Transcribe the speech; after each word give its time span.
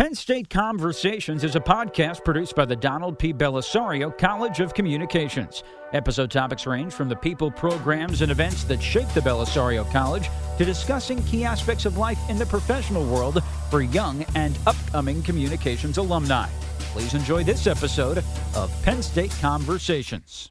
Penn 0.00 0.14
State 0.14 0.48
Conversations 0.48 1.44
is 1.44 1.56
a 1.56 1.60
podcast 1.60 2.24
produced 2.24 2.56
by 2.56 2.64
the 2.64 2.74
Donald 2.74 3.18
P. 3.18 3.34
Bellisario 3.34 4.16
College 4.16 4.60
of 4.60 4.72
Communications. 4.72 5.62
Episode 5.92 6.30
topics 6.30 6.66
range 6.66 6.94
from 6.94 7.10
the 7.10 7.16
people, 7.16 7.50
programs, 7.50 8.22
and 8.22 8.32
events 8.32 8.64
that 8.64 8.82
shape 8.82 9.08
the 9.08 9.20
Bellisario 9.20 9.84
College 9.92 10.30
to 10.56 10.64
discussing 10.64 11.22
key 11.24 11.44
aspects 11.44 11.84
of 11.84 11.98
life 11.98 12.18
in 12.30 12.38
the 12.38 12.46
professional 12.46 13.04
world 13.04 13.44
for 13.68 13.82
young 13.82 14.24
and 14.34 14.58
upcoming 14.66 15.22
communications 15.22 15.98
alumni. 15.98 16.48
Please 16.94 17.12
enjoy 17.12 17.44
this 17.44 17.66
episode 17.66 18.24
of 18.56 18.72
Penn 18.82 19.02
State 19.02 19.36
Conversations. 19.42 20.50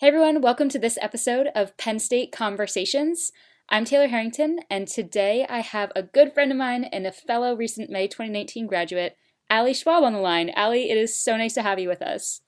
Hey 0.00 0.08
everyone, 0.08 0.40
welcome 0.40 0.68
to 0.68 0.80
this 0.80 0.98
episode 1.00 1.48
of 1.54 1.76
Penn 1.76 2.00
State 2.00 2.32
Conversations. 2.32 3.30
I'm 3.70 3.84
Taylor 3.84 4.08
Harrington, 4.08 4.60
and 4.70 4.88
today 4.88 5.44
I 5.46 5.60
have 5.60 5.92
a 5.94 6.02
good 6.02 6.32
friend 6.32 6.50
of 6.50 6.56
mine 6.56 6.84
and 6.84 7.06
a 7.06 7.12
fellow 7.12 7.54
recent 7.54 7.90
May 7.90 8.08
2019 8.08 8.66
graduate, 8.66 9.14
Ali 9.50 9.74
Schwab, 9.74 10.04
on 10.04 10.14
the 10.14 10.20
line. 10.20 10.50
Ali, 10.56 10.90
it 10.90 10.96
is 10.96 11.22
so 11.22 11.36
nice 11.36 11.52
to 11.52 11.62
have 11.62 11.78
you 11.78 11.86
with 11.86 12.00
us. 12.00 12.40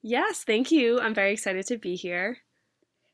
Yes, 0.00 0.44
thank 0.44 0.70
you. 0.70 0.98
I'm 0.98 1.14
very 1.14 1.34
excited 1.34 1.66
to 1.66 1.76
be 1.76 1.94
here. 1.94 2.38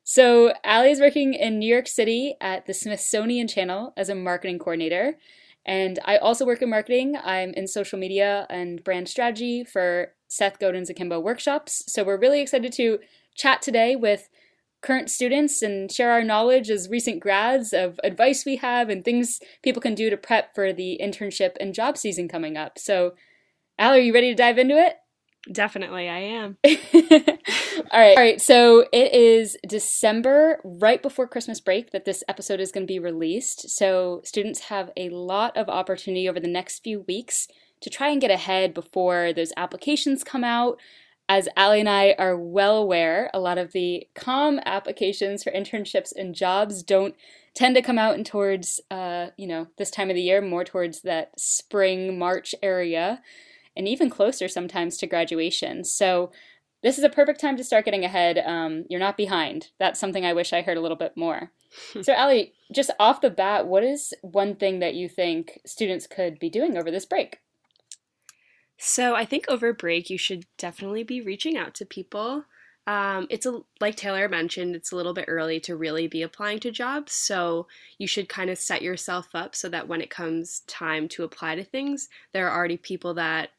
So, 0.05 0.52
Ali 0.65 0.93
is 0.93 1.01
working 1.01 1.35
in 1.35 1.59
New 1.59 1.66
York 1.69 1.89
City 1.89 2.37
at 2.41 2.66
the 2.66 2.75
Smithsonian 2.75 3.49
Channel 3.49 3.93
as 3.97 4.09
a 4.09 4.15
marketing 4.15 4.61
coordinator. 4.61 5.19
And 5.66 5.99
I 6.05 6.16
also 6.16 6.47
work 6.47 6.63
in 6.63 6.71
marketing. 6.71 7.16
I'm 7.25 7.51
in 7.55 7.66
social 7.66 7.99
media 7.99 8.47
and 8.49 8.85
brand 8.85 9.09
strategy 9.09 9.65
for 9.65 10.15
Seth 10.29 10.61
Godin's 10.61 10.91
Akimbo 10.91 11.19
workshops. 11.19 11.83
So, 11.88 12.05
we're 12.05 12.21
really 12.21 12.41
excited 12.41 12.73
to 12.75 13.01
chat 13.35 13.63
today 13.63 13.97
with 13.97 14.29
current 14.80 15.10
students 15.10 15.62
and 15.62 15.91
share 15.91 16.12
our 16.12 16.23
knowledge 16.23 16.70
as 16.70 16.88
recent 16.88 17.20
grads 17.20 17.73
of 17.73 17.98
advice 18.05 18.45
we 18.45 18.56
have 18.56 18.88
and 18.88 19.04
things 19.04 19.41
people 19.62 19.82
can 19.82 19.95
do 19.95 20.09
to 20.10 20.16
prep 20.16 20.54
for 20.54 20.73
the 20.73 21.01
internship 21.02 21.52
and 21.60 21.74
job 21.74 21.96
season 21.96 22.29
coming 22.29 22.57
up. 22.57 22.79
So, 22.79 23.12
Al, 23.79 23.93
are 23.93 23.98
you 23.98 24.15
ready 24.15 24.30
to 24.30 24.37
dive 24.37 24.59
into 24.59 24.76
it? 24.76 24.96
Definitely, 25.51 26.09
I 26.09 26.18
am. 26.18 26.57
all 26.66 28.01
right. 28.01 28.16
All 28.16 28.23
right. 28.23 28.40
So 28.40 28.87
it 28.93 29.15
is 29.15 29.57
December, 29.66 30.60
right 30.65 31.01
before 31.01 31.26
Christmas 31.26 31.60
break, 31.60 31.92
that 31.92 32.04
this 32.04 32.23
episode 32.29 32.60
is 32.60 32.73
going 32.73 32.87
to 32.87 32.92
be 32.92 32.98
released. 32.98 33.70
So 33.70 34.20
students 34.24 34.60
have 34.65 34.90
a 34.96 35.09
lot 35.10 35.57
of 35.57 35.68
opportunity 35.68 36.29
over 36.29 36.40
the 36.40 36.48
next 36.48 36.82
few 36.82 37.01
weeks 37.09 37.48
to 37.80 37.88
try 37.88 38.09
and 38.09 38.20
get 38.20 38.30
ahead 38.30 38.74
before 38.74 39.32
those 39.32 39.52
applications 39.57 40.24
come 40.24 40.45
out, 40.45 40.79
as 41.29 41.48
Ali 41.57 41.80
and 41.80 41.88
I 41.88 42.15
are 42.18 42.37
well 42.37 42.79
aware, 42.79 43.30
a 43.34 43.40
lot 43.40 43.59
of 43.59 43.73
the 43.73 44.07
COM 44.15 44.60
applications 44.65 45.43
for 45.43 45.51
internships 45.52 46.12
and 46.16 46.35
jobs 46.35 46.82
don't 46.82 47.15
tend 47.54 47.74
to 47.76 47.82
come 47.82 47.98
out 47.98 48.16
in 48.16 48.24
towards, 48.24 48.80
uh, 48.90 49.29
you 49.37 49.46
know, 49.46 49.66
this 49.76 49.90
time 49.90 50.10
of 50.10 50.16
the 50.16 50.23
year, 50.23 50.40
more 50.40 50.65
towards 50.65 51.02
that 51.02 51.38
spring, 51.38 52.18
March 52.18 52.54
area, 52.62 53.20
and 53.76 53.87
even 53.87 54.09
closer 54.09 54.48
sometimes 54.48 54.96
to 54.96 55.07
graduation. 55.07 55.85
So 55.85 56.30
this 56.82 56.96
is 56.96 57.04
a 57.04 57.10
perfect 57.10 57.40
time 57.40 57.57
to 57.57 57.65
start 57.65 57.85
getting 57.85 58.04
ahead. 58.04 58.38
Um, 58.38 58.85
you're 58.88 59.01
not 59.01 59.16
behind. 59.16 59.68
That's 59.79 60.01
something 60.01 60.24
I 60.24 60.32
wish 60.32 60.52
I 60.52 60.63
heard 60.63 60.76
a 60.76 60.80
little 60.80 60.96
bit 60.96 61.16
more. 61.16 61.51
so, 62.02 62.15
Ali, 62.15 62.54
just 62.73 62.90
off 62.98 63.20
the 63.20 63.30
bat, 63.30 63.66
what 63.66 63.85
is 63.85 64.15
one 64.22 64.54
thing 64.54 64.78
that 64.78 64.94
you 64.94 65.09
think 65.09 65.60
students 65.66 66.06
could 66.06 66.38
be 66.38 66.48
doing 66.48 66.76
over 66.76 66.91
this 66.91 67.04
break? 67.04 67.41
So 68.78 69.15
I 69.15 69.25
think 69.25 69.47
over 69.48 69.72
break 69.72 70.09
you 70.09 70.19
should 70.19 70.47
definitely 70.56 71.03
be 71.03 71.21
reaching 71.21 71.56
out 71.56 71.75
to 71.75 71.84
people. 71.84 72.44
Um, 72.87 73.26
it's 73.28 73.44
a 73.44 73.60
like 73.81 73.97
Taylor 73.97 74.28
mentioned, 74.31 74.75
it's 74.75 74.93
a 74.93 74.97
little 74.97 75.12
bit 75.12 75.26
early 75.28 75.60
to 75.60 75.76
really 75.76 76.06
be 76.06 76.22
applying 76.22 76.59
to 76.60 76.70
jobs, 76.70 77.12
so 77.12 77.66
you 77.98 78.06
should 78.06 78.31
kind 78.31 78.48
of 78.48 78.56
set 78.56 78.81
yourself 78.81 79.28
up 79.34 79.54
so 79.54 79.69
that 79.69 79.88
when 79.88 80.00
it 80.00 80.09
comes 80.09 80.60
time 80.60 81.06
to 81.09 81.25
apply 81.25 81.56
to 81.56 81.65
things, 81.65 82.09
there 82.32 82.48
are 82.48 82.56
already 82.56 82.78
people 82.78 83.12
that 83.15 83.50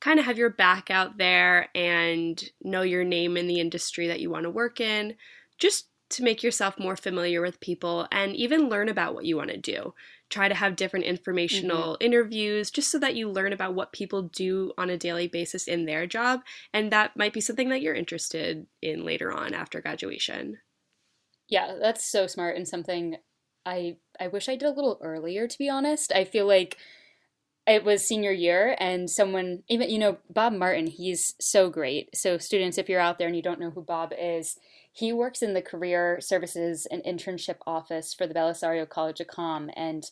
kind 0.00 0.18
of 0.18 0.24
have 0.24 0.36
your 0.36 0.50
back 0.50 0.90
out 0.90 1.16
there 1.16 1.68
and 1.76 2.42
know 2.60 2.82
your 2.82 3.04
name 3.04 3.36
in 3.36 3.46
the 3.46 3.60
industry 3.60 4.08
that 4.08 4.18
you 4.18 4.30
want 4.30 4.44
to 4.44 4.50
work 4.50 4.80
in. 4.80 5.14
Just 5.58 5.86
to 6.10 6.24
make 6.24 6.42
yourself 6.42 6.78
more 6.78 6.96
familiar 6.96 7.40
with 7.40 7.60
people 7.60 8.06
and 8.10 8.34
even 8.34 8.68
learn 8.68 8.88
about 8.88 9.14
what 9.14 9.24
you 9.24 9.36
want 9.36 9.50
to 9.50 9.56
do. 9.56 9.94
Try 10.32 10.48
to 10.48 10.54
have 10.54 10.76
different 10.76 11.04
informational 11.04 11.92
mm-hmm. 11.92 12.06
interviews 12.06 12.70
just 12.70 12.90
so 12.90 12.98
that 13.00 13.14
you 13.14 13.28
learn 13.28 13.52
about 13.52 13.74
what 13.74 13.92
people 13.92 14.22
do 14.22 14.72
on 14.78 14.88
a 14.88 14.96
daily 14.96 15.28
basis 15.28 15.68
in 15.68 15.84
their 15.84 16.06
job. 16.06 16.40
And 16.72 16.90
that 16.90 17.18
might 17.18 17.34
be 17.34 17.42
something 17.42 17.68
that 17.68 17.82
you're 17.82 17.94
interested 17.94 18.66
in 18.80 19.04
later 19.04 19.30
on 19.30 19.52
after 19.52 19.82
graduation. 19.82 20.56
Yeah, 21.48 21.74
that's 21.78 22.02
so 22.02 22.26
smart 22.26 22.56
and 22.56 22.66
something 22.66 23.16
I 23.66 23.96
I 24.18 24.28
wish 24.28 24.48
I 24.48 24.56
did 24.56 24.68
a 24.68 24.72
little 24.72 24.98
earlier 25.02 25.46
to 25.46 25.58
be 25.58 25.68
honest. 25.68 26.12
I 26.12 26.24
feel 26.24 26.46
like 26.46 26.78
it 27.66 27.84
was 27.84 28.06
senior 28.06 28.32
year 28.32 28.76
and 28.80 29.08
someone 29.08 29.62
even 29.68 29.88
you 29.88 29.98
know 29.98 30.18
Bob 30.30 30.52
Martin, 30.52 30.86
he's 30.86 31.34
so 31.40 31.70
great. 31.70 32.16
So 32.16 32.38
students 32.38 32.78
if 32.78 32.88
you're 32.88 33.00
out 33.00 33.18
there 33.18 33.28
and 33.28 33.36
you 33.36 33.42
don't 33.42 33.60
know 33.60 33.70
who 33.70 33.82
Bob 33.82 34.12
is, 34.18 34.58
he 34.92 35.12
works 35.12 35.42
in 35.42 35.54
the 35.54 35.62
Career 35.62 36.20
Services 36.20 36.86
and 36.90 37.02
Internship 37.04 37.56
Office 37.66 38.12
for 38.12 38.26
the 38.26 38.34
Bellisario 38.34 38.88
College 38.88 39.20
of 39.20 39.28
Com, 39.28 39.70
and 39.74 40.04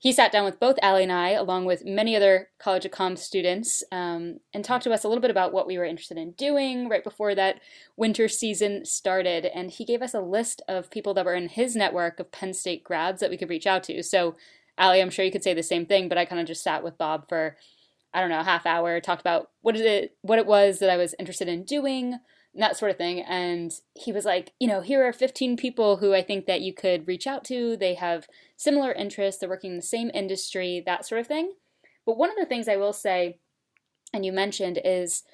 he 0.00 0.12
sat 0.12 0.30
down 0.30 0.44
with 0.44 0.60
both 0.60 0.76
Ali 0.80 1.02
and 1.02 1.10
I, 1.12 1.30
along 1.30 1.64
with 1.64 1.84
many 1.84 2.14
other 2.14 2.50
College 2.58 2.84
of 2.84 2.92
Com 2.92 3.16
students, 3.16 3.82
um, 3.90 4.38
and 4.54 4.64
talked 4.64 4.84
to 4.84 4.92
us 4.92 5.02
a 5.02 5.08
little 5.08 5.22
bit 5.22 5.30
about 5.30 5.52
what 5.52 5.66
we 5.66 5.76
were 5.76 5.84
interested 5.84 6.18
in 6.18 6.32
doing 6.32 6.88
right 6.88 7.02
before 7.02 7.34
that 7.34 7.60
winter 7.96 8.28
season 8.28 8.84
started. 8.84 9.46
And 9.46 9.72
he 9.72 9.84
gave 9.84 10.00
us 10.00 10.14
a 10.14 10.20
list 10.20 10.62
of 10.68 10.90
people 10.90 11.14
that 11.14 11.24
were 11.24 11.34
in 11.34 11.48
his 11.48 11.74
network 11.74 12.20
of 12.20 12.30
Penn 12.30 12.54
State 12.54 12.84
grads 12.84 13.20
that 13.20 13.30
we 13.30 13.36
could 13.36 13.50
reach 13.50 13.66
out 13.66 13.82
to. 13.84 14.02
So, 14.04 14.36
Ali, 14.78 15.00
I'm 15.00 15.10
sure 15.10 15.24
you 15.24 15.32
could 15.32 15.42
say 15.44 15.54
the 15.54 15.62
same 15.62 15.86
thing, 15.86 16.08
but 16.08 16.18
I 16.18 16.24
kind 16.24 16.40
of 16.40 16.46
just 16.46 16.62
sat 16.62 16.84
with 16.84 16.98
Bob 16.98 17.28
for, 17.28 17.56
I 18.14 18.20
don't 18.20 18.30
know, 18.30 18.40
a 18.40 18.44
half 18.44 18.66
hour, 18.66 19.00
talked 19.00 19.20
about 19.20 19.50
what 19.60 19.76
is 19.76 19.82
it, 19.82 20.16
what 20.22 20.38
it 20.38 20.46
was 20.46 20.78
that 20.78 20.90
I 20.90 20.96
was 20.96 21.14
interested 21.18 21.48
in 21.48 21.64
doing, 21.64 22.18
that 22.54 22.76
sort 22.76 22.90
of 22.90 22.96
thing. 22.96 23.20
And 23.20 23.72
he 23.94 24.12
was 24.12 24.24
like, 24.24 24.52
you 24.58 24.68
know, 24.68 24.80
here 24.80 25.06
are 25.06 25.12
15 25.12 25.56
people 25.56 25.98
who 25.98 26.14
I 26.14 26.22
think 26.22 26.46
that 26.46 26.60
you 26.60 26.72
could 26.72 27.08
reach 27.08 27.26
out 27.26 27.44
to. 27.44 27.76
They 27.76 27.94
have 27.94 28.26
similar 28.56 28.92
interests, 28.92 29.40
they're 29.40 29.48
working 29.48 29.72
in 29.72 29.76
the 29.76 29.82
same 29.82 30.10
industry, 30.14 30.82
that 30.86 31.06
sort 31.06 31.20
of 31.20 31.26
thing. 31.26 31.52
But 32.06 32.16
one 32.16 32.30
of 32.30 32.36
the 32.36 32.46
things 32.46 32.68
I 32.68 32.76
will 32.76 32.92
say, 32.92 33.38
and 34.14 34.24
you 34.24 34.32
mentioned, 34.32 34.80
is 34.84 35.24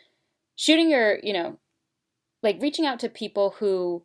shooting 0.57 0.91
your, 0.91 1.19
you 1.23 1.33
know, 1.33 1.59
like 2.43 2.61
reaching 2.61 2.85
out 2.85 2.99
to 3.01 3.09
people 3.09 3.57
who 3.59 4.05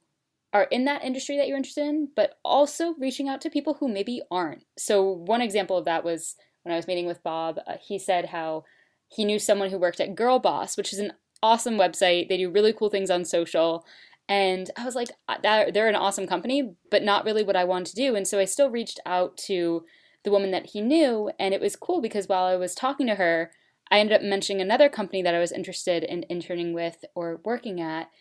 are 0.53 0.63
in 0.63 0.85
that 0.85 1.03
industry 1.03 1.37
that 1.37 1.47
you're 1.47 1.57
interested 1.57 1.85
in, 1.85 2.09
but 2.15 2.39
also 2.43 2.95
reaching 2.95 3.29
out 3.29 3.41
to 3.41 3.49
people 3.49 3.75
who 3.75 3.87
maybe 3.87 4.21
aren't. 4.31 4.65
So, 4.77 5.03
one 5.03 5.41
example 5.41 5.77
of 5.77 5.85
that 5.85 6.03
was 6.03 6.35
when 6.63 6.73
I 6.73 6.77
was 6.77 6.87
meeting 6.87 7.05
with 7.05 7.23
Bob, 7.23 7.59
uh, 7.67 7.75
he 7.81 7.99
said 7.99 8.25
how 8.25 8.63
he 9.07 9.25
knew 9.25 9.39
someone 9.39 9.69
who 9.69 9.77
worked 9.77 9.99
at 9.99 10.15
Girl 10.15 10.39
Boss, 10.39 10.77
which 10.77 10.93
is 10.93 10.99
an 10.99 11.13
awesome 11.41 11.75
website. 11.75 12.29
They 12.29 12.37
do 12.37 12.51
really 12.51 12.73
cool 12.73 12.89
things 12.89 13.09
on 13.09 13.25
social. 13.25 13.85
And 14.27 14.69
I 14.77 14.85
was 14.85 14.95
like, 14.95 15.09
uh, 15.27 15.37
they're 15.73 15.89
an 15.89 15.95
awesome 15.95 16.27
company, 16.27 16.75
but 16.91 17.03
not 17.03 17.25
really 17.25 17.43
what 17.43 17.55
I 17.55 17.63
wanted 17.63 17.87
to 17.87 17.95
do. 17.95 18.15
And 18.15 18.27
so 18.27 18.39
I 18.39 18.45
still 18.45 18.69
reached 18.69 18.99
out 19.05 19.37
to 19.37 19.83
the 20.23 20.31
woman 20.31 20.51
that 20.51 20.67
he 20.67 20.81
knew. 20.81 21.31
And 21.39 21.53
it 21.53 21.61
was 21.61 21.75
cool 21.75 22.01
because 22.01 22.27
while 22.27 22.45
I 22.45 22.55
was 22.55 22.75
talking 22.75 23.07
to 23.07 23.15
her, 23.15 23.51
I 23.89 23.99
ended 23.99 24.15
up 24.15 24.21
mentioning 24.21 24.61
another 24.61 24.89
company 24.89 25.23
that 25.23 25.33
I 25.33 25.39
was 25.39 25.51
interested 25.51 26.03
in 26.03 26.25
interning 26.29 26.73
with 26.73 27.03
or 27.15 27.41
working 27.43 27.81
at. 27.81 28.11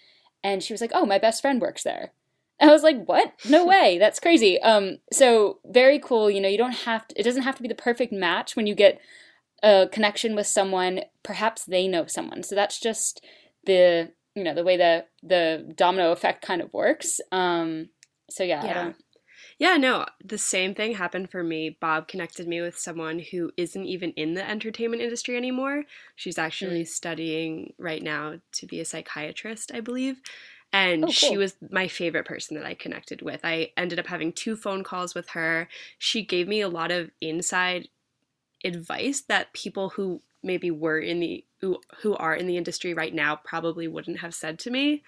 And 0.43 0.63
she 0.63 0.73
was 0.73 0.81
like, 0.81 0.93
oh, 0.95 1.05
my 1.05 1.19
best 1.19 1.43
friend 1.43 1.61
works 1.61 1.83
there. 1.83 2.13
I 2.69 2.73
was 2.73 2.83
like, 2.83 3.05
what? 3.07 3.33
No 3.49 3.65
way. 3.67 3.99
That's 3.99 4.21
crazy. 4.21 4.61
Um, 4.63 4.99
so 5.13 5.59
very 5.65 5.99
cool. 5.99 6.31
You 6.31 6.41
know, 6.41 6.49
you 6.49 6.59
don't 6.59 6.73
have 6.73 7.07
to, 7.09 7.21
it 7.21 7.23
doesn't 7.23 7.43
have 7.43 7.57
to 7.57 7.63
be 7.63 7.69
the 7.69 7.75
perfect 7.75 8.13
match 8.13 8.57
when 8.57 8.67
you 8.67 8.75
get 8.75 9.01
a 9.63 9.89
connection 9.91 10.35
with 10.35 10.47
someone, 10.47 11.01
perhaps 11.23 11.65
they 11.65 11.89
know 11.89 12.07
someone. 12.07 12.43
So 12.43 12.55
that's 12.55 12.81
just 12.81 13.25
the 13.65 14.13
you 14.35 14.45
know 14.45 14.55
the 14.55 14.65
way 14.65 14.77
the 14.77 15.05
the 15.23 15.73
domino 15.75 16.13
effect 16.13 16.45
kind 16.45 16.63
of 16.63 16.73
works. 16.73 17.21
Um, 17.33 17.89
so 18.31 18.45
yeah, 18.45 18.65
yeah. 18.65 18.93
Yeah, 19.61 19.77
no, 19.77 20.07
the 20.25 20.39
same 20.39 20.73
thing 20.73 20.95
happened 20.95 21.33
for 21.33 21.43
me. 21.43 21.77
Bob 21.81 22.07
connected 22.07 22.47
me 22.47 22.61
with 22.61 22.79
someone 22.79 23.19
who 23.19 23.51
isn't 23.57 23.87
even 23.87 24.13
in 24.13 24.35
the 24.35 24.49
entertainment 24.49 25.03
industry 25.03 25.37
anymore. 25.37 25.83
She's 26.15 26.39
actually 26.39 26.83
mm. 26.83 26.89
studying 26.89 27.73
right 27.77 28.03
now 28.03 28.35
to 28.53 28.67
be 28.67 28.79
a 28.79 28.85
psychiatrist, 28.85 29.73
I 29.75 29.81
believe. 29.81 30.21
And 30.73 31.05
oh, 31.05 31.07
cool. 31.07 31.13
she 31.13 31.37
was 31.39 31.57
my 31.71 31.89
favorite 31.89 32.27
person 32.27 32.57
that 32.57 32.67
I 32.67 32.75
connected 32.75 33.23
with. 33.23 33.41
I 33.43 33.73
ended 33.77 33.99
up 33.99 34.07
having 34.07 34.33
two 34.33 34.55
phone 34.55 34.85
calls 34.85 35.15
with 35.15 35.31
her. 35.31 35.69
She 35.99 36.25
gave 36.25 36.47
me 36.47 36.61
a 36.61 36.69
lot 36.69 36.91
of 36.91 37.11
inside 37.21 37.89
advice 38.65 39.23
that 39.23 39.53
people 39.53 39.91
who 39.91 40.21
maybe 40.43 40.71
were 40.71 40.99
in 40.99 41.21
the 41.21 41.45
who, 41.61 41.81
who 42.03 42.15
are 42.17 42.35
in 42.35 42.47
the 42.47 42.57
industry 42.57 42.95
right 42.95 43.15
now 43.15 43.37
probably 43.37 43.89
wouldn't 43.89 44.21
have 44.21 44.35
said 44.35 44.59
to 44.61 44.71
me. 44.71 45.03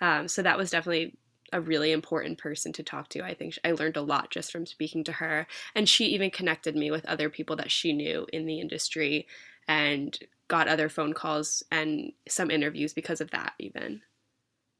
Um, 0.00 0.28
so 0.28 0.42
that 0.42 0.58
was 0.58 0.70
definitely 0.70 1.16
a 1.52 1.60
really 1.60 1.92
important 1.92 2.36
person 2.36 2.72
to 2.72 2.82
talk 2.82 3.08
to. 3.10 3.24
I 3.24 3.32
think 3.34 3.56
I 3.64 3.72
learned 3.72 3.96
a 3.96 4.02
lot 4.02 4.30
just 4.30 4.50
from 4.50 4.66
speaking 4.66 5.04
to 5.04 5.12
her, 5.12 5.46
and 5.74 5.88
she 5.88 6.06
even 6.06 6.30
connected 6.30 6.74
me 6.74 6.90
with 6.90 7.06
other 7.06 7.30
people 7.30 7.56
that 7.56 7.70
she 7.70 7.92
knew 7.92 8.26
in 8.32 8.44
the 8.44 8.60
industry, 8.60 9.26
and 9.68 10.18
got 10.48 10.68
other 10.68 10.88
phone 10.88 11.14
calls 11.14 11.62
and 11.70 12.12
some 12.28 12.50
interviews 12.50 12.92
because 12.92 13.20
of 13.20 13.30
that. 13.30 13.54
Even. 13.58 14.02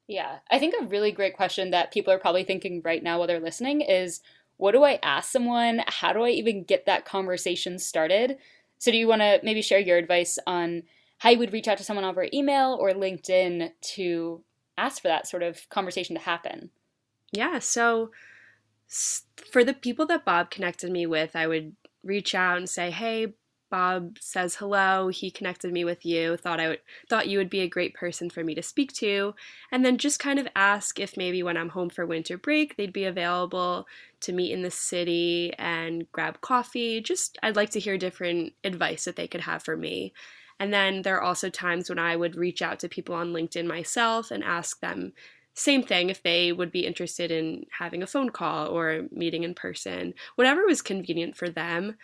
Yeah, 0.06 0.38
I 0.50 0.58
think 0.58 0.74
a 0.78 0.84
really 0.84 1.12
great 1.12 1.34
question 1.34 1.70
that 1.70 1.92
people 1.92 2.12
are 2.12 2.18
probably 2.18 2.44
thinking 2.44 2.82
right 2.84 3.02
now 3.02 3.18
while 3.18 3.26
they're 3.26 3.40
listening 3.40 3.80
is 3.80 4.20
what 4.56 4.72
do 4.72 4.84
I 4.84 4.98
ask 5.02 5.30
someone? 5.30 5.82
How 5.86 6.12
do 6.12 6.22
I 6.22 6.30
even 6.30 6.64
get 6.64 6.86
that 6.86 7.04
conversation 7.04 7.78
started? 7.78 8.38
So, 8.78 8.90
do 8.90 8.98
you 8.98 9.08
want 9.08 9.22
to 9.22 9.40
maybe 9.42 9.62
share 9.62 9.80
your 9.80 9.96
advice 9.96 10.38
on 10.46 10.82
how 11.18 11.30
you 11.30 11.38
would 11.38 11.52
reach 11.52 11.68
out 11.68 11.78
to 11.78 11.84
someone 11.84 12.04
over 12.04 12.26
email 12.32 12.76
or 12.78 12.90
LinkedIn 12.90 13.70
to 13.80 14.42
ask 14.76 15.00
for 15.00 15.08
that 15.08 15.26
sort 15.26 15.42
of 15.42 15.68
conversation 15.70 16.14
to 16.16 16.22
happen? 16.22 16.70
Yeah. 17.32 17.58
So, 17.58 18.10
for 19.50 19.64
the 19.64 19.74
people 19.74 20.06
that 20.06 20.24
Bob 20.24 20.50
connected 20.50 20.90
me 20.90 21.06
with, 21.06 21.34
I 21.34 21.46
would 21.46 21.74
reach 22.04 22.34
out 22.34 22.58
and 22.58 22.68
say, 22.68 22.90
"Hey, 22.90 23.34
Bob 23.74 24.18
says 24.20 24.54
hello. 24.54 25.08
He 25.08 25.32
connected 25.32 25.72
me 25.72 25.84
with 25.84 26.06
you. 26.06 26.36
Thought 26.36 26.60
I 26.60 26.68
would 26.68 26.78
thought 27.10 27.26
you 27.26 27.38
would 27.38 27.50
be 27.50 27.58
a 27.58 27.68
great 27.68 27.92
person 27.92 28.30
for 28.30 28.44
me 28.44 28.54
to 28.54 28.62
speak 28.62 28.92
to, 28.92 29.34
and 29.72 29.84
then 29.84 29.98
just 29.98 30.20
kind 30.20 30.38
of 30.38 30.46
ask 30.54 31.00
if 31.00 31.16
maybe 31.16 31.42
when 31.42 31.56
I'm 31.56 31.70
home 31.70 31.90
for 31.90 32.06
winter 32.06 32.38
break, 32.38 32.76
they'd 32.76 32.92
be 32.92 33.04
available 33.04 33.88
to 34.20 34.32
meet 34.32 34.52
in 34.52 34.62
the 34.62 34.70
city 34.70 35.52
and 35.58 36.06
grab 36.12 36.40
coffee. 36.40 37.00
Just 37.00 37.36
I'd 37.42 37.56
like 37.56 37.70
to 37.70 37.80
hear 37.80 37.98
different 37.98 38.52
advice 38.62 39.06
that 39.06 39.16
they 39.16 39.26
could 39.26 39.40
have 39.40 39.64
for 39.64 39.76
me. 39.76 40.12
And 40.60 40.72
then 40.72 41.02
there 41.02 41.16
are 41.16 41.22
also 41.24 41.50
times 41.50 41.88
when 41.88 41.98
I 41.98 42.14
would 42.14 42.36
reach 42.36 42.62
out 42.62 42.78
to 42.78 42.88
people 42.88 43.16
on 43.16 43.32
LinkedIn 43.32 43.66
myself 43.66 44.30
and 44.30 44.44
ask 44.44 44.78
them 44.78 45.14
same 45.54 45.82
thing 45.82 46.10
if 46.10 46.22
they 46.22 46.52
would 46.52 46.70
be 46.70 46.86
interested 46.86 47.30
in 47.30 47.66
having 47.78 48.02
a 48.02 48.08
phone 48.08 48.30
call 48.30 48.68
or 48.68 49.06
meeting 49.10 49.44
in 49.44 49.54
person, 49.54 50.14
whatever 50.34 50.64
was 50.64 50.82
convenient 50.82 51.36
for 51.36 51.48
them. 51.48 51.96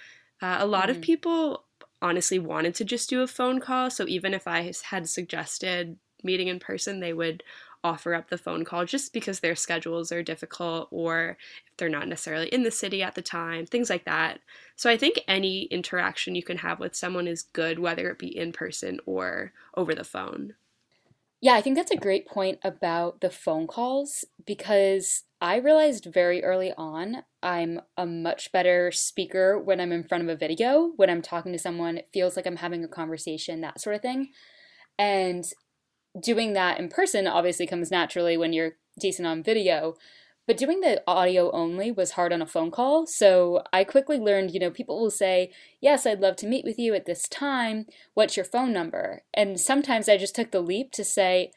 Uh, 0.43 0.57
a 0.61 0.67
lot 0.67 0.89
mm-hmm. 0.89 0.99
of 0.99 1.03
people 1.03 1.65
honestly 2.03 2.39
wanted 2.39 2.75
to 2.75 2.85
just 2.85 3.11
do 3.11 3.23
a 3.23 3.27
phone 3.27 3.61
call. 3.61 3.91
So 3.91 4.07
even 4.07 4.33
if 4.35 4.47
I 4.47 4.73
had 4.85 5.09
suggested 5.09 5.97
meeting 6.23 6.49
in 6.49 6.59
person, 6.59 7.01
they 7.01 7.13
would 7.13 7.43
offer 7.83 8.15
up 8.15 8.29
the 8.29 8.39
phone 8.39 8.65
call 8.65 8.85
just 8.85 9.13
because 9.13 9.41
their 9.41 9.57
schedules 9.57 10.13
are 10.13 10.23
difficult 10.23 10.89
or 10.91 11.39
if 11.67 11.77
they're 11.79 11.89
not 11.89 12.09
necessarily 12.09 12.49
in 12.49 12.63
the 12.63 12.71
city 12.71 13.03
at 13.03 13.15
the 13.15 13.23
time, 13.23 13.65
things 13.65 13.89
like 13.89 14.05
that. 14.05 14.41
So 14.77 14.91
I 14.91 14.97
think 14.97 15.21
any 15.27 15.63
interaction 15.65 16.35
you 16.35 16.43
can 16.43 16.59
have 16.59 16.79
with 16.79 16.95
someone 16.95 17.27
is 17.27 17.43
good, 17.43 17.79
whether 17.79 18.11
it 18.11 18.19
be 18.19 18.37
in 18.37 18.53
person 18.53 19.01
or 19.07 19.53
over 19.75 19.95
the 19.95 20.05
phone. 20.05 20.55
Yeah, 21.41 21.55
I 21.55 21.63
think 21.63 21.77
that's 21.77 21.91
a 21.91 21.97
great 21.97 22.27
point 22.27 22.59
about 22.63 23.23
the 23.23 23.31
phone 23.31 23.67
calls 23.67 24.27
because 24.45 25.25
I 25.41 25.57
realized 25.57 26.05
very 26.05 26.45
early 26.45 26.73
on 26.77 27.23
I'm 27.43 27.81
a 27.97 28.05
much 28.05 28.53
better 28.53 28.93
speaker 28.93 29.59
when 29.59 29.81
I'm 29.81 29.93
in 29.93 30.05
front 30.05 30.25
of 30.25 30.29
a 30.29 30.37
video, 30.37 30.93
when 30.97 31.09
I'm 31.09 31.23
talking 31.23 31.53
to 31.53 31.59
someone, 31.59 31.97
it 31.97 32.11
feels 32.13 32.37
like 32.37 32.47
I'm 32.47 32.57
having 32.57 32.85
a 32.85 32.89
conversation, 32.89 33.63
that 33.63 33.81
sort 33.81 33.97
of 33.97 34.03
thing. 34.03 34.29
And 34.99 35.45
doing 36.21 36.53
that 36.53 36.79
in 36.79 36.89
person 36.89 37.27
obviously 37.27 37.67
comes 37.67 37.91
naturally 37.91 38.37
when 38.37 38.53
you're 38.53 38.73
decent 38.99 39.27
on 39.27 39.43
video. 39.43 39.95
But 40.47 40.57
doing 40.57 40.81
the 40.81 41.03
audio 41.07 41.51
only 41.53 41.93
was 41.93 42.13
hard 42.13 42.33
on 42.33 42.43
a 42.43 42.47
phone 42.47 42.71
call. 42.71 43.07
So 43.07 43.63
I 43.73 43.85
quickly 43.85 44.19
learned, 44.19 44.53
you 44.53 44.61
know, 44.61 44.71
people 44.71 45.01
will 45.01 45.11
say, 45.11 45.53
Yes, 45.81 46.07
I'd 46.07 46.21
love 46.21 46.37
to 46.37 46.47
meet 46.47 46.65
with 46.65 46.79
you 46.79 46.93
at 46.95 47.07
this 47.07 47.29
time. 47.29 47.87
What's 48.15 48.37
your 48.37 48.45
phone 48.45 48.73
number? 48.73 49.23
And 49.33 49.61
sometimes 49.61 50.09
I 50.09 50.17
just 50.17 50.35
took 50.35 50.51
the 50.51 50.61
leap 50.61 50.91
to 50.93 51.05
say, 51.05 51.53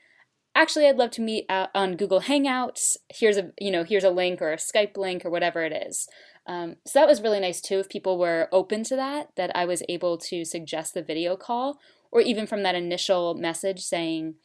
Actually, 0.55 0.87
I'd 0.87 0.97
love 0.97 1.11
to 1.11 1.21
meet 1.21 1.45
on 1.49 1.97
Google 1.97 2.21
Hangouts. 2.21 2.97
Here's 3.09 3.37
a, 3.37 3.51
you 3.59 3.71
know, 3.71 3.83
here's 3.83 4.03
a 4.03 4.11
link 4.11 4.41
or 4.41 4.53
a 4.53 4.57
Skype 4.57 4.97
link 4.97 5.25
or 5.25 5.31
whatever 5.31 5.63
it 5.63 5.73
is. 5.73 6.07
Um, 6.45 6.75
so 6.85 6.99
that 6.99 7.07
was 7.07 7.21
really 7.21 7.39
nice 7.39 7.59
too. 7.59 7.79
If 7.79 7.89
people 7.89 8.19
were 8.19 8.49
open 8.51 8.83
to 8.83 8.95
that, 8.95 9.29
that 9.35 9.55
I 9.55 9.65
was 9.65 9.81
able 9.89 10.17
to 10.19 10.45
suggest 10.45 10.93
the 10.93 11.01
video 11.01 11.35
call, 11.35 11.79
or 12.11 12.21
even 12.21 12.45
from 12.45 12.61
that 12.63 12.75
initial 12.75 13.33
message 13.33 13.81
saying, 13.81 14.35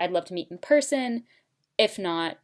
I'd 0.00 0.10
love 0.10 0.24
to 0.26 0.34
meet 0.34 0.48
in 0.50 0.58
person. 0.58 1.24
If 1.78 1.98
not, 1.98 2.38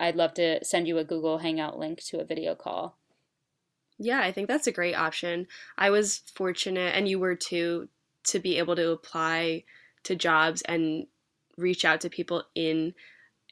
I'd 0.00 0.16
love 0.16 0.34
to 0.34 0.64
send 0.64 0.88
you 0.88 0.98
a 0.98 1.04
Google 1.04 1.38
Hangout 1.38 1.78
link 1.78 2.02
to 2.06 2.20
a 2.20 2.24
video 2.24 2.54
call. 2.54 2.96
Yeah, 3.98 4.20
I 4.20 4.32
think 4.32 4.48
that's 4.48 4.66
a 4.66 4.72
great 4.72 4.94
option. 4.94 5.46
I 5.78 5.90
was 5.90 6.22
fortunate, 6.34 6.96
and 6.96 7.06
you 7.06 7.20
were 7.20 7.36
too, 7.36 7.88
to 8.24 8.40
be 8.40 8.58
able 8.58 8.74
to 8.74 8.90
apply 8.90 9.62
to 10.02 10.16
jobs 10.16 10.62
and 10.62 11.06
reach 11.56 11.84
out 11.84 12.00
to 12.02 12.10
people 12.10 12.44
in 12.54 12.94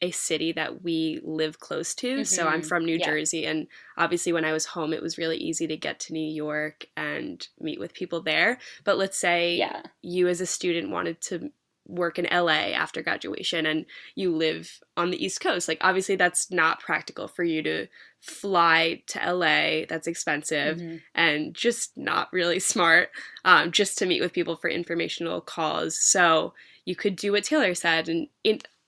a 0.03 0.11
city 0.11 0.51
that 0.53 0.83
we 0.83 1.21
live 1.23 1.61
close 1.61 1.95
to. 1.95 2.09
Mm-hmm. 2.09 2.25
So 2.25 2.47
I'm 2.47 2.61
mm-hmm. 2.61 2.69
from 2.69 2.85
New 2.85 2.97
yeah. 2.97 3.07
Jersey, 3.07 3.47
and 3.47 3.69
obviously, 3.97 4.33
when 4.33 4.45
I 4.45 4.53
was 4.53 4.67
home, 4.67 4.93
it 4.93 5.03
was 5.03 5.17
really 5.17 5.39
easy 5.39 5.67
to 5.69 5.77
get 5.77 6.01
to 6.01 6.13
New 6.13 6.29
York 6.29 6.87
and 6.97 7.47
meet 7.61 7.79
with 7.79 7.95
people 7.95 8.21
there. 8.21 8.59
But 8.85 8.99
let's 8.99 9.17
say 9.17 9.57
yeah. 9.57 9.83
you, 10.03 10.29
as 10.29 10.41
a 10.41 10.47
student, 10.47 10.91
wanted 10.91 11.21
to 11.23 11.51
work 11.87 12.19
in 12.19 12.27
LA 12.31 12.73
after 12.75 13.03
graduation 13.03 13.67
and 13.67 13.85
you 14.15 14.35
live 14.35 14.81
on 14.97 15.11
the 15.11 15.25
East 15.25 15.41
Coast. 15.41 15.69
Like, 15.69 15.79
obviously, 15.81 16.17
that's 16.17 16.51
not 16.51 16.81
practical 16.81 17.29
for 17.29 17.45
you 17.45 17.63
to 17.63 17.87
fly 18.21 19.03
to 19.09 19.33
LA. 19.33 19.85
That's 19.89 20.07
expensive 20.07 20.79
mm-hmm. 20.79 20.97
and 21.15 21.55
just 21.55 21.97
not 21.97 22.33
really 22.33 22.59
smart 22.61 23.11
um, 23.45 23.71
just 23.71 23.99
to 23.99 24.07
meet 24.07 24.21
with 24.21 24.33
people 24.33 24.57
for 24.57 24.69
informational 24.69 25.41
calls. 25.41 25.99
So, 25.99 26.55
you 26.85 26.97
could 26.97 27.17
do 27.17 27.33
what 27.33 27.45
Taylor 27.45 27.75
said 27.75 28.09
and 28.09 28.29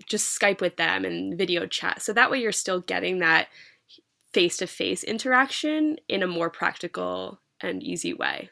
just 0.07 0.39
Skype 0.39 0.61
with 0.61 0.77
them 0.77 1.05
and 1.05 1.39
video 1.39 1.67
chat. 1.67 2.03
So 2.03 2.13
that 2.13 2.31
way, 2.31 2.41
you're 2.41 2.53
still 2.53 2.81
getting 2.81 3.21
that 3.21 3.49
face 4.33 4.57
to 4.59 4.67
face 4.67 5.05
interaction 5.05 5.97
in 6.09 6.23
a 6.23 6.27
more 6.27 6.51
practical 6.51 7.41
and 7.61 7.83
easy 7.83 8.13
way. 8.13 8.51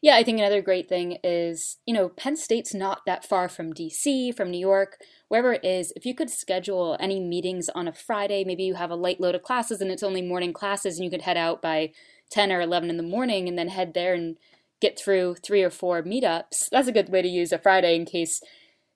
Yeah, 0.00 0.14
I 0.14 0.22
think 0.22 0.38
another 0.38 0.62
great 0.62 0.88
thing 0.88 1.18
is, 1.24 1.78
you 1.84 1.92
know, 1.92 2.08
Penn 2.10 2.36
State's 2.36 2.72
not 2.72 3.00
that 3.06 3.24
far 3.24 3.48
from 3.48 3.72
DC, 3.72 4.36
from 4.36 4.50
New 4.50 4.58
York, 4.58 4.98
wherever 5.26 5.54
it 5.54 5.64
is. 5.64 5.92
If 5.96 6.06
you 6.06 6.14
could 6.14 6.30
schedule 6.30 6.96
any 7.00 7.18
meetings 7.18 7.68
on 7.70 7.88
a 7.88 7.92
Friday, 7.92 8.44
maybe 8.44 8.62
you 8.62 8.74
have 8.74 8.92
a 8.92 8.96
light 8.96 9.20
load 9.20 9.34
of 9.34 9.42
classes 9.42 9.80
and 9.80 9.90
it's 9.90 10.04
only 10.04 10.22
morning 10.22 10.52
classes 10.52 10.96
and 10.96 11.04
you 11.04 11.10
could 11.10 11.22
head 11.22 11.36
out 11.36 11.60
by 11.60 11.90
10 12.30 12.52
or 12.52 12.60
11 12.60 12.90
in 12.90 12.96
the 12.96 13.02
morning 13.02 13.48
and 13.48 13.58
then 13.58 13.68
head 13.68 13.94
there 13.94 14.14
and 14.14 14.36
get 14.80 14.98
through 14.98 15.36
three 15.36 15.62
or 15.62 15.70
four 15.70 16.02
meetups. 16.02 16.68
That's 16.70 16.88
a 16.88 16.92
good 16.92 17.08
way 17.08 17.22
to 17.22 17.28
use 17.28 17.52
a 17.52 17.58
Friday 17.58 17.96
in 17.96 18.04
case, 18.04 18.40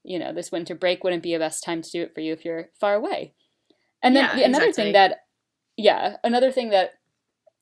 you 0.04 0.18
know, 0.18 0.32
this 0.32 0.52
winter 0.52 0.74
break 0.74 1.02
wouldn't 1.02 1.22
be 1.22 1.34
a 1.34 1.38
best 1.38 1.64
time 1.64 1.82
to 1.82 1.90
do 1.90 2.02
it 2.02 2.14
for 2.14 2.20
you 2.20 2.32
if 2.32 2.44
you're 2.44 2.70
far 2.78 2.94
away. 2.94 3.34
And 4.02 4.16
then 4.16 4.24
yeah, 4.24 4.46
another 4.46 4.66
exactly. 4.66 4.84
thing 4.84 4.92
that, 4.94 5.18
yeah, 5.76 6.16
another 6.24 6.50
thing 6.50 6.70
that 6.70 6.92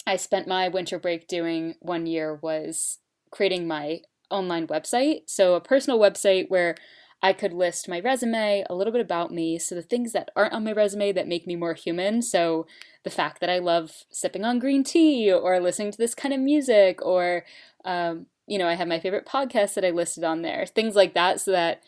I 0.07 0.17
spent 0.17 0.49
my 0.49 0.69
winter 0.69 0.99
break 0.99 1.29
doing 1.29 1.75
one 1.81 2.07
year 2.07 2.39
was 2.43 2.99
creating 3.31 3.67
my 3.67 4.01
online 4.31 4.67
website. 4.67 5.23
So, 5.27 5.55
a 5.55 5.61
personal 5.61 5.99
website 5.99 6.47
where 6.49 6.77
I 7.23 7.33
could 7.33 7.53
list 7.53 7.89
my 7.89 8.01
resume, 8.01 8.65
a 8.69 8.75
little 8.75 8.93
bit 8.93 9.03
about 9.03 9.31
me, 9.31 9.59
so 9.59 9.75
the 9.75 9.83
things 9.83 10.13
that 10.13 10.31
aren't 10.35 10.55
on 10.55 10.65
my 10.65 10.73
resume 10.73 11.13
that 11.13 11.29
make 11.29 11.47
me 11.47 11.55
more 11.55 11.75
human. 11.75 12.23
So, 12.23 12.67
the 13.03 13.11
fact 13.11 13.41
that 13.41 13.51
I 13.51 13.59
love 13.59 13.93
sipping 14.11 14.45
on 14.45 14.59
green 14.59 14.85
tea 14.85 15.31
or 15.33 15.61
listening 15.61 15.93
to 15.93 15.99
this 15.99 16.15
kind 16.15 16.33
of 16.33 16.41
music, 16.41 17.05
or, 17.05 17.45
um, 17.85 18.27
you 18.47 18.59
know, 18.59 18.67
I 18.67 18.75
have 18.75 18.89
my 18.89 19.01
favorite 19.01 19.27
podcast 19.27 19.75
that 19.75 19.85
I 19.85 19.91
listed 19.91 20.25
on 20.25 20.43
there, 20.43 20.65
things 20.67 20.95
like 20.95 21.15
that, 21.15 21.41
so 21.41 21.51
that 21.53 21.83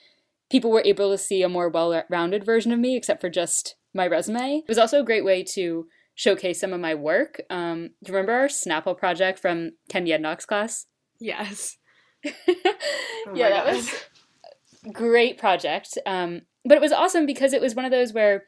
people 0.50 0.70
were 0.70 0.82
able 0.84 1.10
to 1.10 1.18
see 1.18 1.42
a 1.42 1.48
more 1.48 1.68
well 1.68 2.04
rounded 2.10 2.44
version 2.44 2.72
of 2.72 2.78
me, 2.78 2.94
except 2.96 3.20
for 3.20 3.30
just 3.30 3.76
my 3.94 4.06
resume. 4.06 4.58
It 4.58 4.68
was 4.68 4.78
also 4.78 5.00
a 5.00 5.04
great 5.04 5.24
way 5.24 5.42
to 5.54 5.86
showcase 6.14 6.60
some 6.60 6.74
of 6.74 6.80
my 6.80 6.94
work. 6.94 7.40
Um, 7.48 7.90
do 8.04 8.12
you 8.12 8.14
remember 8.14 8.32
our 8.32 8.48
Snapple 8.48 8.96
project 8.96 9.38
from 9.38 9.72
Ken 9.88 10.06
Yednock's 10.06 10.44
class? 10.44 10.86
Yes. 11.18 11.78
oh 12.26 13.34
yeah, 13.34 13.48
that 13.48 13.74
was 13.74 13.90
great 14.90 15.38
project. 15.38 15.98
Um, 16.06 16.42
but 16.64 16.76
it 16.76 16.80
was 16.80 16.92
awesome 16.92 17.26
because 17.26 17.52
it 17.52 17.60
was 17.60 17.74
one 17.74 17.84
of 17.84 17.90
those 17.90 18.12
where 18.12 18.44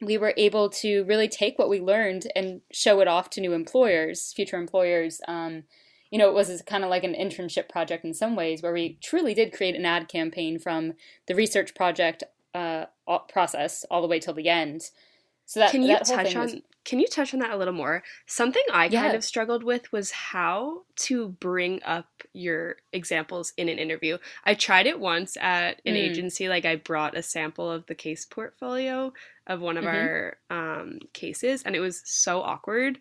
we 0.00 0.18
were 0.18 0.34
able 0.36 0.68
to 0.68 1.04
really 1.04 1.28
take 1.28 1.58
what 1.58 1.68
we 1.68 1.80
learned 1.80 2.26
and 2.34 2.60
show 2.72 3.00
it 3.00 3.08
off 3.08 3.30
to 3.30 3.40
new 3.40 3.52
employers, 3.52 4.32
future 4.32 4.58
employers. 4.58 5.20
Um, 5.28 5.64
you 6.10 6.18
know, 6.18 6.28
it 6.28 6.34
was 6.34 6.62
kind 6.66 6.84
of 6.84 6.90
like 6.90 7.04
an 7.04 7.14
internship 7.14 7.68
project 7.68 8.04
in 8.04 8.14
some 8.14 8.36
ways 8.36 8.62
where 8.62 8.72
we 8.72 8.98
truly 9.02 9.34
did 9.34 9.52
create 9.52 9.74
an 9.74 9.86
ad 9.86 10.08
campaign 10.08 10.58
from 10.58 10.94
the 11.26 11.34
research 11.34 11.74
project 11.74 12.22
uh, 12.54 12.86
process 13.28 13.84
all 13.90 14.02
the 14.02 14.08
way 14.08 14.20
till 14.20 14.34
the 14.34 14.48
end. 14.48 14.90
So 15.46 15.60
that 15.60 15.70
can 15.70 15.82
you 15.82 15.88
that 15.88 16.06
touch 16.06 16.34
on 16.34 16.42
was... 16.42 16.56
can 16.84 17.00
you 17.00 17.06
touch 17.06 17.34
on 17.34 17.40
that 17.40 17.50
a 17.50 17.56
little 17.56 17.74
more? 17.74 18.02
Something 18.26 18.62
I 18.72 18.86
yeah. 18.86 19.02
kind 19.02 19.14
of 19.14 19.24
struggled 19.24 19.62
with 19.62 19.92
was 19.92 20.10
how 20.10 20.82
to 20.96 21.28
bring 21.28 21.82
up 21.84 22.06
your 22.32 22.76
examples 22.92 23.52
in 23.56 23.68
an 23.68 23.78
interview. 23.78 24.18
I 24.44 24.54
tried 24.54 24.86
it 24.86 24.98
once 24.98 25.36
at 25.36 25.80
an 25.84 25.94
mm. 25.94 25.98
agency, 25.98 26.48
like 26.48 26.64
I 26.64 26.76
brought 26.76 27.16
a 27.16 27.22
sample 27.22 27.70
of 27.70 27.86
the 27.86 27.94
case 27.94 28.24
portfolio 28.24 29.12
of 29.46 29.60
one 29.60 29.76
of 29.76 29.84
mm-hmm. 29.84 29.94
our 29.94 30.36
um, 30.80 30.98
cases, 31.12 31.62
and 31.62 31.76
it 31.76 31.80
was 31.80 32.02
so 32.04 32.40
awkward. 32.40 32.98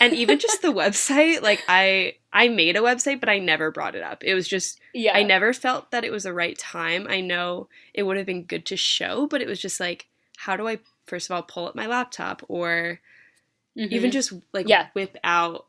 and 0.00 0.12
even 0.12 0.38
just 0.38 0.60
the 0.60 0.68
website 0.72 1.40
like 1.40 1.64
i 1.66 2.12
i 2.30 2.46
made 2.46 2.76
a 2.76 2.80
website 2.80 3.18
but 3.20 3.30
i 3.30 3.38
never 3.38 3.70
brought 3.70 3.94
it 3.94 4.02
up 4.02 4.22
it 4.22 4.34
was 4.34 4.46
just 4.46 4.78
yeah 4.92 5.16
i 5.16 5.22
never 5.22 5.54
felt 5.54 5.90
that 5.92 6.04
it 6.04 6.12
was 6.12 6.24
the 6.24 6.32
right 6.32 6.58
time 6.58 7.06
i 7.08 7.22
know 7.22 7.66
it 7.94 8.02
would 8.02 8.18
have 8.18 8.26
been 8.26 8.42
good 8.42 8.66
to 8.66 8.76
show 8.76 9.26
but 9.26 9.40
it 9.40 9.48
was 9.48 9.58
just 9.58 9.80
like 9.80 10.06
how 10.36 10.58
do 10.58 10.68
i 10.68 10.78
first 11.08 11.28
of 11.28 11.34
all 11.34 11.42
pull 11.42 11.66
up 11.66 11.74
my 11.74 11.86
laptop 11.86 12.42
or 12.48 13.00
mm-hmm. 13.76 13.92
even 13.92 14.10
just 14.10 14.32
like 14.52 14.68
yeah. 14.68 14.88
whip 14.94 15.16
out 15.24 15.66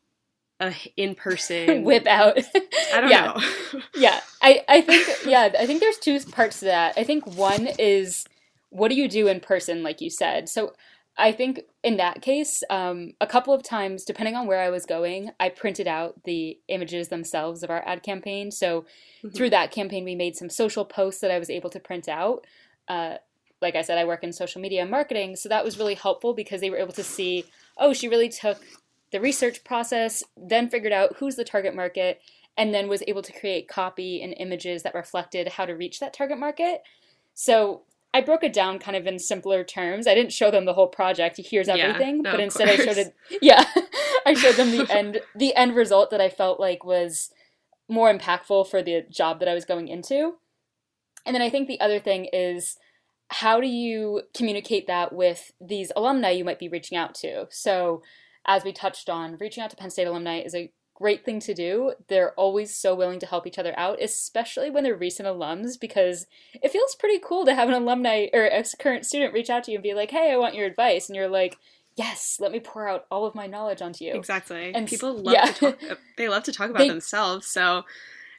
a 0.60 0.74
in 0.98 1.16
person 1.16 1.84
whip 1.86 2.06
out. 2.06 2.38
I 2.94 3.02
don't 3.02 3.10
yeah. 3.10 3.26
know. 3.26 3.82
yeah. 3.96 4.20
I, 4.42 4.64
I 4.68 4.82
think 4.82 5.08
yeah, 5.26 5.50
I 5.58 5.66
think 5.66 5.80
there's 5.80 5.98
two 5.98 6.20
parts 6.32 6.60
to 6.60 6.66
that. 6.66 6.96
I 6.98 7.04
think 7.04 7.26
one 7.26 7.68
is 7.80 8.26
what 8.70 8.90
do 8.90 8.96
you 8.96 9.08
do 9.08 9.28
in 9.28 9.40
person, 9.40 9.84
like 9.84 10.02
you 10.02 10.10
said. 10.10 10.50
So 10.50 10.74
I 11.18 11.32
think 11.34 11.62
in 11.84 11.98
that 11.98 12.22
case, 12.22 12.64
um, 12.70 13.14
a 13.20 13.28
couple 13.28 13.54
of 13.54 13.62
times, 13.62 14.06
depending 14.06 14.36
on 14.36 14.48
where 14.48 14.62
I 14.62 14.70
was 14.70 14.86
going, 14.86 15.32
I 15.40 15.50
printed 15.50 15.88
out 15.88 16.24
the 16.24 16.58
images 16.70 17.10
themselves 17.10 17.62
of 17.62 17.70
our 17.70 17.86
ad 17.86 18.04
campaign. 18.04 18.52
So 18.52 18.82
mm-hmm. 18.82 19.30
through 19.30 19.50
that 19.50 19.72
campaign, 19.72 20.06
we 20.06 20.16
made 20.16 20.38
some 20.38 20.50
social 20.50 20.86
posts 20.86 21.20
that 21.22 21.32
I 21.32 21.40
was 21.40 21.50
able 21.50 21.70
to 21.72 21.80
print 21.80 22.08
out. 22.08 22.46
Uh, 22.88 23.16
like 23.62 23.76
I 23.76 23.82
said, 23.82 23.98
I 23.98 24.06
work 24.06 24.24
in 24.24 24.32
social 24.32 24.62
media 24.62 24.86
marketing, 24.86 25.36
so 25.36 25.50
that 25.50 25.64
was 25.66 25.78
really 25.78 25.96
helpful 25.96 26.34
because 26.34 26.62
they 26.62 26.70
were 26.70 26.78
able 26.78 26.94
to 26.94 27.04
see, 27.04 27.46
oh, 27.78 27.94
she 27.94 28.08
really 28.08 28.30
took 28.30 28.60
the 29.12 29.20
research 29.20 29.64
process, 29.64 30.24
then 30.38 30.70
figured 30.70 30.94
out 30.94 31.18
who's 31.18 31.36
the 31.36 31.44
target 31.44 31.76
market, 31.76 32.22
and 32.58 32.74
then 32.74 32.88
was 32.88 33.04
able 33.08 33.22
to 33.22 33.38
create 33.38 33.68
copy 33.68 34.22
and 34.22 34.34
images 34.38 34.84
that 34.84 34.94
reflected 34.94 35.48
how 35.48 35.66
to 35.66 35.74
reach 35.74 36.00
that 36.00 36.14
target 36.14 36.38
market. 36.38 36.82
So 37.34 37.84
I 38.14 38.22
broke 38.22 38.44
it 38.44 38.54
down 38.54 38.80
kind 38.80 38.98
of 38.98 39.06
in 39.06 39.20
simpler 39.20 39.64
terms. 39.64 40.08
I 40.08 40.16
didn't 40.16 40.34
show 40.34 40.52
them 40.52 40.66
the 40.66 40.74
whole 40.74 40.88
project. 40.88 41.40
Here's 41.44 41.70
everything, 41.70 42.18
yeah, 42.18 42.22
no, 42.22 42.32
but 42.32 42.40
instead 42.40 42.68
course. 42.68 42.82
I 42.82 42.86
showed 42.86 42.98
it. 42.98 43.16
Yeah, 43.42 43.64
I 44.26 44.34
showed 44.34 44.56
them 44.56 44.72
the 44.72 44.88
end 44.90 45.22
the 45.36 45.56
end 45.56 45.76
result 45.76 46.10
that 46.12 46.22
I 46.22 46.30
felt 46.30 46.60
like 46.60 46.84
was 46.84 47.32
more 47.88 48.14
impactful 48.14 48.70
for 48.70 48.82
the 48.82 49.04
job 49.10 49.40
that 49.40 49.48
I 49.48 49.54
was 49.54 49.66
going 49.66 49.88
into. 49.88 50.36
And 51.26 51.36
then 51.36 51.42
I 51.42 51.50
think 51.50 51.68
the 51.68 51.80
other 51.80 52.00
thing 52.00 52.28
is 52.32 52.78
how 53.30 53.62
do 53.62 53.68
you 53.68 54.24
communicate 54.34 54.88
that 54.88 55.14
with 55.14 55.52
these 55.62 55.92
alumni 55.96 56.32
you 56.32 56.44
might 56.44 56.60
be 56.60 56.70
reaching 56.70 56.98
out 56.98 57.16
to? 57.16 57.48
So, 57.50 58.02
as 58.46 58.64
we 58.64 58.72
touched 58.72 59.10
on, 59.10 59.38
reaching 59.40 59.64
out 59.64 59.70
to 59.70 59.76
Penn 59.76 59.92
State 59.92 60.08
alumni 60.08 60.40
is 60.40 60.56
a 60.56 60.72
great 60.96 61.24
thing 61.24 61.40
to 61.40 61.54
do. 61.54 61.94
They're 62.08 62.34
always 62.34 62.76
so 62.76 62.94
willing 62.94 63.20
to 63.20 63.26
help 63.26 63.48
each 63.48 63.58
other 63.58 63.74
out, 63.78 64.02
especially 64.02 64.70
when 64.70 64.84
they're 64.84 64.96
recent 64.96 65.28
alums, 65.28 65.80
because 65.80 66.28
it 66.54 66.72
feels 66.72 66.96
pretty 66.96 67.20
cool 67.24 67.46
to 67.46 67.56
have 67.56 67.70
an 67.70 67.76
alumni 67.76 68.28
or 68.34 68.46
a 68.46 68.64
current 68.80 69.06
student 69.06 69.34
reach 69.34 69.50
out 69.50 69.64
to 69.66 69.72
you 69.72 69.78
and 69.78 69.84
be 69.84 69.94
like, 69.94 70.12
hey, 70.12 70.32
I 70.32 70.38
want 70.38 70.56
your 70.56 70.66
advice. 70.66 71.08
And 71.08 71.16
you're 71.16 71.30
like, 71.30 71.58
yes, 71.96 72.38
let 72.40 72.52
me 72.52 72.60
pour 72.60 72.88
out 72.88 73.06
all 73.10 73.26
of 73.26 73.36
my 73.36 73.48
knowledge 73.48 73.82
onto 73.82 74.04
you. 74.04 74.14
Exactly. 74.14 74.74
And 74.74 74.88
people 74.88 75.16
love 75.18 75.34
yeah. 75.34 75.46
to 75.46 75.54
talk, 75.54 75.84
uh, 75.90 75.96
they 76.18 76.28
love 76.28 76.44
to 76.44 76.52
talk 76.52 76.70
about 76.70 76.80
they, 76.80 76.90
themselves. 76.90 77.48
So 77.48 77.84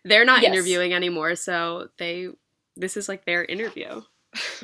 they're 0.05 0.25
not 0.25 0.43
yes. 0.43 0.53
interviewing 0.53 0.93
anymore. 0.93 1.37
So 1.37 1.89
they, 1.99 2.29
this 2.77 2.97
is 2.97 3.09
like 3.09 3.25
their 3.25 3.45
interview. 3.45 4.03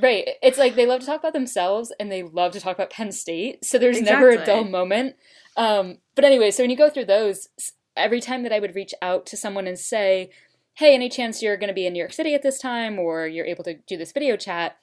Right. 0.01 0.29
It's 0.43 0.59
like 0.59 0.75
they 0.75 0.87
love 0.87 1.01
to 1.01 1.07
talk 1.07 1.21
about 1.21 1.33
themselves 1.33 1.93
and 1.99 2.11
they 2.11 2.23
love 2.23 2.53
to 2.53 2.61
talk 2.61 2.77
about 2.77 2.91
Penn 2.91 3.13
State. 3.13 3.65
So 3.65 3.79
there's 3.79 3.99
exactly. 3.99 4.31
never 4.31 4.43
a 4.43 4.47
dull 4.47 4.65
moment. 4.65 5.17
Um, 5.57 5.99
but 6.15 6.25
anyway, 6.25 6.51
so 6.51 6.63
when 6.63 6.71
you 6.71 6.77
go 6.77 6.91
through 6.91 7.07
those, 7.07 7.49
every 7.97 8.21
time 8.21 8.43
that 8.43 8.53
I 8.53 8.61
would 8.61 8.75
reach 8.75 8.95
out 9.03 9.27
to 9.27 9.37
someone 9.37 9.67
and 9.67 9.79
say, 9.79 10.31
hey, 10.75 10.95
any 10.95 11.09
chance 11.09 11.43
you're 11.43 11.57
going 11.57 11.69
to 11.69 11.75
be 11.75 11.87
in 11.87 11.95
New 11.95 11.99
York 11.99 12.13
City 12.13 12.35
at 12.35 12.43
this 12.43 12.59
time 12.59 12.99
or 12.99 13.27
you're 13.27 13.47
able 13.47 13.65
to 13.65 13.75
do 13.87 13.97
this 13.97 14.13
video 14.13 14.37
chat, 14.37 14.77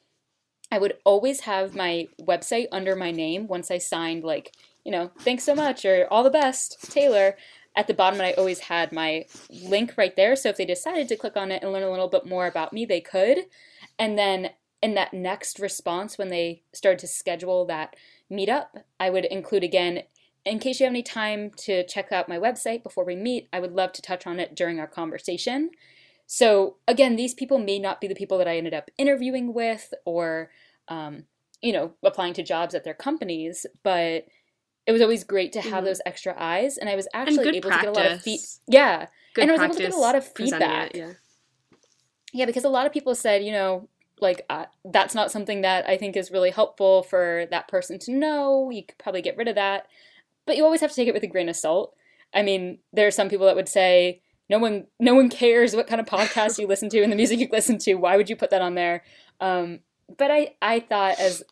I 0.72 0.80
would 0.80 0.96
always 1.06 1.42
have 1.42 1.76
my 1.76 2.08
website 2.20 2.68
under 2.72 2.96
my 2.96 3.12
name 3.12 3.48
once 3.48 3.70
I 3.70 3.78
signed, 3.78 4.24
like, 4.24 4.56
you 4.84 4.92
know, 4.92 5.12
thanks 5.20 5.44
so 5.44 5.54
much 5.54 5.86
or 5.86 6.08
all 6.10 6.24
the 6.24 6.32
best, 6.32 6.92
Taylor. 6.92 7.36
At 7.76 7.88
the 7.88 7.94
bottom, 7.94 8.22
I 8.22 8.34
always 8.34 8.60
had 8.60 8.92
my 8.92 9.26
link 9.50 9.94
right 9.98 10.16
there. 10.16 10.36
So 10.36 10.50
if 10.50 10.58
they 10.58 10.66
decided 10.66 11.08
to 11.10 11.16
click 11.16 11.38
on 11.38 11.52
it 11.52 11.62
and 11.62 11.72
learn 11.72 11.84
a 11.84 11.92
little 11.92 12.08
bit 12.08 12.26
more 12.26 12.48
about 12.48 12.74
me, 12.74 12.86
they 12.86 13.02
could. 13.02 13.46
And 14.00 14.18
then 14.18 14.50
in 14.84 14.94
that 14.96 15.14
next 15.14 15.60
response, 15.60 16.18
when 16.18 16.28
they 16.28 16.62
started 16.74 17.00
to 17.00 17.08
schedule 17.08 17.66
that 17.66 17.96
meetup, 18.30 18.68
I 19.00 19.10
would 19.10 19.26
include 19.26 19.64
again 19.64 20.04
in 20.46 20.60
case 20.60 20.80
you 20.80 20.86
have 20.86 20.92
any 20.92 21.04
time 21.04 21.52
to 21.56 21.86
check 21.86 22.12
out 22.12 22.28
my 22.28 22.38
website 22.38 22.84
before 22.84 23.06
we 23.06 23.16
meet, 23.16 23.48
I 23.54 23.60
would 23.60 23.72
love 23.72 23.94
to 23.94 24.02
touch 24.02 24.28
on 24.28 24.40
it 24.40 24.56
during 24.56 24.80
our 24.80 24.88
conversation. 24.88 25.72
So, 26.28 26.78
again, 26.88 27.16
these 27.16 27.34
people 27.34 27.60
may 27.60 27.80
not 27.80 28.02
be 28.02 28.08
the 28.08 28.16
people 28.16 28.38
that 28.40 28.48
I 28.48 28.58
ended 28.58 28.74
up 28.74 28.92
interviewing 28.98 29.54
with 29.54 29.94
or, 30.06 30.52
um, 30.90 31.24
you 31.62 31.72
know, 31.72 31.94
applying 32.04 32.34
to 32.34 32.44
jobs 32.44 32.76
at 32.76 32.84
their 32.84 32.94
companies, 32.94 33.66
but 33.84 34.26
it 34.86 34.92
was 34.92 35.02
always 35.02 35.24
great 35.24 35.54
to 35.54 35.62
have 35.62 35.72
mm-hmm. 35.72 35.86
those 35.86 36.02
extra 36.06 36.36
eyes. 36.38 36.78
And 36.78 36.90
I 36.90 36.96
was 36.96 37.08
actually 37.14 37.58
able 37.58 37.70
practice. 37.70 37.94
to 37.94 37.94
get 37.94 38.04
a 38.04 38.10
lot 38.10 38.12
of 38.12 38.22
feedback. 38.22 38.50
Yeah. 38.68 39.06
Good 39.34 39.42
and 39.44 39.52
I 39.52 39.54
was 39.54 39.62
able 39.62 39.76
to 39.76 39.82
get 39.82 39.94
a 39.94 39.98
lot 39.98 40.16
of 40.16 40.28
feedback. 40.28 40.92
It, 40.92 40.98
yeah. 40.98 41.14
yeah, 42.34 42.46
because 42.46 42.66
a 42.66 42.70
lot 42.70 42.86
of 42.86 42.92
people 42.92 43.16
said, 43.16 43.46
you 43.46 43.54
know, 43.54 43.88
like 44.20 44.46
uh, 44.50 44.66
that's 44.86 45.16
not 45.16 45.32
something 45.32 45.62
that 45.62 45.88
I 45.88 45.98
think 45.98 46.16
is 46.16 46.32
really 46.32 46.52
helpful 46.52 47.04
for 47.04 47.46
that 47.52 47.68
person 47.68 48.00
to 48.00 48.12
know. 48.12 48.70
You 48.70 48.84
could 48.84 48.98
probably 48.98 49.22
get 49.22 49.38
rid 49.38 49.48
of 49.48 49.56
that 49.56 49.88
but 50.46 50.58
you 50.58 50.64
always 50.64 50.82
have 50.82 50.90
to 50.90 50.96
take 50.96 51.08
it 51.08 51.14
with 51.14 51.24
a 51.24 51.28
grain 51.28 51.50
of 51.50 51.56
salt. 51.56 51.96
I 52.34 52.42
mean, 52.42 52.80
there 52.92 53.08
are 53.08 53.12
some 53.12 53.30
people 53.30 53.46
that 53.46 53.56
would 53.56 53.70
say, 53.70 54.22
no 54.50 54.60
one, 54.60 54.88
no 55.00 55.16
one 55.16 55.30
cares 55.30 55.76
what 55.76 55.88
kind 55.88 56.02
of 56.02 56.08
podcast 56.08 56.60
you 56.60 56.68
listen 56.68 56.90
to 56.90 57.02
and 57.02 57.12
the 57.12 57.16
music 57.16 57.40
you 57.40 57.48
listen 57.52 57.78
to. 57.80 57.96
Why 57.96 58.18
would 58.18 58.30
you 58.30 58.36
put 58.36 58.50
that 58.50 58.62
on 58.62 58.76
there? 58.76 59.04
Um, 59.40 59.80
but 60.18 60.32
I, 60.32 60.56
I 60.62 60.80
thought 60.82 61.20
as 61.20 61.44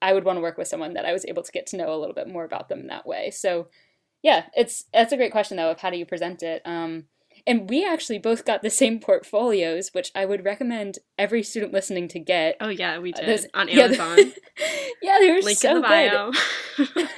I 0.00 0.12
would 0.12 0.24
want 0.24 0.36
to 0.36 0.40
work 0.40 0.56
with 0.56 0.68
someone 0.68 0.94
that 0.94 1.04
I 1.04 1.12
was 1.12 1.26
able 1.26 1.42
to 1.42 1.52
get 1.52 1.66
to 1.68 1.76
know 1.76 1.92
a 1.92 1.98
little 1.98 2.14
bit 2.14 2.28
more 2.28 2.44
about 2.44 2.68
them 2.68 2.86
that 2.86 3.06
way. 3.06 3.30
So, 3.30 3.68
yeah, 4.22 4.46
it's 4.56 4.84
that's 4.92 5.12
a 5.12 5.16
great 5.16 5.32
question 5.32 5.56
though 5.56 5.70
of 5.70 5.80
how 5.80 5.90
do 5.90 5.96
you 5.96 6.06
present 6.06 6.42
it. 6.42 6.62
Um, 6.64 7.04
and 7.46 7.68
we 7.68 7.84
actually 7.84 8.18
both 8.18 8.44
got 8.44 8.62
the 8.62 8.70
same 8.70 9.00
portfolios, 9.00 9.90
which 9.92 10.10
I 10.14 10.24
would 10.24 10.44
recommend 10.44 10.98
every 11.18 11.42
student 11.42 11.72
listening 11.72 12.08
to 12.08 12.18
get. 12.18 12.56
Oh 12.60 12.68
yeah, 12.68 12.98
we 12.98 13.12
did 13.12 13.28
uh, 13.28 13.58
on 13.58 13.68
Amazon. 13.68 14.18
Yeah, 14.18 14.66
yeah 15.02 15.18
they 15.20 15.32
were 15.32 15.40
Link 15.40 15.58
so 15.58 15.70
in 15.70 15.74
the 15.76 15.80
bio. 15.82 16.32
good. 16.76 17.08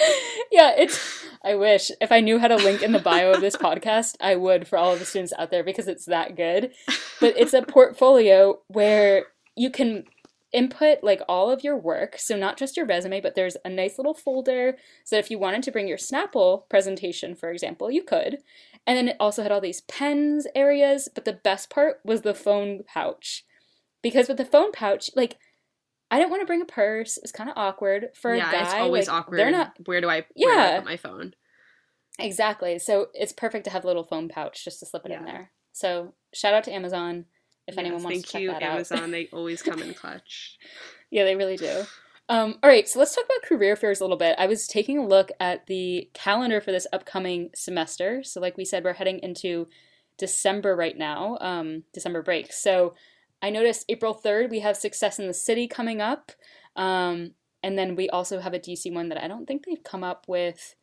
yeah, 0.50 0.72
it's. 0.76 1.24
I 1.44 1.56
wish 1.56 1.90
if 2.00 2.10
I 2.10 2.20
knew 2.20 2.38
how 2.38 2.48
to 2.48 2.56
link 2.56 2.82
in 2.82 2.92
the 2.92 2.98
bio 2.98 3.32
of 3.32 3.42
this 3.42 3.54
podcast, 3.56 4.14
I 4.18 4.34
would 4.34 4.66
for 4.66 4.78
all 4.78 4.94
of 4.94 4.98
the 4.98 5.04
students 5.04 5.34
out 5.38 5.50
there 5.50 5.62
because 5.62 5.88
it's 5.88 6.06
that 6.06 6.36
good. 6.36 6.72
But 7.20 7.36
it's 7.36 7.52
a 7.52 7.60
portfolio 7.60 8.60
where 8.68 9.26
you 9.54 9.70
can 9.70 10.04
input 10.54 11.02
like 11.02 11.20
all 11.28 11.50
of 11.50 11.62
your 11.62 11.76
work, 11.76 12.16
so 12.18 12.36
not 12.36 12.56
just 12.56 12.76
your 12.76 12.86
resume, 12.86 13.20
but 13.20 13.34
there's 13.34 13.56
a 13.64 13.68
nice 13.68 13.98
little 13.98 14.14
folder 14.14 14.76
so 15.04 15.16
if 15.16 15.30
you 15.30 15.38
wanted 15.38 15.62
to 15.64 15.72
bring 15.72 15.88
your 15.88 15.98
Snapple 15.98 16.68
presentation, 16.70 17.34
for 17.34 17.50
example, 17.50 17.90
you 17.90 18.02
could. 18.02 18.38
And 18.86 18.96
then 18.96 19.08
it 19.08 19.16
also 19.18 19.42
had 19.42 19.50
all 19.50 19.60
these 19.60 19.80
pens 19.82 20.46
areas, 20.54 21.08
but 21.14 21.24
the 21.24 21.32
best 21.32 21.70
part 21.70 22.00
was 22.04 22.22
the 22.22 22.34
phone 22.34 22.82
pouch. 22.86 23.44
Because 24.02 24.28
with 24.28 24.36
the 24.36 24.44
phone 24.44 24.72
pouch, 24.72 25.10
like 25.16 25.38
I 26.10 26.18
didn't 26.18 26.30
want 26.30 26.42
to 26.42 26.46
bring 26.46 26.60
a 26.60 26.66
purse. 26.66 27.18
It's 27.18 27.32
kind 27.32 27.48
of 27.48 27.56
awkward 27.56 28.10
for 28.14 28.34
yeah, 28.34 28.48
a 28.48 28.52
guy. 28.52 28.62
it's 28.62 28.74
always 28.74 29.08
like, 29.08 29.16
awkward. 29.16 29.38
They're 29.38 29.50
not. 29.50 29.72
Where 29.86 30.00
do 30.00 30.08
I? 30.08 30.26
Yeah. 30.36 30.46
Where 30.46 30.54
do 30.54 30.60
I 30.60 30.78
put 30.78 30.84
my 30.84 30.96
phone? 30.96 31.34
Exactly. 32.18 32.78
So 32.78 33.08
it's 33.14 33.32
perfect 33.32 33.64
to 33.64 33.70
have 33.70 33.84
a 33.84 33.86
little 33.86 34.04
phone 34.04 34.28
pouch 34.28 34.64
just 34.64 34.80
to 34.80 34.86
slip 34.86 35.06
it 35.06 35.10
yeah. 35.10 35.18
in 35.18 35.24
there. 35.24 35.50
So 35.72 36.14
shout 36.32 36.54
out 36.54 36.64
to 36.64 36.72
Amazon 36.72 37.24
if 37.66 37.74
yes, 37.74 37.78
anyone 37.78 38.02
wants 38.02 38.22
to 38.22 38.28
check 38.28 38.42
you, 38.42 38.50
that 38.52 38.62
Amazon. 38.62 38.98
out. 38.98 39.02
Amazon. 39.04 39.10
they 39.10 39.28
always 39.32 39.62
come 39.62 39.82
in 39.82 39.94
clutch. 39.94 40.58
yeah, 41.10 41.24
they 41.24 41.34
really 41.34 41.56
do. 41.56 41.84
Um, 42.28 42.58
all 42.62 42.70
right, 42.70 42.88
so 42.88 42.98
let's 42.98 43.14
talk 43.14 43.24
about 43.24 43.48
career 43.48 43.76
fairs 43.76 44.00
a 44.00 44.04
little 44.04 44.16
bit. 44.16 44.34
I 44.38 44.46
was 44.46 44.66
taking 44.66 44.98
a 44.98 45.06
look 45.06 45.30
at 45.38 45.66
the 45.66 46.08
calendar 46.14 46.60
for 46.60 46.72
this 46.72 46.86
upcoming 46.92 47.50
semester. 47.54 48.22
So, 48.24 48.40
like 48.40 48.56
we 48.56 48.64
said, 48.64 48.82
we're 48.82 48.94
heading 48.94 49.18
into 49.18 49.68
December 50.16 50.74
right 50.74 50.96
now, 50.96 51.36
um, 51.40 51.82
December 51.92 52.22
break. 52.22 52.52
So, 52.52 52.94
I 53.42 53.50
noticed 53.50 53.84
April 53.90 54.14
3rd, 54.14 54.48
we 54.48 54.60
have 54.60 54.76
Success 54.76 55.18
in 55.18 55.26
the 55.26 55.34
City 55.34 55.68
coming 55.68 56.00
up. 56.00 56.32
Um, 56.76 57.32
and 57.62 57.76
then 57.78 57.94
we 57.94 58.08
also 58.08 58.40
have 58.40 58.54
a 58.54 58.58
DC 58.58 58.92
one 58.92 59.10
that 59.10 59.22
I 59.22 59.28
don't 59.28 59.46
think 59.46 59.66
they've 59.66 59.82
come 59.82 60.02
up 60.02 60.24
with 60.26 60.74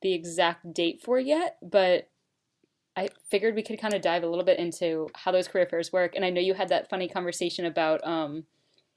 the 0.00 0.12
exact 0.12 0.72
date 0.72 1.02
for 1.02 1.18
yet, 1.18 1.58
but 1.60 2.08
I 2.96 3.08
figured 3.30 3.56
we 3.56 3.62
could 3.62 3.80
kind 3.80 3.94
of 3.94 4.02
dive 4.02 4.22
a 4.22 4.28
little 4.28 4.44
bit 4.44 4.60
into 4.60 5.08
how 5.14 5.32
those 5.32 5.48
career 5.48 5.66
fairs 5.66 5.92
work. 5.92 6.14
And 6.14 6.24
I 6.24 6.30
know 6.30 6.40
you 6.40 6.54
had 6.54 6.68
that 6.68 6.88
funny 6.88 7.08
conversation 7.08 7.64
about 7.64 8.06
um, 8.06 8.44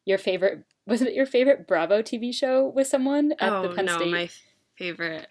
your 0.05 0.19
favorite, 0.19 0.63
was 0.87 1.01
it 1.01 1.13
your 1.13 1.25
favorite 1.25 1.67
Bravo 1.67 2.01
TV 2.01 2.33
show 2.33 2.65
with 2.65 2.87
someone 2.87 3.33
at 3.39 3.51
oh, 3.51 3.67
the 3.67 3.75
Penn 3.75 3.85
no, 3.85 3.97
State? 3.97 4.11
my 4.11 4.29
favorite. 4.77 5.27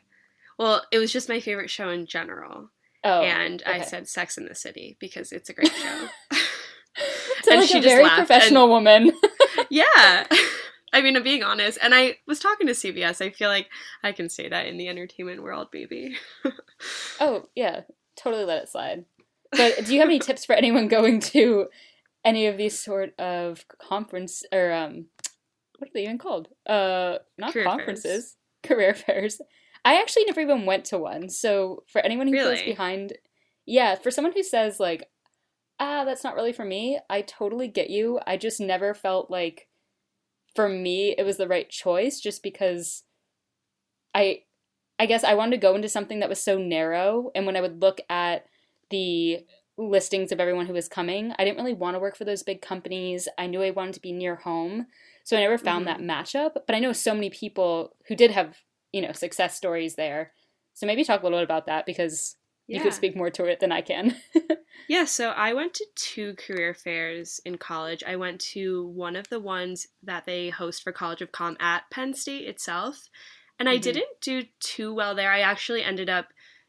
Well, 0.59 0.83
it 0.93 0.99
was 0.99 1.13
just 1.13 1.29
my 1.29 1.41
favorite 1.41 1.71
show 1.71 1.89
in 1.89 2.07
general. 2.07 2.71
Oh, 3.03 3.23
and 3.23 3.63
okay. 3.63 3.81
I 3.81 3.83
said 3.83 4.09
Sex 4.09 4.37
in 4.37 4.47
the 4.47 4.55
City 4.55 4.97
because 5.01 5.33
it's 5.33 5.49
a 5.49 5.55
great 5.55 5.73
show. 5.73 6.09
to 7.45 7.51
and 7.51 7.61
like 7.61 7.69
she 7.69 7.79
a 7.79 7.83
very 7.83 8.09
professional 8.09 8.65
and, 8.65 8.73
woman. 8.73 9.13
yeah. 9.71 10.27
I 10.93 11.03
mean, 11.03 11.17
I'm 11.17 11.23
being 11.23 11.43
honest. 11.43 11.79
And 11.83 11.95
I 11.95 12.19
was 12.27 12.39
talking 12.39 12.67
to 12.67 12.73
CBS. 12.73 13.25
I 13.25 13.31
feel 13.31 13.49
like 13.49 13.69
I 14.03 14.13
can 14.13 14.29
say 14.29 14.49
that 14.49 14.67
in 14.67 14.77
the 14.77 14.89
entertainment 14.89 15.43
world, 15.43 15.71
baby. 15.71 16.17
oh, 17.21 17.49
yeah. 17.55 17.83
Totally 18.17 18.45
let 18.45 18.63
it 18.63 18.69
slide. 18.69 19.05
But 19.53 19.85
do 19.85 19.95
you 19.95 20.01
have 20.01 20.09
any 20.09 20.19
tips 20.19 20.45
for 20.45 20.55
anyone 20.55 20.89
going 20.89 21.21
to 21.21 21.69
any 22.25 22.47
of 22.47 22.57
these 22.57 22.79
sort 22.79 23.19
of 23.21 23.65
conference 23.79 24.43
or 24.53 24.73
um 24.73 25.07
what 25.79 25.91
are 25.91 25.93
they 25.95 26.05
even 26.05 26.19
called? 26.19 26.49
Uh 26.67 27.19
not 27.39 27.53
career 27.53 27.65
conferences, 27.65 28.05
fairs. 28.05 28.37
career 28.63 28.95
fairs. 28.95 29.41
I 29.85 30.01
actually 30.01 30.25
never 30.25 30.41
even 30.41 30.67
went 30.67 30.85
to 30.87 30.99
one. 30.99 31.29
So 31.29 31.85
for 31.87 32.01
anyone 32.01 32.27
who 32.27 32.33
really? 32.33 32.57
feels 32.57 32.67
behind 32.67 33.15
yeah, 33.67 33.97
for 33.97 34.11
someone 34.11 34.33
who 34.33 34.43
says 34.43 34.81
like 34.81 35.09
ah, 35.79 36.05
that's 36.05 36.25
not 36.25 36.35
really 36.35 36.53
for 36.53 36.65
me. 36.65 36.99
I 37.11 37.21
totally 37.23 37.69
get 37.69 37.91
you. 37.91 38.19
I 38.27 38.37
just 38.37 38.61
never 38.61 38.95
felt 38.95 39.31
like 39.31 39.69
for 40.55 40.69
me 40.69 41.15
it 41.17 41.25
was 41.25 41.37
the 41.37 41.49
right 41.49 41.69
choice 41.69 42.21
just 42.21 42.43
because 42.43 43.05
I 44.15 44.43
I 44.99 45.07
guess 45.07 45.25
I 45.25 45.35
wanted 45.35 45.53
to 45.53 45.67
go 45.67 45.75
into 45.75 45.89
something 45.89 46.21
that 46.21 46.29
was 46.29 46.43
so 46.43 46.59
narrow 46.59 47.31
and 47.35 47.45
when 47.45 47.57
I 47.57 47.61
would 47.61 47.83
look 47.83 48.01
at 48.09 48.47
the 48.89 49.45
listings 49.79 50.33
of 50.33 50.41
everyone 50.41 50.67
who 50.67 50.73
was 50.73 50.89
coming, 50.89 51.35
I 51.39 51.45
didn't 51.45 51.59
really 51.59 51.75
want 51.75 51.95
to 51.97 52.01
work 52.01 52.17
for 52.17 52.25
those 52.25 52.43
big 52.43 52.63
companies. 52.63 53.29
I 53.37 53.47
knew 53.47 53.63
I 53.63 53.71
wanted 53.71 53.95
to 53.95 54.01
be 54.01 54.13
near 54.13 54.37
home. 54.37 54.87
So 55.27 55.37
I 55.37 55.41
never 55.41 55.59
found 55.59 55.83
Mhm. 55.83 55.87
that 55.87 55.99
matchup, 56.01 56.53
but 56.69 56.77
I 56.77 56.79
know 56.79 56.93
so 56.93 57.13
many 57.13 57.31
people 57.31 57.97
who 58.07 58.15
did 58.15 58.31
have, 58.31 58.59
you 58.93 59.03
know, 59.03 59.11
success 59.11 59.57
stories 59.57 59.97
there. 59.97 60.33
So 60.75 60.87
maybe 60.87 61.03
talk 61.03 61.21
a 61.21 61.25
little 61.25 61.41
bit 61.41 61.45
about 61.45 61.67
that 61.67 61.85
because 61.85 62.37
you 62.69 62.81
could 62.81 62.95
speak 62.95 63.17
more 63.17 63.31
to 63.31 63.45
it 63.47 63.59
than 63.59 63.73
I 63.73 63.81
can. 63.83 64.17
Yeah, 64.89 65.05
so 65.05 65.31
I 65.31 65.53
went 65.53 65.75
to 65.75 65.87
two 65.97 66.35
career 66.35 66.73
fairs 66.73 67.41
in 67.45 67.59
college. 67.59 68.05
I 68.07 68.15
went 68.15 68.41
to 68.53 68.87
one 68.87 69.17
of 69.17 69.29
the 69.31 69.41
ones 69.41 69.89
that 70.05 70.27
they 70.27 70.49
host 70.51 70.85
for 70.85 70.93
College 70.93 71.23
of 71.23 71.33
Com 71.33 71.57
at 71.59 71.91
Penn 71.91 72.15
State 72.15 72.47
itself. 72.47 73.09
And 73.59 73.69
I 73.69 73.79
Mhm. 73.79 73.83
didn't 73.83 74.21
do 74.21 74.45
too 74.61 74.95
well 74.95 75.17
there. 75.17 75.33
I 75.33 75.41
actually 75.41 75.83
ended 75.83 76.09
up 76.09 76.29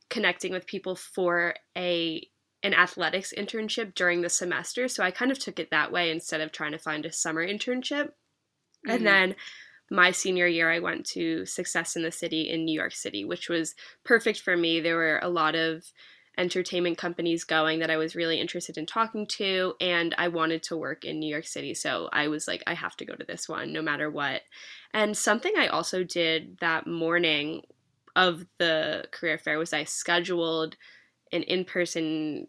connecting 0.09 0.51
with 0.51 0.65
people 0.65 0.95
for 0.95 1.55
a 1.77 2.27
an 2.63 2.73
athletics 2.73 3.33
internship 3.37 3.93
during 3.93 4.21
the 4.21 4.29
semester, 4.29 4.87
so 4.87 5.03
I 5.03 5.11
kind 5.11 5.31
of 5.31 5.37
took 5.37 5.59
it 5.59 5.69
that 5.69 5.91
way 5.91 6.09
instead 6.09 6.41
of 6.41 6.51
trying 6.51 6.71
to 6.71 6.79
find 6.79 7.05
a 7.05 7.11
summer 7.11 7.45
internship. 7.47 8.13
Mhm. 8.85 8.93
And 8.95 9.07
then 9.07 9.35
my 9.89 10.11
senior 10.11 10.47
year, 10.47 10.69
I 10.69 10.79
went 10.79 11.05
to 11.07 11.45
Success 11.45 11.95
in 11.95 12.03
the 12.03 12.11
City 12.11 12.49
in 12.49 12.65
New 12.65 12.73
York 12.77 12.93
City, 12.93 13.23
which 13.23 13.49
was 13.49 13.75
perfect 14.03 14.41
for 14.41 14.57
me. 14.57 14.79
There 14.79 14.97
were 14.97 15.19
a 15.21 15.29
lot 15.29 15.55
of 15.55 15.91
entertainment 16.37 16.97
companies 16.97 17.43
going 17.43 17.79
that 17.79 17.89
I 17.89 17.97
was 17.97 18.15
really 18.15 18.39
interested 18.39 18.77
in 18.77 18.85
talking 18.85 19.25
to, 19.37 19.73
and 19.81 20.13
I 20.17 20.27
wanted 20.27 20.61
to 20.63 20.77
work 20.77 21.03
in 21.05 21.19
New 21.19 21.29
York 21.29 21.47
City. 21.47 21.73
So 21.73 22.09
I 22.11 22.27
was 22.27 22.47
like, 22.47 22.61
I 22.67 22.73
have 22.75 22.95
to 22.97 23.05
go 23.05 23.15
to 23.15 23.25
this 23.25 23.49
one 23.49 23.73
no 23.73 23.81
matter 23.81 24.11
what. 24.11 24.43
And 24.93 25.17
something 25.17 25.53
I 25.57 25.67
also 25.67 26.03
did 26.03 26.57
that 26.59 26.85
morning 26.85 27.63
of 28.15 28.45
the 28.59 29.05
career 29.11 29.37
fair 29.37 29.57
was 29.57 29.73
I 29.73 29.83
scheduled 29.85 30.75
an 31.31 31.43
in 31.43 31.65
person 31.65 32.47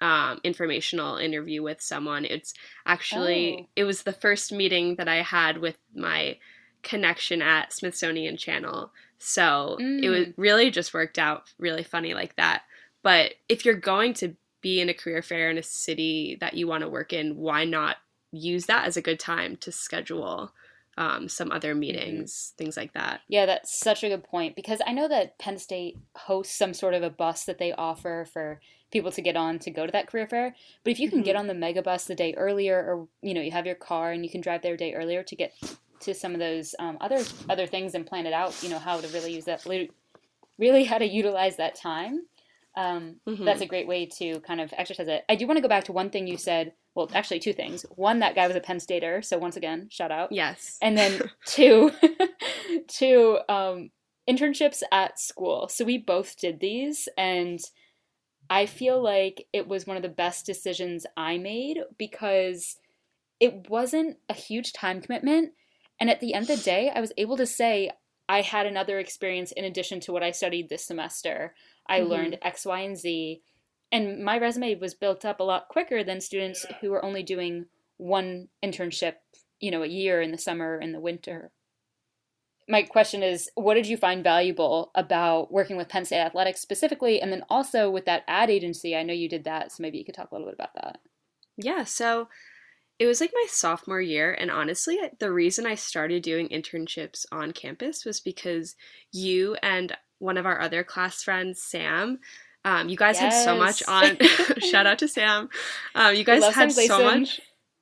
um, 0.00 0.40
informational 0.44 1.16
interview 1.16 1.62
with 1.62 1.80
someone. 1.80 2.24
It's 2.24 2.54
actually, 2.86 3.58
Oh. 3.62 3.66
it 3.76 3.84
was 3.84 4.02
the 4.02 4.12
first 4.12 4.52
meeting 4.52 4.94
that 4.96 5.08
I 5.08 5.22
had 5.22 5.58
with 5.58 5.76
my 5.94 6.38
connection 6.82 7.42
at 7.42 7.72
Smithsonian 7.72 8.36
Channel. 8.36 8.92
So 9.18 9.76
it 9.80 10.08
was 10.08 10.26
Mm. 10.26 10.34
really 10.36 10.70
just 10.70 10.94
worked 10.94 11.18
out 11.18 11.52
really 11.58 11.82
funny 11.82 12.14
like 12.14 12.36
that. 12.36 12.62
But 13.02 13.34
if 13.48 13.64
you're 13.64 13.74
going 13.74 14.14
to 14.14 14.36
be 14.60 14.80
in 14.80 14.88
a 14.88 14.94
career 14.94 15.22
fair 15.22 15.50
in 15.50 15.58
a 15.58 15.62
city 15.62 16.36
that 16.40 16.54
you 16.54 16.66
want 16.68 16.82
to 16.82 16.88
work 16.88 17.12
in, 17.12 17.36
why 17.36 17.64
not 17.64 17.96
use 18.30 18.66
that 18.66 18.86
as 18.86 18.96
a 18.96 19.02
good 19.02 19.18
time 19.18 19.56
to 19.56 19.72
schedule 19.72 20.52
um, 20.96 21.28
some 21.28 21.52
other 21.52 21.74
meetings, 21.76 22.54
things 22.58 22.76
like 22.76 22.92
that? 22.94 23.20
Yeah, 23.28 23.46
that's 23.46 23.76
such 23.78 24.02
a 24.02 24.08
good 24.08 24.24
point 24.24 24.56
because 24.56 24.80
I 24.84 24.92
know 24.92 25.06
that 25.08 25.38
Penn 25.38 25.58
State 25.58 25.96
hosts 26.16 26.56
some 26.56 26.74
sort 26.74 26.94
of 26.94 27.02
a 27.04 27.10
bus 27.10 27.44
that 27.44 27.58
they 27.58 27.72
offer 27.72 28.26
for 28.32 28.60
people 28.90 29.10
to 29.12 29.22
get 29.22 29.36
on 29.36 29.58
to 29.60 29.70
go 29.70 29.84
to 29.86 29.92
that 29.92 30.06
career 30.06 30.26
fair. 30.26 30.54
But 30.84 30.90
if 30.92 30.98
you 31.00 31.10
can 31.10 31.22
get 31.22 31.36
Mhm. 31.36 31.40
on 31.40 31.46
the 31.46 31.54
mega 31.54 31.82
bus 31.82 32.04
the 32.06 32.14
day 32.14 32.34
earlier, 32.36 32.78
or 32.78 33.08
you 33.22 33.34
know, 33.34 33.40
you 33.42 33.50
have 33.50 33.66
your 33.66 33.74
car 33.74 34.12
and 34.12 34.24
you 34.24 34.30
can 34.30 34.40
drive 34.40 34.62
there 34.62 34.74
a 34.74 34.78
day 34.78 34.94
earlier 34.94 35.22
to 35.22 35.36
get 35.36 35.52
to 36.00 36.14
some 36.14 36.32
of 36.32 36.38
those 36.38 36.74
um, 36.78 36.96
other 37.00 37.22
other 37.50 37.66
things 37.66 37.94
and 37.94 38.06
plan 38.06 38.26
it 38.26 38.32
out, 38.32 38.60
you 38.62 38.68
know, 38.70 38.78
how 38.78 39.00
to 39.00 39.08
really 39.08 39.32
use 39.34 39.44
that, 39.46 39.64
really 40.58 40.84
how 40.84 40.98
to 40.98 41.06
utilize 41.06 41.56
that 41.56 41.74
time. 41.74 42.26
Um, 42.76 43.20
Mhm. 43.26 43.44
That's 43.44 43.60
a 43.60 43.66
great 43.66 43.88
way 43.88 44.06
to 44.06 44.38
kind 44.40 44.60
of 44.60 44.72
exercise 44.76 45.08
it. 45.08 45.24
I 45.28 45.34
do 45.34 45.46
want 45.48 45.56
to 45.56 45.60
go 45.62 45.68
back 45.68 45.84
to 45.84 45.92
one 45.92 46.10
thing 46.10 46.26
you 46.28 46.36
said. 46.36 46.72
Well, 46.94 47.10
actually, 47.12 47.40
two 47.40 47.52
things. 47.52 47.84
One, 47.96 48.20
that 48.20 48.34
guy 48.36 48.46
was 48.46 48.56
a 48.56 48.60
Penn 48.60 48.78
Stater, 48.80 49.20
so 49.22 49.36
once 49.38 49.56
again, 49.56 49.88
shout 49.90 50.10
out. 50.12 50.30
Yes. 50.32 50.78
And 50.80 50.96
then 50.96 51.30
two, 51.44 51.90
two 52.88 53.38
um, 53.48 53.90
internships 54.28 54.82
at 54.92 55.18
school. 55.18 55.68
So 55.68 55.84
we 55.84 55.98
both 55.98 56.36
did 56.38 56.60
these, 56.60 57.08
and 57.16 57.60
I 58.50 58.66
feel 58.66 59.02
like 59.02 59.46
it 59.52 59.68
was 59.68 59.86
one 59.86 59.96
of 59.96 60.02
the 60.02 60.08
best 60.08 60.46
decisions 60.46 61.06
I 61.16 61.38
made 61.38 61.78
because 61.98 62.76
it 63.40 63.68
wasn't 63.68 64.16
a 64.28 64.34
huge 64.34 64.72
time 64.72 65.00
commitment. 65.00 65.52
And 66.00 66.10
at 66.10 66.20
the 66.20 66.34
end 66.34 66.48
of 66.48 66.58
the 66.58 66.64
day, 66.64 66.90
I 66.94 67.00
was 67.00 67.12
able 67.16 67.36
to 67.36 67.46
say 67.46 67.90
I 68.28 68.42
had 68.42 68.66
another 68.66 68.98
experience 68.98 69.52
in 69.52 69.64
addition 69.64 70.00
to 70.00 70.12
what 70.12 70.22
I 70.22 70.30
studied 70.30 70.68
this 70.68 70.84
semester. 70.84 71.54
I 71.86 72.00
Mhm. 72.00 72.08
learned 72.08 72.38
X, 72.42 72.66
Y, 72.66 72.80
and 72.80 72.96
Z. 72.96 73.42
And 73.90 74.22
my 74.22 74.38
resume 74.38 74.74
was 74.74 74.94
built 74.94 75.24
up 75.24 75.40
a 75.40 75.44
lot 75.44 75.68
quicker 75.68 76.04
than 76.04 76.20
students 76.20 76.66
who 76.80 76.90
were 76.90 77.04
only 77.04 77.22
doing 77.22 77.66
one 77.96 78.48
internship, 78.62 79.16
you 79.60 79.70
know, 79.70 79.82
a 79.82 79.86
year 79.86 80.20
in 80.20 80.30
the 80.30 80.38
summer 80.38 80.78
and 80.78 80.94
the 80.94 81.00
winter. 81.00 81.52
My 82.68 82.82
question 82.82 83.22
is, 83.22 83.50
what 83.54 83.74
did 83.74 83.86
you 83.86 83.96
find 83.96 84.22
valuable 84.22 84.90
about 84.94 85.50
working 85.50 85.76
with 85.76 85.88
Penn 85.88 86.04
State 86.04 86.20
Athletics 86.20 86.60
specifically, 86.60 87.20
and 87.20 87.32
then 87.32 87.44
also 87.48 87.90
with 87.90 88.04
that 88.04 88.24
ad 88.28 88.50
agency? 88.50 88.94
I 88.94 89.02
know 89.02 89.14
you 89.14 89.28
did 89.28 89.44
that, 89.44 89.72
so 89.72 89.82
maybe 89.82 89.98
you 89.98 90.04
could 90.04 90.14
talk 90.14 90.30
a 90.30 90.34
little 90.34 90.48
bit 90.48 90.54
about 90.54 90.74
that. 90.74 90.98
Yeah, 91.56 91.84
so 91.84 92.28
it 92.98 93.06
was 93.06 93.20
like 93.20 93.30
my 93.32 93.46
sophomore 93.48 94.00
year, 94.00 94.32
and 94.32 94.50
honestly, 94.50 94.98
the 95.18 95.32
reason 95.32 95.66
I 95.66 95.76
started 95.76 96.22
doing 96.22 96.48
internships 96.48 97.24
on 97.32 97.52
campus 97.52 98.04
was 98.04 98.20
because 98.20 98.76
you 99.12 99.56
and 99.62 99.96
one 100.18 100.36
of 100.36 100.46
our 100.46 100.60
other 100.60 100.82
class 100.82 101.22
friends, 101.22 101.62
Sam, 101.62 102.18
um, 102.64 102.88
you 102.88 102.96
guys 102.96 103.18
had 103.18 103.30
so 103.30 103.56
much 103.56 103.82
on. 103.88 104.18
shout 104.58 104.86
out 104.86 104.98
to 104.98 105.08
Sam. 105.08 105.48
Um, 105.94 106.14
you 106.14 106.24
guys 106.24 106.44
had 106.44 106.72
so 106.72 107.04
much. 107.04 107.40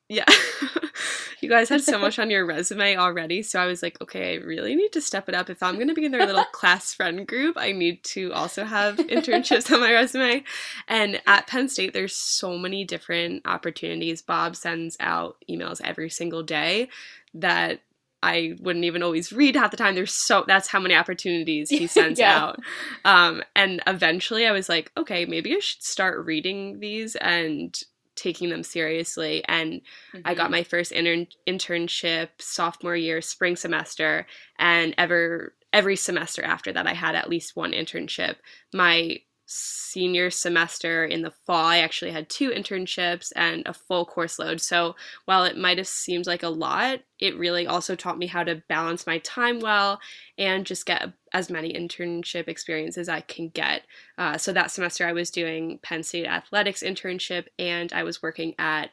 Yeah. 0.09 0.25
you 1.41 1.49
guys 1.49 1.69
had 1.69 1.81
so 1.81 1.99
much 1.99 2.17
on 2.17 2.29
your 2.29 2.45
resume 2.45 2.95
already. 2.95 3.43
So 3.43 3.59
I 3.59 3.65
was 3.65 3.83
like, 3.83 3.99
okay, 4.01 4.33
I 4.33 4.43
really 4.43 4.75
need 4.75 4.91
to 4.93 5.01
step 5.01 5.27
it 5.29 5.35
up. 5.35 5.49
If 5.49 5.61
I'm 5.61 5.75
going 5.75 5.89
to 5.89 5.93
be 5.93 6.05
in 6.05 6.11
their 6.11 6.25
little 6.25 6.45
class 6.45 6.93
friend 6.93 7.27
group, 7.27 7.57
I 7.57 7.71
need 7.73 8.03
to 8.05 8.31
also 8.33 8.63
have 8.63 8.97
internships 8.97 9.71
on 9.71 9.81
my 9.81 9.91
resume. 9.91 10.43
And 10.87 11.21
at 11.27 11.47
Penn 11.47 11.67
State, 11.69 11.93
there's 11.93 12.15
so 12.15 12.57
many 12.57 12.85
different 12.85 13.45
opportunities. 13.45 14.21
Bob 14.21 14.55
sends 14.55 14.95
out 14.99 15.37
emails 15.49 15.81
every 15.83 16.09
single 16.09 16.43
day 16.43 16.89
that 17.33 17.81
I 18.23 18.55
wouldn't 18.59 18.85
even 18.85 19.03
always 19.03 19.31
read 19.31 19.55
half 19.55 19.71
the 19.71 19.77
time. 19.77 19.93
There's 19.93 20.13
so 20.13 20.43
that's 20.47 20.67
how 20.69 20.79
many 20.79 20.95
opportunities 20.95 21.69
he 21.69 21.85
sends 21.87 22.19
Yeah. 22.19 22.35
out. 22.37 22.59
Um, 23.05 23.43
and 23.55 23.81
eventually 23.85 24.47
I 24.47 24.51
was 24.51 24.69
like, 24.69 24.91
okay, 24.97 25.25
maybe 25.25 25.55
I 25.55 25.59
should 25.59 25.83
start 25.83 26.25
reading 26.25 26.79
these 26.79 27.15
and 27.17 27.77
taking 28.17 28.49
them 28.49 28.63
seriously. 28.63 29.43
And 29.47 29.81
I 30.25 30.33
got 30.33 30.45
mm-hmm. 30.45 30.51
my 30.51 30.63
first 30.63 30.91
intern- 30.91 31.27
internship 31.47 32.29
sophomore 32.39 32.95
year, 32.95 33.21
spring 33.21 33.55
semester, 33.55 34.25
and 34.59 34.93
ever 34.97 35.53
every 35.73 35.95
semester 35.95 36.43
after 36.43 36.73
that, 36.73 36.87
I 36.87 36.93
had 36.93 37.15
at 37.15 37.29
least 37.29 37.55
one 37.55 37.71
internship. 37.71 38.35
My 38.73 39.19
senior 39.49 40.29
semester 40.29 41.05
in 41.05 41.21
the 41.21 41.31
fall, 41.31 41.65
I 41.65 41.77
actually 41.77 42.11
had 42.11 42.29
two 42.29 42.49
internships 42.51 43.31
and 43.35 43.63
a 43.65 43.73
full 43.73 44.05
course 44.05 44.37
load. 44.39 44.59
So 44.59 44.95
while 45.25 45.45
it 45.45 45.57
might 45.57 45.77
have 45.77 45.87
seemed 45.87 46.27
like 46.27 46.43
a 46.43 46.49
lot, 46.49 46.99
it 47.19 47.37
really 47.37 47.65
also 47.65 47.95
taught 47.95 48.17
me 48.17 48.27
how 48.27 48.43
to 48.43 48.61
balance 48.67 49.07
my 49.07 49.19
time 49.19 49.59
well 49.59 49.99
and 50.37 50.65
just 50.65 50.85
get 50.85 51.13
as 51.33 51.49
many 51.49 51.73
internship 51.73 52.47
experiences 52.49 53.07
I 53.07 53.21
can 53.21 53.49
get. 53.49 53.83
Uh, 54.17 54.37
so 54.37 54.51
that 54.51 54.69
semester, 54.71 55.07
I 55.07 55.13
was 55.13 55.31
doing 55.31 55.79
Penn 55.81 56.03
State 56.03 56.27
athletics 56.27 56.83
internship 56.83 57.47
and 57.57 57.91
I 57.93 58.03
was 58.03 58.21
working 58.21 58.53
at 58.59 58.91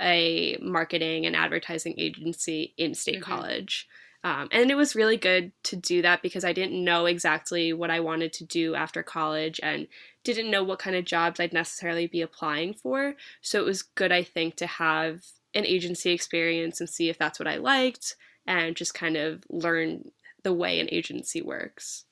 a 0.00 0.56
marketing 0.62 1.26
and 1.26 1.34
advertising 1.34 1.94
agency 1.98 2.74
in 2.78 2.94
State 2.94 3.20
Mhm. 3.20 3.22
College. 3.22 3.88
Um, 4.28 4.46
and 4.52 4.70
it 4.70 4.74
was 4.74 4.94
really 4.94 5.16
good 5.16 5.52
to 5.62 5.76
do 5.76 6.02
that 6.02 6.20
because 6.20 6.44
I 6.44 6.52
didn't 6.52 6.84
know 6.84 7.06
exactly 7.06 7.72
what 7.72 7.90
I 7.90 8.00
wanted 8.00 8.34
to 8.34 8.44
do 8.44 8.74
after 8.74 9.02
college 9.02 9.58
and 9.62 9.86
didn't 10.22 10.50
know 10.50 10.62
what 10.62 10.80
kind 10.80 10.94
of 10.94 11.06
jobs 11.06 11.40
I'd 11.40 11.54
necessarily 11.54 12.06
be 12.06 12.20
applying 12.20 12.74
for. 12.74 13.14
So 13.40 13.58
it 13.58 13.64
was 13.64 13.80
good, 13.80 14.12
I 14.12 14.22
think, 14.22 14.56
to 14.56 14.66
have 14.66 15.24
an 15.54 15.64
agency 15.64 16.10
experience 16.10 16.78
and 16.78 16.90
see 16.90 17.08
if 17.08 17.16
that's 17.16 17.38
what 17.38 17.48
I 17.48 17.56
liked 17.56 18.16
and 18.46 18.76
just 18.76 18.92
kind 18.92 19.16
of 19.16 19.44
learn 19.48 20.10
the 20.42 20.52
way 20.52 20.78
an 20.78 20.90
agency 20.92 21.40
works. 21.40 22.04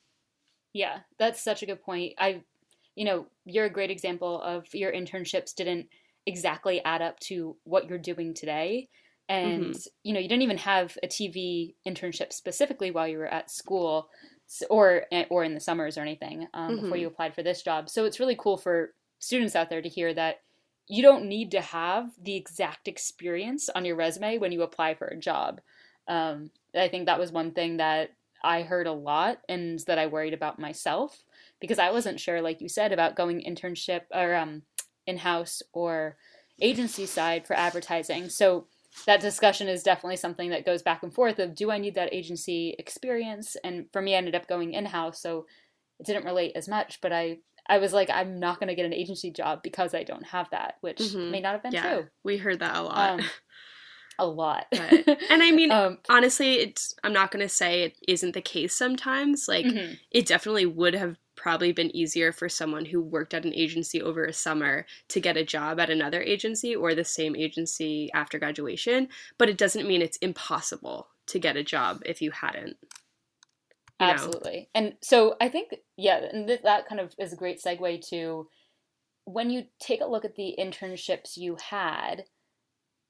Yeah, 0.73 1.01
that's 1.19 1.43
such 1.43 1.61
a 1.61 1.67
good 1.67 1.83
point. 1.83 2.13
I, 2.17 2.41
you 2.95 3.05
know, 3.05 3.27
you're 3.45 3.65
a 3.65 3.69
great 3.69 3.91
example 3.91 4.41
of 4.41 4.65
your 4.73 4.91
internships 4.91 5.53
didn't 5.53 5.87
exactly 6.25 6.83
add 6.83 7.03
up 7.03 7.19
to 7.19 7.57
what 7.63 7.87
you're 7.87 7.99
doing 7.99 8.33
today. 8.33 8.89
And, 9.29 9.77
you 10.03 10.13
know, 10.13 10.19
you 10.19 10.29
didn't 10.29 10.43
even 10.43 10.57
have 10.59 10.97
a 11.03 11.07
TV 11.07 11.75
internship 11.85 12.31
specifically 12.31 12.91
while 12.91 13.07
you 13.07 13.17
were 13.17 13.27
at 13.27 13.51
school 13.51 14.09
or 14.69 15.05
eh, 15.11 15.25
or 15.29 15.43
in 15.43 15.53
the 15.53 15.59
summers 15.59 15.97
or 15.97 16.01
anything 16.01 16.47
um, 16.53 16.75
before 16.75 16.95
Mhm. 16.95 16.97
you 16.97 17.07
applied 17.07 17.35
for 17.35 17.43
this 17.43 17.61
job. 17.61 17.89
So 17.89 18.05
it's 18.05 18.19
really 18.19 18.37
cool 18.37 18.57
for 18.57 18.93
students 19.19 19.55
out 19.55 19.69
there 19.69 19.81
to 19.81 19.89
hear 19.89 20.13
that 20.13 20.37
you 20.87 21.01
don't 21.01 21.25
need 21.27 21.51
to 21.51 21.61
have 21.61 22.11
the 22.21 22.35
exact 22.35 22.87
experience 22.87 23.67
on 23.69 23.83
your 23.83 23.97
resume 23.97 24.37
when 24.37 24.53
you 24.53 24.61
apply 24.61 24.95
for 24.95 25.07
a 25.07 25.17
job. 25.19 25.59
Um, 26.07 26.51
I 26.73 26.87
think 26.87 27.05
that 27.05 27.19
was 27.19 27.31
one 27.31 27.51
thing 27.51 27.77
that 27.77 28.11
I 28.43 28.61
heard 28.61 28.87
a 28.87 28.93
lot 28.93 29.41
and 29.49 29.79
that 29.87 29.97
I 29.97 30.07
worried 30.07 30.33
about 30.33 30.59
myself 30.59 31.25
because 31.59 31.79
I 31.79 31.91
wasn't 31.91 32.19
sure, 32.21 32.41
like 32.41 32.61
you 32.61 32.69
said, 32.69 32.93
about 32.93 33.15
going 33.15 33.41
internship 33.41 34.03
or 34.13 34.35
um, 34.35 34.63
in 35.05 35.17
house 35.17 35.61
or 35.73 36.15
agency 36.61 37.05
side 37.05 37.45
for 37.45 37.55
advertising. 37.55 38.29
So 38.29 38.67
that 39.05 39.21
discussion 39.21 39.67
is 39.67 39.83
definitely 39.83 40.17
something 40.17 40.49
that 40.49 40.65
goes 40.65 40.81
back 40.81 41.03
and 41.03 41.13
forth 41.13 41.39
of 41.39 41.55
do 41.55 41.71
I 41.71 41.77
need 41.77 41.95
that 41.95 42.13
agency 42.13 42.75
experience? 42.79 43.55
And 43.63 43.85
for 43.91 44.01
me, 44.01 44.15
I 44.15 44.17
ended 44.17 44.35
up 44.35 44.47
going 44.47 44.73
in 44.73 44.85
house, 44.85 45.21
so 45.21 45.45
it 45.99 46.05
didn't 46.05 46.25
relate 46.25 46.53
as 46.55 46.67
much. 46.67 46.99
But 47.01 47.13
I, 47.13 47.37
I 47.69 47.77
was 47.77 47.93
like, 47.93 48.09
I'm 48.09 48.39
not 48.39 48.59
going 48.59 48.69
to 48.69 48.75
get 48.75 48.85
an 48.85 48.93
agency 48.93 49.31
job 49.31 49.61
because 49.63 49.93
I 49.93 50.03
don't 50.03 50.25
have 50.27 50.49
that, 50.51 50.75
which 50.81 50.99
Mhm. 50.99 51.31
may 51.31 51.39
not 51.41 51.53
have 51.53 51.63
been 51.63 51.73
yeah, 51.73 51.93
true. 51.93 52.07
we 52.23 52.37
heard 52.37 52.59
that 52.59 52.75
a 52.75 52.81
lot. 52.81 53.19
Um, 53.19 53.25
a 54.19 54.25
lot. 54.25 54.65
But, 54.71 55.07
and 55.29 55.43
I 55.43 55.51
mean, 55.51 55.71
um, 55.73 55.99
honestly, 56.09 56.55
it's 56.55 56.95
I'm 57.03 57.13
not 57.13 57.31
going 57.31 57.45
to 57.45 57.49
say 57.49 57.83
it 57.83 57.97
isn't 58.07 58.33
the 58.33 58.41
case 58.41 58.75
sometimes. 58.75 59.47
Like 59.47 59.65
mm-hmm. 59.65 59.93
it 60.11 60.25
definitely 60.25 60.65
would 60.65 60.95
have 60.95 61.17
probably 61.47 61.71
been 61.71 61.95
easier 61.95 62.33
for 62.33 62.49
someone 62.49 62.83
who 62.83 62.99
worked 63.01 63.33
at 63.33 63.45
an 63.45 63.53
agency 63.53 64.01
over 64.01 64.25
a 64.25 64.33
summer 64.33 64.85
to 65.07 65.21
get 65.21 65.37
a 65.37 65.45
job 65.45 65.79
at 65.79 65.89
another 65.89 66.21
agency 66.21 66.75
or 66.75 66.93
the 66.93 67.05
same 67.05 67.37
agency 67.37 68.09
after 68.13 68.37
graduation, 68.37 69.07
but 69.37 69.47
it 69.47 69.57
doesn't 69.57 69.87
mean 69.87 70.01
it's 70.01 70.17
impossible 70.17 71.07
to 71.25 71.39
get 71.39 71.55
a 71.55 71.63
job 71.63 72.01
if 72.05 72.21
you 72.21 72.31
hadn't. 72.31 72.75
You 72.81 74.07
Absolutely. 74.07 74.57
Know? 74.57 74.65
And 74.81 74.93
so 75.01 75.35
I 75.39 75.47
think 75.47 75.73
yeah, 75.95 76.17
and 76.17 76.49
th- 76.49 76.63
that 76.63 76.85
kind 76.89 76.99
of 76.99 77.13
is 77.17 77.31
a 77.31 77.37
great 77.37 77.61
segue 77.65 78.05
to 78.09 78.49
when 79.23 79.49
you 79.49 79.67
take 79.79 80.01
a 80.01 80.05
look 80.05 80.25
at 80.25 80.35
the 80.35 80.53
internships 80.59 81.37
you 81.37 81.55
had, 81.69 82.25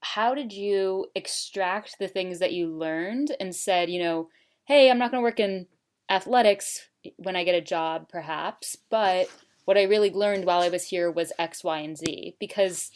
how 0.01 0.35
did 0.35 0.53
you 0.53 1.07
extract 1.15 1.95
the 1.97 2.07
things 2.07 2.37
that 2.37 2.53
you 2.53 2.67
learned 2.67 3.35
and 3.39 3.55
said, 3.55 3.89
you 3.89 3.97
know, 3.97 4.29
hey, 4.67 4.91
I'm 4.91 4.99
not 4.99 5.09
going 5.09 5.21
to 5.21 5.25
work 5.25 5.39
in 5.39 5.65
athletics 6.07 6.87
when 7.17 7.35
I 7.35 7.43
get 7.43 7.55
a 7.55 7.61
job, 7.61 8.09
perhaps, 8.09 8.77
but 8.89 9.29
what 9.65 9.77
I 9.77 9.83
really 9.83 10.11
learned 10.11 10.45
while 10.45 10.61
I 10.61 10.69
was 10.69 10.85
here 10.85 11.11
was 11.11 11.33
X, 11.37 11.63
Y, 11.63 11.79
and 11.79 11.97
Z 11.97 12.35
because 12.39 12.91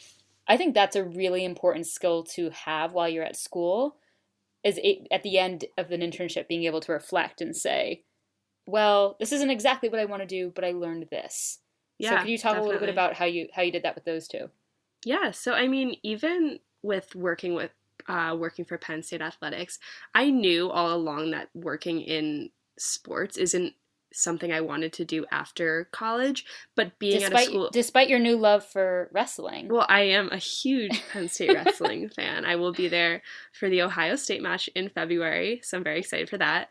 I 0.48 0.56
think 0.56 0.74
that's 0.74 0.96
a 0.96 1.04
really 1.04 1.44
important 1.44 1.86
skill 1.86 2.24
to 2.34 2.50
have 2.50 2.92
while 2.92 3.08
you're 3.08 3.24
at 3.24 3.36
school. 3.36 3.96
Is 4.64 4.78
at 5.10 5.24
the 5.24 5.38
end 5.38 5.64
of 5.76 5.90
an 5.90 6.02
internship 6.02 6.46
being 6.46 6.64
able 6.64 6.80
to 6.82 6.92
reflect 6.92 7.40
and 7.40 7.56
say, 7.56 8.04
well, 8.64 9.16
this 9.18 9.32
isn't 9.32 9.50
exactly 9.50 9.88
what 9.88 9.98
I 9.98 10.04
want 10.04 10.22
to 10.22 10.26
do, 10.26 10.52
but 10.54 10.64
I 10.64 10.70
learned 10.70 11.08
this. 11.10 11.58
Yeah, 11.98 12.10
so 12.10 12.18
could 12.18 12.28
you 12.28 12.38
talk 12.38 12.52
definitely. 12.52 12.68
a 12.68 12.72
little 12.72 12.86
bit 12.86 12.92
about 12.92 13.14
how 13.14 13.24
you 13.24 13.48
how 13.52 13.62
you 13.62 13.72
did 13.72 13.82
that 13.82 13.96
with 13.96 14.04
those 14.04 14.28
two? 14.28 14.50
Yeah, 15.04 15.32
so 15.32 15.52
I 15.52 15.66
mean, 15.68 15.96
even 16.02 16.60
with 16.82 17.14
working 17.14 17.54
with 17.54 17.72
uh, 18.08 18.36
working 18.38 18.64
for 18.64 18.78
Penn 18.78 19.02
State 19.02 19.20
Athletics, 19.20 19.78
I 20.14 20.30
knew 20.30 20.70
all 20.70 20.92
along 20.94 21.32
that 21.32 21.48
working 21.54 22.00
in 22.00 22.50
sports 22.78 23.36
isn't 23.36 23.74
something 24.14 24.52
I 24.52 24.60
wanted 24.60 24.92
to 24.94 25.04
do 25.04 25.24
after 25.30 25.88
college, 25.92 26.44
but 26.76 26.98
being 26.98 27.20
despite, 27.20 27.34
at 27.34 27.40
a 27.42 27.44
school 27.44 27.70
despite 27.72 28.08
your 28.08 28.18
new 28.18 28.36
love 28.36 28.64
for 28.64 29.10
wrestling. 29.12 29.68
Well, 29.68 29.86
I 29.88 30.02
am 30.02 30.30
a 30.30 30.36
huge 30.36 31.02
Penn 31.12 31.28
State 31.28 31.54
wrestling 31.54 32.08
fan. 32.08 32.44
I 32.44 32.56
will 32.56 32.72
be 32.72 32.88
there 32.88 33.22
for 33.52 33.68
the 33.68 33.82
Ohio 33.82 34.16
State 34.16 34.42
match 34.42 34.68
in 34.74 34.88
February, 34.88 35.60
so 35.62 35.76
I'm 35.76 35.84
very 35.84 36.00
excited 36.00 36.28
for 36.28 36.38
that. 36.38 36.68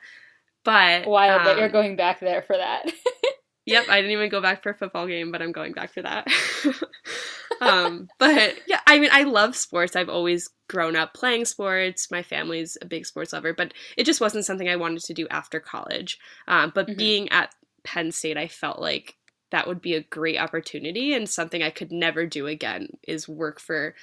But 0.63 1.07
wild 1.07 1.41
um, 1.41 1.45
that 1.45 1.57
you're 1.57 1.65
um, 1.65 1.71
going 1.71 1.95
back 1.95 2.19
there 2.19 2.41
for 2.41 2.55
that. 2.55 2.91
yep, 3.65 3.85
I 3.89 3.97
didn't 3.97 4.11
even 4.11 4.29
go 4.29 4.41
back 4.41 4.61
for 4.61 4.69
a 4.69 4.75
football 4.75 5.07
game, 5.07 5.31
but 5.31 5.41
I'm 5.41 5.51
going 5.51 5.73
back 5.73 5.93
for 5.93 6.01
that. 6.01 6.27
um, 7.61 8.09
but 8.17 8.55
yeah, 8.67 8.79
I 8.87 8.99
mean, 8.99 9.09
I 9.11 9.23
love 9.23 9.55
sports. 9.55 9.95
I've 9.95 10.09
always 10.09 10.49
grown 10.67 10.95
up 10.95 11.13
playing 11.13 11.45
sports. 11.45 12.09
My 12.11 12.23
family's 12.23 12.77
a 12.81 12.85
big 12.85 13.05
sports 13.05 13.33
lover, 13.33 13.53
but 13.53 13.73
it 13.97 14.05
just 14.05 14.21
wasn't 14.21 14.45
something 14.45 14.67
I 14.67 14.75
wanted 14.75 15.03
to 15.03 15.13
do 15.13 15.27
after 15.29 15.59
college. 15.59 16.17
Um, 16.47 16.71
but 16.73 16.87
mm-hmm. 16.87 16.97
being 16.97 17.29
at 17.29 17.53
Penn 17.83 18.11
State, 18.11 18.37
I 18.37 18.47
felt 18.47 18.79
like 18.79 19.15
that 19.51 19.67
would 19.67 19.81
be 19.81 19.95
a 19.95 20.03
great 20.03 20.37
opportunity 20.37 21.13
and 21.13 21.29
something 21.29 21.61
I 21.61 21.69
could 21.69 21.91
never 21.91 22.25
do 22.25 22.47
again 22.47 22.87
is 23.07 23.27
work 23.27 23.59
for 23.59 23.95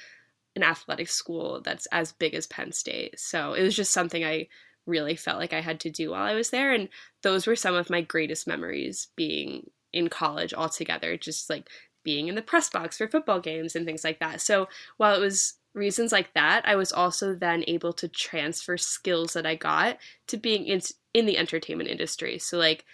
an 0.55 0.63
athletic 0.63 1.09
school 1.09 1.61
that's 1.61 1.87
as 1.91 2.11
big 2.11 2.33
as 2.35 2.47
Penn 2.47 2.71
State. 2.71 3.19
So 3.19 3.53
it 3.53 3.63
was 3.63 3.75
just 3.75 3.91
something 3.91 4.23
I 4.23 4.47
really 4.85 5.15
felt 5.15 5.39
like 5.39 5.53
I 5.53 5.61
had 5.61 5.79
to 5.81 5.89
do 5.89 6.11
while 6.11 6.23
I 6.23 6.33
was 6.33 6.49
there. 6.49 6.73
And 6.73 6.89
those 7.23 7.47
were 7.47 7.55
some 7.55 7.75
of 7.75 7.89
my 7.89 8.01
greatest 8.01 8.47
memories 8.47 9.07
being 9.15 9.69
in 9.91 10.07
college 10.07 10.53
altogether, 10.53 11.17
just 11.17 11.49
like 11.49 11.67
being 12.03 12.27
in 12.27 12.35
the 12.35 12.41
press 12.41 12.69
box 12.69 12.97
for 12.97 13.07
football 13.07 13.39
games 13.39 13.75
and 13.75 13.85
things 13.85 14.03
like 14.03 14.19
that. 14.19 14.41
So 14.41 14.67
while 14.97 15.15
it 15.15 15.19
was 15.19 15.55
reasons 15.73 16.11
like 16.11 16.33
that, 16.33 16.67
I 16.67 16.75
was 16.75 16.91
also 16.91 17.35
then 17.35 17.63
able 17.67 17.93
to 17.93 18.07
transfer 18.07 18.77
skills 18.77 19.33
that 19.33 19.45
I 19.45 19.55
got 19.55 19.97
to 20.27 20.37
being 20.37 20.65
in, 20.65 20.81
in 21.13 21.25
the 21.25 21.37
entertainment 21.37 21.89
industry. 21.89 22.39
So, 22.39 22.57
like, 22.57 22.85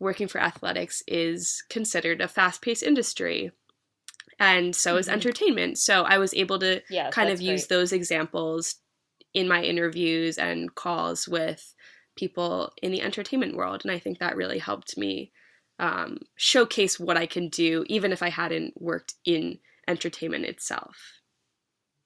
working 0.00 0.28
for 0.28 0.40
athletics 0.40 1.02
is 1.06 1.62
considered 1.68 2.20
a 2.20 2.28
fast 2.28 2.62
paced 2.62 2.82
industry. 2.82 3.52
And 4.38 4.74
so 4.74 4.92
mm-hmm. 4.92 4.98
is 4.98 5.08
entertainment. 5.08 5.78
So 5.78 6.02
I 6.02 6.18
was 6.18 6.34
able 6.34 6.58
to 6.58 6.82
yes, 6.90 7.14
kind 7.14 7.30
of 7.30 7.40
use 7.40 7.66
great. 7.66 7.76
those 7.76 7.92
examples 7.92 8.76
in 9.32 9.48
my 9.48 9.62
interviews 9.62 10.38
and 10.38 10.74
calls 10.74 11.28
with 11.28 11.74
people 12.16 12.72
in 12.82 12.90
the 12.90 13.02
entertainment 13.02 13.56
world. 13.56 13.82
And 13.84 13.92
I 13.92 13.98
think 13.98 14.18
that 14.18 14.36
really 14.36 14.58
helped 14.58 14.98
me 14.98 15.32
um, 15.78 16.18
showcase 16.36 16.98
what 17.00 17.16
I 17.16 17.26
can 17.26 17.48
do, 17.48 17.84
even 17.88 18.12
if 18.12 18.22
I 18.22 18.30
hadn't 18.30 18.80
worked 18.80 19.14
in 19.24 19.58
entertainment 19.88 20.44
itself. 20.44 20.96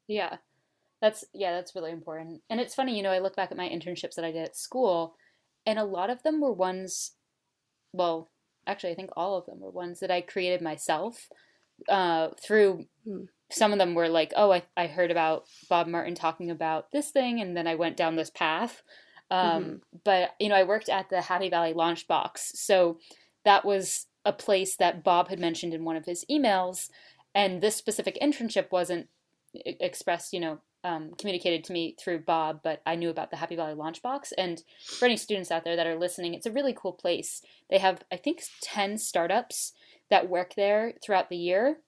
Yeah. 0.07 0.37
That's 1.01 1.25
yeah, 1.33 1.53
that's 1.53 1.77
really 1.77 1.93
important. 1.93 2.43
And 2.51 2.61
it's 2.61 2.75
funny, 2.75 2.97
you 2.97 3.03
know, 3.05 3.13
I 3.13 3.21
look 3.21 3.37
back 3.37 3.53
at 3.53 3.57
my 3.57 3.69
internships 3.69 4.15
that 4.17 4.25
I 4.25 4.33
did 4.33 4.43
at 4.43 4.57
school 4.57 5.15
and 5.65 5.79
a 5.79 5.85
lot 5.85 6.11
of 6.11 6.23
them 6.23 6.41
were 6.41 6.53
ones 6.53 7.13
well, 7.93 8.31
actually 8.67 8.93
I 8.93 8.95
think 8.97 9.11
all 9.17 9.37
of 9.37 9.47
them 9.47 9.61
were 9.61 9.71
ones 9.71 10.01
that 10.01 10.11
I 10.11 10.21
created 10.23 10.61
myself 10.61 11.29
uh, 11.89 12.29
through 12.43 12.87
hmm. 13.05 13.25
some 13.51 13.73
of 13.73 13.79
them 13.79 13.95
were 13.95 14.09
like, 14.09 14.33
oh, 14.37 14.53
I, 14.53 14.63
I 14.77 14.87
heard 14.87 15.11
about 15.11 15.45
Bob 15.69 15.87
Martin 15.87 16.15
talking 16.15 16.51
about 16.51 16.91
this 16.91 17.11
thing, 17.11 17.41
and 17.41 17.57
then 17.57 17.67
I 17.67 17.77
went 17.77 17.97
down 17.97 18.17
this 18.17 18.31
path. 18.31 18.83
Um, 19.31 19.65
mm-hmm. 19.65 19.75
But, 20.05 20.31
you 20.41 20.49
know, 20.49 20.55
I 20.55 20.65
worked 20.65 20.89
at 20.89 21.11
the 21.11 21.21
Happy 21.21 21.51
Valley 21.51 21.75
Launch 21.75 22.09
Box. 22.09 22.53
So 22.55 22.99
that 23.45 23.65
was 23.65 24.07
a 24.25 24.33
place 24.33 24.77
that 24.77 25.05
Bob 25.05 25.29
had 25.29 25.39
mentioned 25.39 25.75
in 25.75 25.85
one 25.85 25.97
of 25.97 26.05
his 26.05 26.25
emails. 26.31 26.91
And 27.35 27.61
this 27.61 27.77
specific 27.77 28.19
internship 28.21 28.71
wasn't 28.71 29.09
expressed, 29.55 30.33
you 30.33 30.41
know, 30.41 30.59
um, 30.85 31.11
communicated 31.19 31.65
to 31.65 31.73
me 31.73 31.97
through 31.99 32.21
Bob, 32.21 32.61
but 32.63 32.83
I 32.87 32.95
knew 32.95 33.11
about 33.11 33.31
the 33.31 33.37
Happy 33.37 33.57
Valley 33.57 33.75
Launch 33.75 34.03
Box. 34.03 34.33
And 34.39 34.63
for 34.99 35.07
any 35.07 35.17
students 35.17 35.51
out 35.51 35.65
there 35.65 35.77
that 35.77 35.87
are 35.87 35.99
listening, 35.99 36.35
it's 36.35 36.47
a 36.47 36.53
really 36.53 36.75
cool 36.77 36.93
place. 36.93 37.43
They 37.69 37.79
have, 37.79 38.05
I 38.13 38.17
think, 38.17 38.43
10 38.63 38.99
startups 38.99 39.73
that 40.11 40.29
work 40.29 40.55
there 40.55 40.95
throughout 41.03 41.31
the 41.31 41.37
year. 41.37 41.79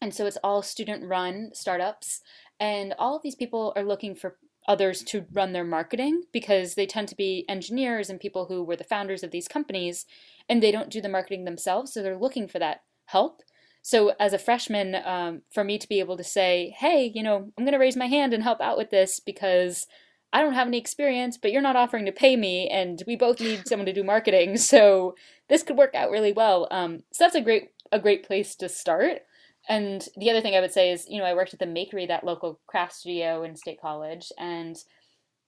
And 0.00 0.14
so 0.14 0.26
it's 0.26 0.38
all 0.42 0.62
student 0.62 1.04
run 1.04 1.50
startups. 1.52 2.22
And 2.58 2.94
all 2.98 3.16
of 3.16 3.22
these 3.22 3.34
people 3.34 3.72
are 3.76 3.84
looking 3.84 4.14
for 4.14 4.36
others 4.68 5.02
to 5.04 5.26
run 5.32 5.52
their 5.52 5.64
marketing 5.64 6.22
because 6.32 6.74
they 6.74 6.86
tend 6.86 7.08
to 7.08 7.16
be 7.16 7.44
engineers 7.48 8.10
and 8.10 8.20
people 8.20 8.46
who 8.46 8.62
were 8.62 8.76
the 8.76 8.84
founders 8.84 9.22
of 9.22 9.30
these 9.30 9.48
companies 9.48 10.06
and 10.48 10.62
they 10.62 10.72
don't 10.72 10.90
do 10.90 11.00
the 11.00 11.08
marketing 11.08 11.44
themselves. 11.44 11.92
So 11.92 12.02
they're 12.02 12.18
looking 12.18 12.48
for 12.48 12.58
that 12.58 12.82
help. 13.06 13.42
So 13.82 14.14
as 14.18 14.32
a 14.32 14.38
freshman, 14.38 14.96
um, 15.04 15.42
for 15.52 15.62
me 15.62 15.78
to 15.78 15.88
be 15.88 16.00
able 16.00 16.16
to 16.16 16.24
say, 16.24 16.74
hey, 16.78 17.10
you 17.14 17.22
know, 17.22 17.52
I'm 17.56 17.64
going 17.64 17.72
to 17.72 17.78
raise 17.78 17.96
my 17.96 18.08
hand 18.08 18.34
and 18.34 18.42
help 18.42 18.60
out 18.60 18.76
with 18.76 18.90
this 18.90 19.20
because 19.20 19.86
I 20.32 20.42
don't 20.42 20.54
have 20.54 20.66
any 20.66 20.78
experience, 20.78 21.38
but 21.38 21.52
you're 21.52 21.62
not 21.62 21.76
offering 21.76 22.04
to 22.06 22.12
pay 22.12 22.36
me, 22.36 22.68
and 22.68 23.02
we 23.06 23.16
both 23.16 23.40
need 23.40 23.66
someone 23.68 23.86
to 23.86 23.92
do 23.92 24.02
marketing, 24.04 24.56
so 24.56 25.14
this 25.48 25.62
could 25.62 25.76
work 25.76 25.94
out 25.94 26.10
really 26.10 26.32
well. 26.32 26.68
Um, 26.70 27.04
so 27.12 27.24
that's 27.24 27.36
a 27.36 27.40
great 27.40 27.70
a 27.92 28.00
great 28.00 28.26
place 28.26 28.56
to 28.56 28.68
start. 28.68 29.22
And 29.68 30.06
the 30.16 30.30
other 30.30 30.40
thing 30.40 30.54
I 30.54 30.60
would 30.60 30.72
say 30.72 30.92
is, 30.92 31.06
you 31.08 31.18
know, 31.18 31.24
I 31.24 31.34
worked 31.34 31.52
at 31.52 31.58
the 31.58 31.66
Makery, 31.66 32.06
that 32.06 32.24
local 32.24 32.60
craft 32.66 32.94
studio 32.94 33.42
in 33.42 33.56
State 33.56 33.80
College, 33.80 34.30
and 34.38 34.76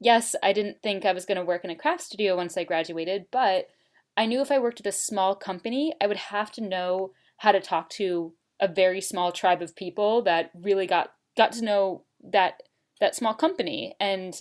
yes, 0.01 0.35
I 0.43 0.53
didn't 0.53 0.83
think 0.83 1.05
I 1.05 1.13
was 1.13 1.25
going 1.25 1.39
to 1.39 1.45
work 1.45 1.65
in 1.65 1.71
a 1.71 1.77
craft 1.77 2.03
studio 2.03 2.37
once 2.37 2.57
I 2.57 2.65
graduated, 2.65 3.27
but 3.31 3.69
I 4.17 4.27
knew 4.27 4.41
if 4.41 4.51
I 4.51 4.59
worked 4.59 4.81
at 4.81 4.87
a 4.87 4.93
small 4.93 5.37
company, 5.37 5.95
I 6.01 6.07
would 6.07 6.17
have 6.17 6.51
to 6.53 6.61
know 6.61 7.13
how 7.39 7.53
to 7.53 7.61
talk 7.61 7.89
to 7.91 8.33
a 8.61 8.67
very 8.67 9.01
small 9.01 9.31
tribe 9.31 9.63
of 9.63 9.77
people 9.77 10.23
that 10.23 10.51
really 10.55 10.87
got 10.87 11.13
got 11.37 11.53
to 11.53 11.65
know 11.65 12.03
that 12.23 12.63
that 13.01 13.15
small 13.15 13.35
company. 13.35 13.95
And 14.01 14.37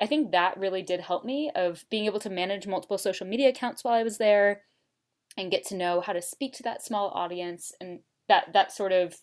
I 0.00 0.06
think 0.06 0.30
that 0.30 0.58
really 0.58 0.82
did 0.82 1.00
help 1.00 1.24
me 1.24 1.50
of 1.54 1.84
being 1.90 2.04
able 2.04 2.20
to 2.20 2.30
manage 2.30 2.66
multiple 2.66 2.98
social 2.98 3.26
media 3.26 3.48
accounts 3.48 3.82
while 3.82 3.94
I 3.94 4.04
was 4.04 4.18
there 4.18 4.62
and 5.36 5.50
get 5.50 5.64
to 5.66 5.76
know 5.76 6.00
how 6.00 6.12
to 6.12 6.22
speak 6.22 6.52
to 6.54 6.62
that 6.62 6.84
small 6.84 7.10
audience 7.10 7.72
and 7.80 8.00
that 8.28 8.52
that 8.52 8.72
sort 8.72 8.92
of 8.92 9.14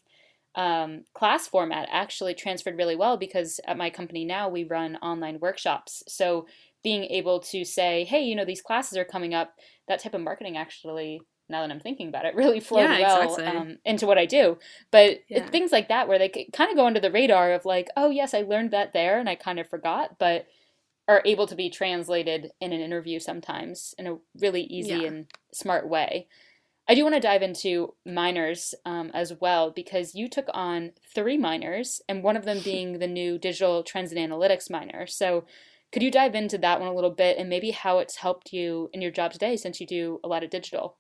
um, 0.56 1.04
class 1.14 1.48
format 1.48 1.90
actually 1.92 2.36
transferred 2.36 2.78
really 2.78 2.96
well 2.96 3.18
because 3.18 3.60
at 3.66 3.78
my 3.78 3.90
company 3.90 4.24
now 4.24 4.48
we 4.48 4.64
run 4.64 4.98
online 4.98 5.40
workshops 5.40 6.04
so 6.08 6.46
being 6.84 7.06
able 7.06 7.40
to 7.40 7.66
say 7.66 8.04
hey 8.04 8.22
you 8.22 8.36
know 8.36 8.46
these 8.46 8.62
classes 8.62 8.98
are 8.98 9.06
coming 9.06 9.34
up 9.34 9.56
that 9.88 10.00
type 10.00 10.14
of 10.14 10.22
marketing 10.22 10.56
actually 10.56 11.22
now 11.50 11.62
that 11.62 11.72
I'm 11.72 11.80
thinking 11.80 12.08
about 12.10 12.26
it, 12.26 12.36
really 12.38 12.60
flowed 12.60 12.90
yeah, 12.90 13.00
well 13.00 13.34
exactly. 13.34 13.58
um, 13.58 13.78
into 13.86 14.06
what 14.06 14.18
I 14.18 14.26
do. 14.26 14.58
But 14.92 15.20
yeah. 15.30 15.46
things 15.48 15.72
like 15.72 15.90
that, 15.90 16.08
where 16.08 16.20
they 16.20 16.48
kind 16.54 16.72
of 16.72 16.78
go 16.78 16.86
under 16.86 17.00
the 17.00 17.12
radar 17.12 17.54
of 17.54 17.66
like, 17.66 17.90
oh, 17.96 18.10
yes, 18.10 18.34
I 18.34 18.42
learned 18.42 18.72
that 18.72 18.94
there 18.94 19.20
and 19.20 19.30
I 19.30 19.36
kind 19.36 19.60
of 19.60 19.70
forgot, 19.70 20.18
but 20.20 20.48
are 21.08 21.22
able 21.26 21.48
to 21.48 21.56
be 21.56 21.70
translated 21.70 22.52
in 22.62 22.72
an 22.72 22.80
interview 22.80 23.20
sometimes 23.20 23.94
in 23.98 24.08
a 24.08 24.18
really 24.40 24.62
easy 24.64 24.96
yeah. 24.96 25.08
and 25.08 25.26
smart 25.54 25.88
way. 25.88 26.28
I 26.88 26.96
do 26.96 27.04
want 27.04 27.16
to 27.16 27.22
dive 27.22 27.42
into 27.42 27.94
minors 28.06 28.76
um, 28.86 29.10
as 29.14 29.34
well 29.40 29.72
because 29.72 30.16
you 30.16 30.28
took 30.28 30.48
on 30.54 30.92
three 31.16 31.38
minors, 31.38 32.02
and 32.10 32.24
one 32.24 32.36
of 32.36 32.46
them 32.46 32.60
being 32.64 33.00
the 33.00 33.08
new 33.08 33.38
digital 33.38 33.84
trends 33.84 34.12
and 34.12 34.20
analytics 34.20 34.70
minor. 34.70 35.08
So, 35.08 35.46
could 35.92 36.02
you 36.02 36.12
dive 36.12 36.34
into 36.34 36.58
that 36.58 36.80
one 36.80 36.90
a 36.90 36.94
little 36.94 37.12
bit 37.12 37.38
and 37.38 37.48
maybe 37.48 37.70
how 37.70 38.00
it's 38.00 38.18
helped 38.18 38.52
you 38.52 38.90
in 38.94 39.02
your 39.02 39.12
job 39.12 39.32
today 39.32 39.56
since 39.56 39.80
you 39.80 39.86
do 39.86 40.20
a 40.24 40.28
lot 40.28 40.44
of 40.44 40.50
digital? 40.50 40.98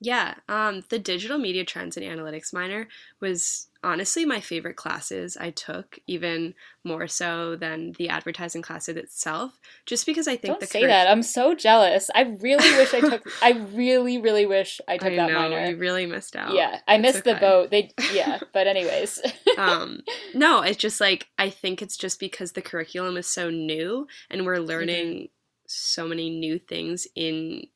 Yeah, 0.00 0.34
um, 0.48 0.84
the 0.90 0.98
digital 0.98 1.38
media 1.38 1.64
trends 1.64 1.96
and 1.96 2.06
analytics 2.06 2.52
minor 2.52 2.86
was 3.20 3.66
honestly 3.82 4.24
my 4.24 4.40
favorite 4.40 4.76
classes 4.76 5.36
I 5.36 5.50
took, 5.50 5.98
even 6.06 6.54
more 6.84 7.08
so 7.08 7.56
than 7.56 7.92
the 7.98 8.08
advertising 8.08 8.62
class 8.62 8.88
itself. 8.88 9.58
Just 9.86 10.06
because 10.06 10.28
I 10.28 10.36
think 10.36 10.52
Don't 10.52 10.60
the 10.60 10.66
say 10.66 10.86
that. 10.86 11.10
I'm 11.10 11.24
so 11.24 11.52
jealous. 11.54 12.10
I 12.14 12.22
really 12.40 12.70
wish 12.76 12.94
I 12.94 13.00
took. 13.00 13.28
I 13.42 13.52
really, 13.72 14.18
really 14.18 14.46
wish 14.46 14.80
I 14.86 14.98
took 14.98 15.12
I 15.12 15.16
that 15.16 15.30
know 15.30 15.48
minor. 15.48 15.66
you 15.70 15.76
really 15.76 16.06
missed 16.06 16.36
out. 16.36 16.54
Yeah, 16.54 16.78
I 16.86 16.94
It's 16.94 17.02
missed 17.02 17.24
the 17.24 17.34
boat. 17.34 17.70
They 17.70 17.90
yeah, 18.12 18.38
but 18.52 18.68
anyways. 18.68 19.20
um 19.56 20.00
no 20.34 20.62
it's 20.62 20.76
just 20.76 21.00
like 21.00 21.26
i 21.38 21.50
think 21.50 21.82
it's 21.82 21.96
just 21.96 22.20
because 22.20 22.52
the 22.52 22.62
curriculum 22.62 23.16
is 23.16 23.26
so 23.26 23.50
new 23.50 24.06
and 24.30 24.46
we're 24.46 24.58
learning 24.58 25.28
so 25.66 26.06
many 26.06 26.30
new 26.30 26.58
things 26.58 27.06
in 27.16 27.66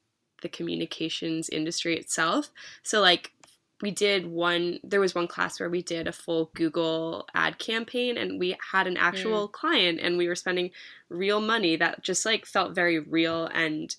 the 0.43 0.49
communications 0.49 1.49
industry 1.49 1.97
itself 1.97 2.51
so 2.83 3.01
like 3.01 3.33
we 3.81 3.91
did 3.91 4.27
one 4.27 4.79
there 4.85 5.01
was 5.01 5.15
one 5.15 5.27
class 5.27 5.59
where 5.59 5.71
we 5.71 5.83
did 5.83 6.07
a 6.07 6.13
full 6.13 6.51
google 6.55 7.27
ad 7.35 7.59
campaign 7.59 8.17
and 8.17 8.39
we 8.39 8.57
had 8.73 8.87
an 8.87 8.97
actual 8.97 9.49
client 9.49 9.99
and 10.01 10.17
we 10.17 10.29
were 10.29 10.37
spending 10.37 10.71
real 11.09 11.41
money 11.41 11.75
that 11.77 12.03
just 12.03 12.25
like 12.25 12.47
felt 12.47 12.75
very 12.75 13.01
real 13.01 13.47
and 13.47 13.97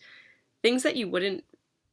things 0.62 0.84
that 0.84 0.95
you 0.95 1.10
wouldn't 1.10 1.43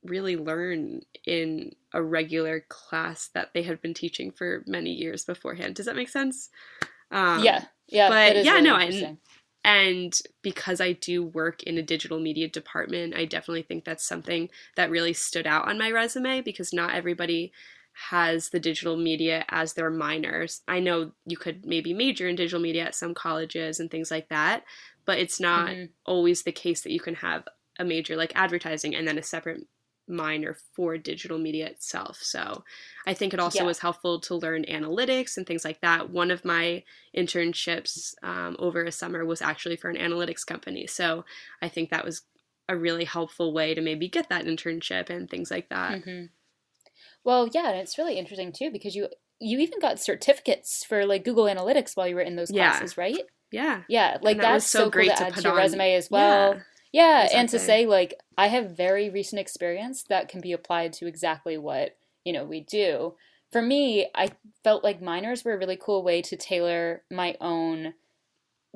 really 0.04 0.36
learn 0.36 1.02
in 1.26 1.74
a 1.92 2.02
regular 2.02 2.64
class 2.68 3.28
that 3.34 3.52
they 3.52 3.62
had 3.62 3.80
been 3.82 3.94
teaching 3.94 4.30
for 4.30 4.62
many 4.66 4.90
years 4.92 5.24
beforehand. 5.24 5.74
Does 5.74 5.86
that 5.86 5.96
make 5.96 6.08
sense? 6.08 6.48
Um, 7.10 7.42
yeah, 7.42 7.64
yeah. 7.88 8.08
but 8.08 8.44
yeah, 8.44 8.52
really 8.52 8.64
no, 8.64 8.76
and-. 8.76 9.18
And 9.64 10.18
because 10.42 10.80
I 10.80 10.92
do 10.92 11.22
work 11.22 11.62
in 11.64 11.76
a 11.76 11.82
digital 11.82 12.18
media 12.18 12.48
department, 12.48 13.14
I 13.14 13.26
definitely 13.26 13.62
think 13.62 13.84
that's 13.84 14.06
something 14.06 14.48
that 14.76 14.90
really 14.90 15.12
stood 15.12 15.46
out 15.46 15.68
on 15.68 15.78
my 15.78 15.90
resume 15.90 16.40
because 16.40 16.72
not 16.72 16.94
everybody 16.94 17.52
has 18.08 18.48
the 18.50 18.60
digital 18.60 18.96
media 18.96 19.44
as 19.50 19.74
their 19.74 19.90
minors. 19.90 20.62
I 20.66 20.80
know 20.80 21.12
you 21.26 21.36
could 21.36 21.66
maybe 21.66 21.92
major 21.92 22.26
in 22.28 22.36
digital 22.36 22.60
media 22.60 22.86
at 22.86 22.94
some 22.94 23.12
colleges 23.14 23.80
and 23.80 23.90
things 23.90 24.10
like 24.10 24.28
that, 24.30 24.64
but 25.04 25.18
it's 25.18 25.40
not 25.40 25.76
Mhm. 25.76 25.92
always 26.06 26.42
the 26.42 26.52
case 26.52 26.80
that 26.82 26.92
you 26.92 27.00
can 27.00 27.16
have 27.16 27.46
a 27.78 27.84
major 27.84 28.16
like 28.16 28.32
advertising 28.36 28.94
and 28.94 29.06
then 29.06 29.18
a 29.18 29.22
separate 29.22 29.66
minor 30.10 30.54
for 30.74 30.98
digital 30.98 31.38
media 31.38 31.66
itself. 31.68 32.18
So 32.18 32.64
I 33.06 33.14
think 33.14 33.32
it 33.34 33.40
also 33.40 33.64
Yeah. 33.64 33.66
was 33.66 33.78
helpful 33.78 34.20
to 34.20 34.34
learn 34.34 34.64
analytics 34.64 35.36
and 35.36 35.46
things 35.46 35.64
like 35.64 35.80
that. 35.80 36.10
One 36.10 36.30
of 36.30 36.44
my 36.44 36.84
internships 37.16 38.14
um, 38.22 38.56
over 38.58 38.84
a 38.84 38.92
summer 38.92 39.24
was 39.24 39.42
actually 39.42 39.76
for 39.76 39.90
an 39.90 39.96
analytics 39.96 40.44
company. 40.46 40.86
So 40.86 41.24
I 41.62 41.68
think 41.68 41.90
that 41.90 42.04
was 42.04 42.22
a 42.68 42.76
really 42.76 43.04
helpful 43.04 43.52
way 43.52 43.74
to 43.74 43.80
maybe 43.80 44.08
get 44.08 44.28
that 44.28 44.44
internship 44.44 45.10
and 45.10 45.28
things 45.30 45.50
like 45.50 45.68
that. 45.70 46.00
hmm 46.04 46.26
Well, 47.24 47.48
yeah, 47.52 47.70
and 47.70 47.78
it's 47.80 47.98
really 47.98 48.18
interesting 48.18 48.52
too 48.52 48.70
because 48.70 48.94
you 48.94 49.08
you 49.40 49.58
even 49.60 49.80
got 49.80 49.98
certificates 50.00 50.84
for 50.84 51.06
like 51.06 51.24
Google 51.24 51.44
Analytics 51.44 51.96
while 51.96 52.06
you 52.08 52.14
were 52.14 52.20
in 52.20 52.36
those 52.36 52.50
Yeah. 52.50 52.52
classes, 52.52 52.96
right? 52.98 53.24
Yeah. 53.52 53.84
Yeah, 53.88 54.18
like 54.22 54.40
that 54.40 54.50
was 54.50 54.64
that's 54.64 54.70
so 54.70 54.86
so, 54.86 54.90
cool 54.90 54.90
great 54.90 55.06
to 55.06 55.16
to 55.16 55.26
add 55.26 55.36
put 55.36 55.44
to 55.44 55.48
your 55.48 55.54
on- 55.54 55.54
resume 55.54 55.94
as 55.94 56.10
well. 56.10 56.58
Yeah. 56.58 56.64
Yeah, 56.92 57.28
and 57.32 57.48
to 57.50 57.58
say 57.58 57.86
like 57.86 58.14
I 58.36 58.48
have 58.48 58.76
very 58.76 59.10
recent 59.10 59.40
experience 59.40 60.02
that 60.08 60.28
can 60.28 60.40
be 60.40 60.52
applied 60.52 60.92
to 60.94 61.06
exactly 61.06 61.56
what, 61.56 61.96
you 62.24 62.32
know, 62.32 62.44
we 62.44 62.60
do. 62.60 63.14
For 63.52 63.62
me, 63.62 64.08
I 64.14 64.30
felt 64.62 64.84
like 64.84 65.02
minors 65.02 65.44
were 65.44 65.54
a 65.54 65.58
really 65.58 65.78
cool 65.80 66.02
way 66.02 66.22
to 66.22 66.36
tailor 66.36 67.02
my 67.10 67.36
own 67.40 67.94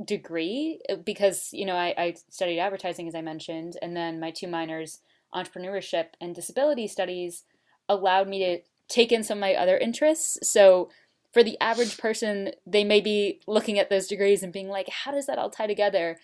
degree 0.04 0.80
uh, 0.88 0.96
because, 0.96 1.50
you 1.52 1.64
know, 1.64 1.76
I, 1.76 1.94
I 1.96 2.14
studied 2.28 2.58
advertising 2.58 3.06
as 3.06 3.14
I 3.14 3.20
mentioned, 3.20 3.76
and 3.80 3.96
then 3.96 4.18
my 4.20 4.30
two 4.30 4.48
minors, 4.48 5.00
entrepreneurship 5.34 6.06
and 6.20 6.34
disability 6.34 6.88
studies, 6.88 7.44
allowed 7.88 8.28
me 8.28 8.38
to 8.40 8.58
take 8.88 9.12
in 9.12 9.22
some 9.22 9.38
of 9.38 9.42
my 9.42 9.54
other 9.54 9.78
interests. 9.78 10.38
So 10.42 10.90
for 11.32 11.42
the 11.42 11.58
average 11.60 11.98
person, 11.98 12.52
they 12.66 12.84
may 12.84 13.00
be 13.00 13.40
looking 13.46 13.78
at 13.78 13.90
those 13.90 14.06
degrees 14.06 14.42
and 14.42 14.52
being 14.52 14.68
like, 14.68 14.88
how 14.88 15.10
does 15.12 15.26
that 15.26 15.38
all 15.38 15.50
tie 15.50 15.66
together? 15.66 16.18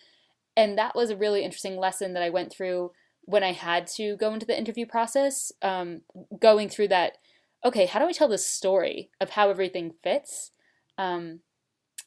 And 0.56 0.76
that 0.78 0.94
was 0.94 1.10
a 1.10 1.16
really 1.16 1.44
interesting 1.44 1.76
lesson 1.76 2.14
that 2.14 2.22
I 2.22 2.30
went 2.30 2.52
through 2.52 2.92
when 3.22 3.42
I 3.42 3.52
had 3.52 3.86
to 3.88 4.16
go 4.16 4.32
into 4.32 4.46
the 4.46 4.58
interview 4.58 4.86
process. 4.86 5.52
Um, 5.62 6.02
going 6.38 6.68
through 6.68 6.88
that, 6.88 7.18
okay, 7.64 7.86
how 7.86 7.98
do 7.98 8.06
I 8.06 8.12
tell 8.12 8.28
the 8.28 8.38
story 8.38 9.10
of 9.20 9.30
how 9.30 9.50
everything 9.50 9.94
fits? 10.02 10.52
Um, 10.98 11.40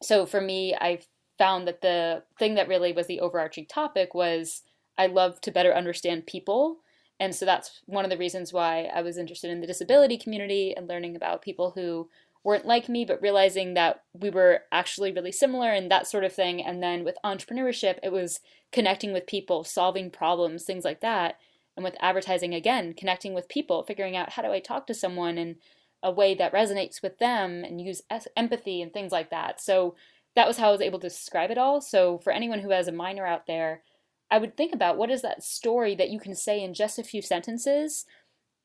so 0.02 0.26
for 0.26 0.42
me, 0.42 0.76
I 0.80 1.00
found 1.38 1.68
that 1.68 1.82
the 1.82 2.24
thing 2.38 2.56
that 2.56 2.68
really 2.68 2.94
was 2.94 3.08
the 3.08 3.20
overarching 3.20 3.66
topic 3.66 4.14
was 4.14 4.64
I 4.98 5.08
love 5.08 5.42
to 5.42 5.52
better 5.52 5.74
understand 5.74 6.28
people. 6.28 6.80
And 7.20 7.34
so 7.34 7.46
that's 7.46 7.82
one 7.86 8.04
of 8.04 8.12
the 8.12 8.18
reasons 8.18 8.52
why 8.52 8.90
I 8.94 9.02
was 9.02 9.18
interested 9.18 9.50
in 9.50 9.62
the 9.62 9.68
disability 9.68 10.18
community 10.18 10.76
and 10.76 10.88
learning 10.88 11.16
about 11.16 11.42
people 11.42 11.72
who 11.72 12.10
weren't 12.44 12.66
like 12.66 12.90
me, 12.90 13.06
but 13.06 13.22
realizing 13.22 13.74
that 13.74 14.04
we 14.14 14.30
were 14.30 14.62
actually 14.72 15.12
really 15.12 15.32
similar 15.32 15.70
and 15.72 15.90
that 15.90 16.08
sort 16.08 16.24
of 16.24 16.34
thing. 16.34 16.62
And 16.62 16.84
then 16.84 17.04
with 17.04 17.18
entrepreneurship, 17.24 18.00
it 18.04 18.12
was 18.12 18.40
connecting 18.72 19.14
with 19.14 19.28
people, 19.28 19.64
solving 19.64 20.12
problems, 20.12 20.64
things 20.64 20.84
like 20.84 21.02
that. 21.02 21.38
And 21.76 21.84
with 21.84 21.96
advertising, 22.00 22.54
again, 22.54 22.94
connecting 22.94 23.34
with 23.34 23.50
people, 23.50 23.82
figuring 23.84 24.16
out 24.16 24.34
how 24.34 24.42
do 24.42 24.52
I 24.52 24.60
talk 24.60 24.88
to 24.88 24.94
someone 24.94 25.38
in 25.38 25.56
a 26.04 26.12
way 26.12 26.36
that 26.36 26.54
resonates 26.54 27.02
with 27.02 27.18
them 27.18 27.64
and 27.64 27.82
use 27.82 28.02
empathy 28.36 28.82
and 28.82 28.92
things 28.92 29.12
like 29.12 29.30
that. 29.30 29.62
So 29.62 29.96
that 30.36 30.48
was 30.48 30.58
how 30.58 30.68
I 30.70 30.72
was 30.72 30.82
able 30.82 31.00
to 31.00 31.10
describe 31.10 31.50
it 31.50 31.58
all. 31.58 31.80
So 31.80 32.18
for 32.18 32.34
anyone 32.34 32.60
who 32.60 32.72
has 32.72 32.88
a 32.88 32.92
minor 32.92 33.26
out 33.26 33.48
there, 33.48 33.84
I 34.30 34.38
would 34.38 34.58
think 34.58 34.74
about 34.74 34.98
what 34.98 35.10
is 35.10 35.22
that 35.22 35.44
story 35.44 35.96
that 35.96 36.10
you 36.10 36.20
can 36.20 36.36
say 36.36 36.62
in 36.62 36.74
just 36.74 37.00
a 37.00 37.04
few 37.04 37.22
sentences 37.22 38.06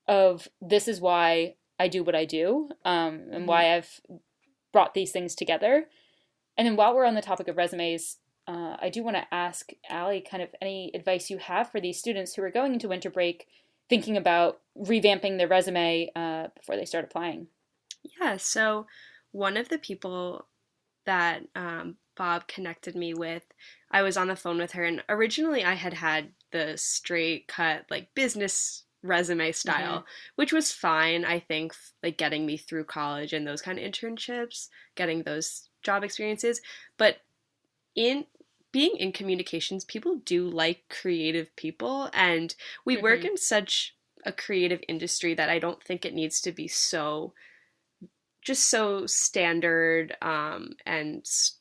of 0.09 0.49
this 0.61 0.89
is 0.89 1.01
why 1.01 1.55
I 1.79 1.89
do 1.89 2.03
what 2.03 2.15
I 2.15 2.25
do 2.25 2.71
um, 2.85 3.23
and 3.31 3.47
why 3.47 3.75
I've 3.75 4.01
brought 4.73 4.95
these 4.95 5.13
things 5.13 5.35
together. 5.35 5.87
And 6.57 6.67
then 6.67 6.77
while 6.77 6.95
we're 6.95 7.05
on 7.05 7.15
the 7.15 7.23
topic 7.23 7.49
of 7.49 7.57
resumes, 7.57 8.19
uh, 8.47 8.77
I 8.81 8.89
do 8.89 9.03
want 9.03 9.17
to 9.17 9.27
ask 9.33 9.71
Ali 9.91 10.21
kind 10.21 10.43
of 10.43 10.49
any 10.61 10.91
advice 10.95 11.31
you 11.31 11.39
have 11.39 11.71
for 11.71 11.81
these 11.81 11.99
students 11.99 12.35
who 12.35 12.43
are 12.43 12.51
going 12.51 12.73
into 12.73 12.89
winter 12.89 13.11
break 13.11 13.47
thinking 13.89 14.17
about 14.17 14.61
revamping 14.77 15.39
their 15.39 15.49
resume 15.49 16.11
uh, 16.15 16.49
before 16.57 16.77
they 16.77 16.85
start 16.85 17.05
applying. 17.05 17.49
Yeah, 18.21 18.37
so 18.37 18.87
one 19.33 19.57
of 19.57 19.69
the 19.69 19.79
people 19.79 20.47
that 21.07 21.43
um, 21.55 21.97
Bob 22.17 22.49
connected 22.49 22.95
me 22.95 23.15
with, 23.15 23.45
I 23.91 24.03
was 24.03 24.17
on 24.17 24.29
the 24.29 24.37
phone 24.37 24.59
with 24.59 24.73
her, 24.73 24.85
and 24.85 25.03
originally 25.09 25.65
I 25.65 25.75
had 25.75 25.95
had 25.95 26.33
the 26.51 26.75
straight 26.77 27.49
cut, 27.49 27.87
like 27.91 28.15
business 28.15 28.85
resume 29.03 29.53
style, 29.53 30.05
which 30.37 30.53
was 30.53 30.73
fine, 30.73 31.25
I 31.25 31.41
think, 31.41 31.75
like 32.03 32.19
getting 32.19 32.47
me 32.47 32.57
through 32.57 32.85
college 32.85 33.33
and 33.33 33.47
those 33.47 33.63
kind 33.63 33.79
of 33.79 33.85
internships, 33.85 34.69
getting 34.97 35.23
those 35.23 35.69
job 35.83 36.05
experiences. 36.05 36.61
But 36.97 37.19
in 37.95 38.27
being 38.73 38.97
in 38.97 39.13
communications, 39.13 39.85
people 39.85 40.17
do 40.17 40.49
like 40.49 40.85
creative 40.91 41.55
people, 41.57 42.11
and 42.13 42.55
we 42.85 42.97
work 42.97 43.25
Mhm. 43.25 43.31
in 43.31 43.37
such 43.37 43.97
a 44.25 44.33
creative 44.33 44.83
industry 44.89 45.35
that 45.35 45.49
I 45.49 45.59
don't 45.59 45.83
think 45.83 46.05
it 46.05 46.15
needs 46.15 46.41
to 46.43 46.53
be 46.53 46.69
so 46.69 47.35
just 48.43 48.71
so 48.71 49.07
standard 49.07 50.17
um, 50.23 50.71
and 50.87 51.19
s- 51.21 51.58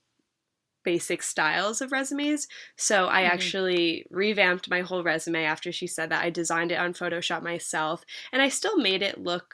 basic 0.91 1.21
styles 1.23 1.81
of 1.81 1.91
resumes. 1.91 2.47
So 2.77 3.07
I 3.07 3.23
Mhm. 3.23 3.29
actually 3.33 4.05
revamped 4.09 4.69
my 4.69 4.81
whole 4.81 5.03
resume 5.03 5.43
after 5.43 5.71
she 5.71 5.87
said 5.87 6.09
that. 6.11 6.23
I 6.23 6.29
designed 6.29 6.71
it 6.71 6.79
on 6.79 6.93
Photoshop 6.93 7.41
myself, 7.43 8.03
and 8.31 8.41
I 8.41 8.49
still 8.49 8.77
made 8.77 9.01
it 9.03 9.17
look 9.31 9.49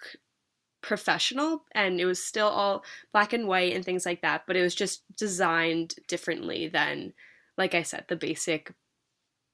professional 0.81 1.63
and 1.73 1.99
it 2.01 2.05
was 2.05 2.21
still 2.23 2.47
all 2.49 2.83
black 3.13 3.31
and 3.33 3.47
white 3.47 3.73
and 3.73 3.85
things 3.85 4.05
like 4.05 4.21
that 4.21 4.43
but 4.45 4.57
it 4.57 4.61
was 4.61 4.75
just 4.75 5.03
designed 5.15 5.95
differently 6.09 6.67
than 6.67 7.13
like 7.57 7.73
i 7.73 7.81
said 7.81 8.03
the 8.09 8.17
basic 8.17 8.73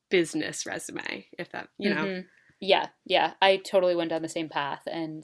business 0.09 0.65
resume 0.65 1.27
if 1.37 1.51
that 1.51 1.69
you 1.77 1.93
know 1.93 2.05
Mhm. 2.05 2.25
Yeah, 2.61 2.87
yeah. 3.05 3.33
I 3.41 3.57
totally 3.57 3.95
went 3.95 4.09
down 4.09 4.21
the 4.21 4.27
same 4.37 4.49
path. 4.49 4.83
And 4.85 5.23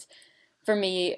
for 0.65 0.75
me, 0.75 1.17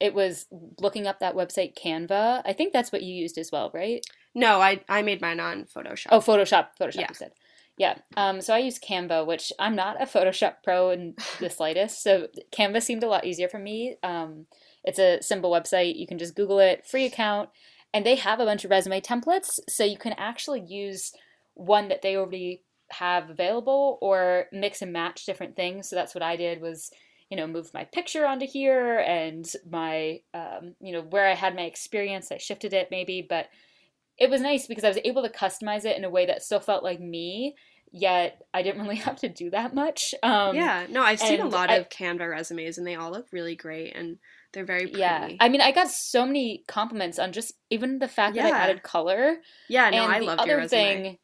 it 0.00 0.14
was 0.14 0.46
looking 0.80 1.06
up 1.06 1.18
that 1.20 1.34
website 1.34 1.74
Canva. 1.76 2.42
I 2.46 2.52
think 2.54 2.72
that's 2.72 2.90
what 2.92 3.02
you 3.02 3.12
used 3.14 3.36
as 3.36 3.50
well, 3.52 3.70
right? 3.74 4.00
No 4.34 4.60
i 4.60 4.80
i 4.88 5.02
made 5.02 5.20
mine 5.20 5.40
on 5.40 5.64
photoshop 5.64 6.06
Oh, 6.10 6.20
Photoshop. 6.20 6.68
Photoshop, 6.80 6.94
Yeah. 7.00 7.06
you 7.08 7.14
said. 7.14 7.32
Yeah. 7.76 7.94
Um, 8.16 8.40
so 8.40 8.54
I 8.54 8.58
use 8.58 8.78
Canva, 8.80 9.24
which 9.24 9.52
I'm 9.60 9.76
not 9.76 10.02
a 10.02 10.06
Photoshop 10.14 10.54
pro 10.64 10.90
in 10.90 11.14
the 11.38 11.48
slightest. 11.58 12.02
So 12.02 12.26
Canva 12.50 12.82
seemed 12.82 13.04
a 13.04 13.08
lot 13.08 13.24
easier 13.24 13.46
for 13.48 13.58
me. 13.60 13.96
Um, 14.02 14.46
it's 14.82 14.98
a 14.98 15.22
simple 15.22 15.50
website. 15.52 15.96
You 15.96 16.06
can 16.08 16.18
just 16.18 16.34
Google 16.34 16.58
it, 16.58 16.84
free 16.84 17.04
account, 17.04 17.50
and 17.94 18.04
they 18.04 18.16
have 18.16 18.40
a 18.40 18.44
bunch 18.44 18.64
of 18.64 18.72
resume 18.72 19.00
templates. 19.00 19.60
So 19.68 19.84
you 19.84 19.96
can 19.96 20.12
actually 20.14 20.60
use 20.66 21.12
one 21.54 21.86
that 21.88 22.02
they 22.02 22.16
already 22.16 22.62
have 22.90 23.30
available 23.30 23.98
or 24.00 24.46
mix 24.50 24.82
and 24.82 24.92
match 24.92 25.24
different 25.24 25.54
things. 25.54 25.88
So 25.88 25.94
that's 25.94 26.14
what 26.16 26.22
I 26.24 26.34
did 26.34 26.60
was, 26.60 26.90
you 27.30 27.36
know, 27.36 27.46
move 27.46 27.72
my 27.72 27.84
picture 27.84 28.26
onto 28.26 28.46
here 28.46 28.98
and 28.98 29.48
my, 29.70 30.20
um, 30.34 30.74
you 30.80 30.92
know, 30.92 31.02
where 31.02 31.28
I 31.28 31.34
had 31.34 31.54
my 31.54 31.62
experience, 31.62 32.32
I 32.32 32.38
shifted 32.38 32.72
it 32.72 32.88
maybe, 32.90 33.24
but 33.28 33.46
it 34.18 34.30
was 34.30 34.40
nice 34.40 34.66
because 34.66 34.84
I 34.84 34.88
was 34.88 34.98
able 35.04 35.22
to 35.22 35.28
customize 35.28 35.84
it 35.84 35.96
in 35.96 36.04
a 36.04 36.10
way 36.10 36.26
that 36.26 36.42
still 36.42 36.60
felt 36.60 36.82
like 36.82 37.00
me 37.00 37.54
yet 37.90 38.42
I 38.52 38.62
didn't 38.62 38.82
really 38.82 38.96
have 38.96 39.16
to 39.20 39.28
do 39.28 39.50
that 39.50 39.74
much. 39.74 40.14
Um, 40.22 40.54
yeah, 40.54 40.86
no, 40.90 41.02
I've 41.02 41.20
seen 41.20 41.40
a 41.40 41.46
lot 41.48 41.70
I- 41.70 41.76
of 41.76 41.88
Canva 41.88 42.28
resumes 42.28 42.78
and 42.78 42.86
they 42.86 42.94
all 42.96 43.10
look 43.10 43.26
really 43.32 43.56
great 43.56 43.94
and 43.96 44.18
they're 44.52 44.64
very 44.64 44.84
pretty. 44.84 45.00
Yeah, 45.00 45.28
I 45.40 45.48
mean, 45.48 45.60
I 45.60 45.72
got 45.72 45.88
so 45.88 46.26
many 46.26 46.64
compliments 46.66 47.18
on 47.18 47.32
just 47.32 47.52
even 47.70 47.98
the 47.98 48.08
fact 48.08 48.36
that 48.36 48.44
I 48.46 48.56
added 48.56 48.82
color. 48.82 49.36
yeah, 49.68 49.90
no, 49.90 50.02
and 50.04 50.12
I 50.12 50.18
love 50.20 50.46
your 50.46 50.58
resume. 50.58 51.18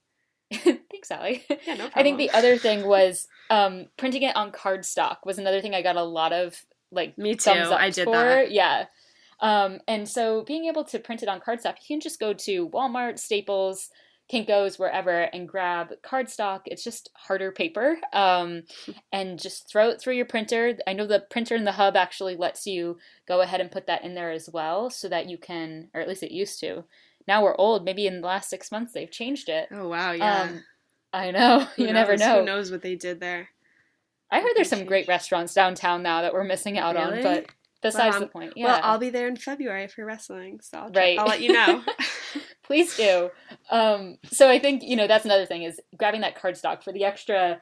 thing. 0.52 0.78
Thanks, 0.90 1.10
Ali. 1.10 1.44
Yeah, 1.48 1.74
no 1.74 1.88
problem. 1.88 1.92
I 1.94 2.02
think 2.02 2.18
the 2.18 2.30
other 2.30 2.56
thing 2.58 2.86
was 2.86 3.26
um, 3.50 3.86
printing 3.96 4.22
it 4.22 4.36
on 4.36 4.52
cardstock 4.52 5.18
was 5.24 5.38
another 5.38 5.60
thing 5.60 5.74
I 5.74 5.82
got 5.82 5.96
a 5.96 6.02
lot 6.04 6.32
of 6.32 6.62
like 6.90 7.18
Me 7.18 7.34
too, 7.34 7.50
I 7.50 7.90
did 7.90 8.04
for. 8.04 8.12
that. 8.12 8.50
Yeah. 8.52 8.86
Um, 9.44 9.80
and 9.86 10.08
so 10.08 10.42
being 10.42 10.64
able 10.64 10.84
to 10.84 10.98
print 10.98 11.22
it 11.22 11.28
on 11.28 11.38
cardstock, 11.38 11.76
you 11.82 11.96
can 11.96 12.00
just 12.00 12.18
go 12.18 12.32
to 12.32 12.70
Walmart, 12.70 13.18
Staples, 13.18 13.90
Kinko's, 14.32 14.78
wherever, 14.78 15.10
and 15.34 15.46
grab 15.46 15.92
cardstock. 16.02 16.62
It's 16.64 16.82
just 16.82 17.10
harder 17.14 17.52
paper, 17.52 17.98
um, 18.14 18.62
and 19.12 19.38
just 19.38 19.68
throw 19.68 19.90
it 19.90 20.00
through 20.00 20.14
your 20.14 20.24
printer. 20.24 20.78
I 20.86 20.94
know 20.94 21.06
the 21.06 21.26
printer 21.30 21.54
in 21.56 21.64
the 21.64 21.72
hub 21.72 21.94
actually 21.94 22.36
lets 22.36 22.66
you 22.66 22.96
go 23.28 23.42
ahead 23.42 23.60
and 23.60 23.70
put 23.70 23.86
that 23.86 24.02
in 24.02 24.14
there 24.14 24.30
as 24.30 24.48
well, 24.50 24.88
so 24.88 25.10
that 25.10 25.28
you 25.28 25.36
can, 25.36 25.90
or 25.92 26.00
at 26.00 26.08
least 26.08 26.22
it 26.22 26.32
used 26.32 26.58
to. 26.60 26.84
Now 27.28 27.42
we're 27.42 27.56
old. 27.56 27.84
Maybe 27.84 28.06
in 28.06 28.22
the 28.22 28.26
last 28.26 28.48
six 28.48 28.72
months 28.72 28.94
they've 28.94 29.10
changed 29.10 29.50
it. 29.50 29.68
Oh 29.70 29.88
wow, 29.88 30.12
yeah. 30.12 30.40
Um, 30.40 30.64
I 31.12 31.30
know. 31.32 31.60
Who 31.76 31.84
you 31.84 31.92
never 31.92 32.16
know. 32.16 32.40
Who 32.40 32.46
knows 32.46 32.70
what 32.70 32.80
they 32.80 32.96
did 32.96 33.20
there? 33.20 33.50
I 34.30 34.40
heard 34.40 34.52
there's 34.56 34.70
some 34.70 34.86
great 34.86 35.06
restaurants 35.06 35.52
downtown 35.52 36.02
now 36.02 36.22
that 36.22 36.32
we're 36.32 36.44
missing 36.44 36.78
out 36.78 36.96
on, 36.96 37.22
but 37.22 37.46
besides 37.84 38.14
Well, 38.14 38.20
the 38.20 38.26
point, 38.26 38.52
yeah. 38.56 38.64
Well, 38.66 38.80
I'll 38.82 38.98
be 38.98 39.10
there 39.10 39.28
in 39.28 39.36
February 39.36 39.86
for 39.86 40.04
wrestling, 40.04 40.58
so 40.60 40.78
I'll, 40.78 40.90
Right. 40.90 41.16
I'll 41.18 41.26
let 41.26 41.40
you 41.40 41.52
know. 41.52 41.82
Please 42.64 42.96
do. 42.96 43.30
Um, 43.70 44.16
so 44.32 44.48
I 44.48 44.58
think 44.58 44.82
you 44.82 44.96
know 44.96 45.06
that's 45.06 45.24
another 45.24 45.46
thing 45.46 45.62
is 45.62 45.80
grabbing 45.96 46.22
that 46.22 46.36
cardstock 46.40 46.82
for 46.82 46.92
the 46.92 47.04
extra 47.04 47.60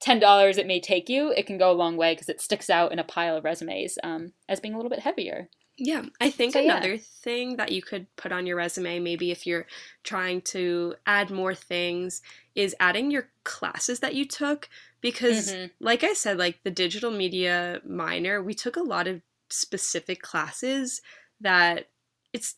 ten 0.00 0.18
dollars 0.18 0.58
it 0.58 0.66
may 0.66 0.80
take 0.80 1.08
you. 1.08 1.30
It 1.30 1.46
can 1.46 1.58
go 1.58 1.70
a 1.70 1.74
long 1.82 1.96
way 1.96 2.14
because 2.14 2.28
it 2.28 2.40
sticks 2.40 2.70
out 2.70 2.90
in 2.92 2.98
a 2.98 3.04
pile 3.04 3.36
of 3.36 3.44
resumes 3.44 3.98
um, 4.02 4.32
as 4.48 4.58
being 4.58 4.74
a 4.74 4.76
little 4.78 4.90
bit 4.90 5.00
heavier. 5.00 5.48
Yeah, 5.82 6.02
I 6.20 6.30
think 6.30 6.52
So, 6.52 6.58
yeah. 6.60 6.76
another 6.76 6.98
thing 6.98 7.56
that 7.56 7.72
you 7.72 7.80
could 7.80 8.06
put 8.16 8.32
on 8.32 8.46
your 8.46 8.56
resume, 8.56 8.98
maybe 8.98 9.30
if 9.30 9.46
you're 9.46 9.66
trying 10.04 10.42
to 10.42 10.94
add 11.06 11.30
more 11.30 11.54
things, 11.54 12.20
is 12.54 12.76
adding 12.80 13.10
your 13.10 13.30
classes 13.44 14.00
that 14.00 14.14
you 14.14 14.26
took. 14.26 14.68
Because, 15.00 15.54
Mhm. 15.54 15.70
like 15.80 16.04
I 16.04 16.12
said, 16.12 16.36
like 16.36 16.62
the 16.64 16.70
digital 16.70 17.10
media 17.10 17.80
minor, 17.86 18.42
we 18.42 18.52
took 18.52 18.76
a 18.76 18.82
lot 18.82 19.06
of 19.08 19.22
specific 19.52 20.22
classes 20.22 21.00
that 21.40 21.90
it's 22.32 22.56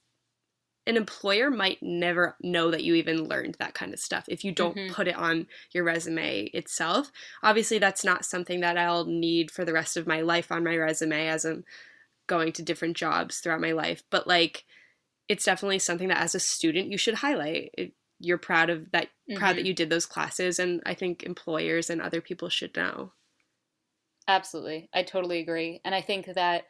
an 0.86 0.96
employer 0.96 1.50
might 1.50 1.80
never 1.82 2.36
know 2.42 2.70
that 2.70 2.82
you 2.82 2.94
even 2.94 3.28
learned 3.28 3.54
that 3.60 3.74
kind 3.74 3.92
of 3.94 4.00
stuff 4.00 4.24
if 4.28 4.44
you 4.44 4.50
don't 4.52 4.76
Mhm. 4.76 4.94
put 4.94 5.06
it 5.06 5.14
on 5.14 5.46
your 5.72 5.84
resume 5.84 6.44
itself. 6.46 7.12
Obviously, 7.44 7.78
that's 7.78 8.04
not 8.04 8.24
something 8.24 8.60
that 8.60 8.76
I'll 8.76 9.04
need 9.04 9.50
for 9.52 9.64
the 9.64 9.72
rest 9.72 9.96
of 9.96 10.08
my 10.08 10.22
life 10.22 10.50
on 10.50 10.64
my 10.64 10.76
resume 10.76 11.28
as 11.28 11.44
I'm 11.44 11.64
going 12.28 12.52
to 12.54 12.62
different 12.62 12.96
jobs 12.96 13.40
throughout 13.40 13.60
my 13.60 13.72
life, 13.72 14.02
but 14.10 14.26
like 14.26 14.64
it's 15.28 15.44
definitely 15.44 15.78
something 15.78 16.08
that 16.08 16.18
as 16.22 16.34
a 16.34 16.40
student 16.40 16.90
you 16.90 16.98
should 16.98 17.14
highlight. 17.14 17.70
It, 17.78 17.94
you're 18.20 18.38
proud 18.38 18.70
of 18.70 18.90
that 18.92 19.10
proud 19.34 19.56
that 19.56 19.64
Mhm. 19.64 19.66
you 19.66 19.74
did 19.74 19.90
those 19.90 20.06
classes 20.06 20.58
and 20.58 20.82
I 20.86 20.94
think 20.94 21.22
employers 21.24 21.90
and 21.90 22.00
other 22.02 22.20
people 22.20 22.48
should 22.48 22.76
know. 22.76 23.12
Absolutely. 24.28 24.88
I 24.92 25.02
totally 25.02 25.40
agree. 25.40 25.80
And 25.84 25.94
I 25.94 26.00
think 26.00 26.26
that 26.26 26.66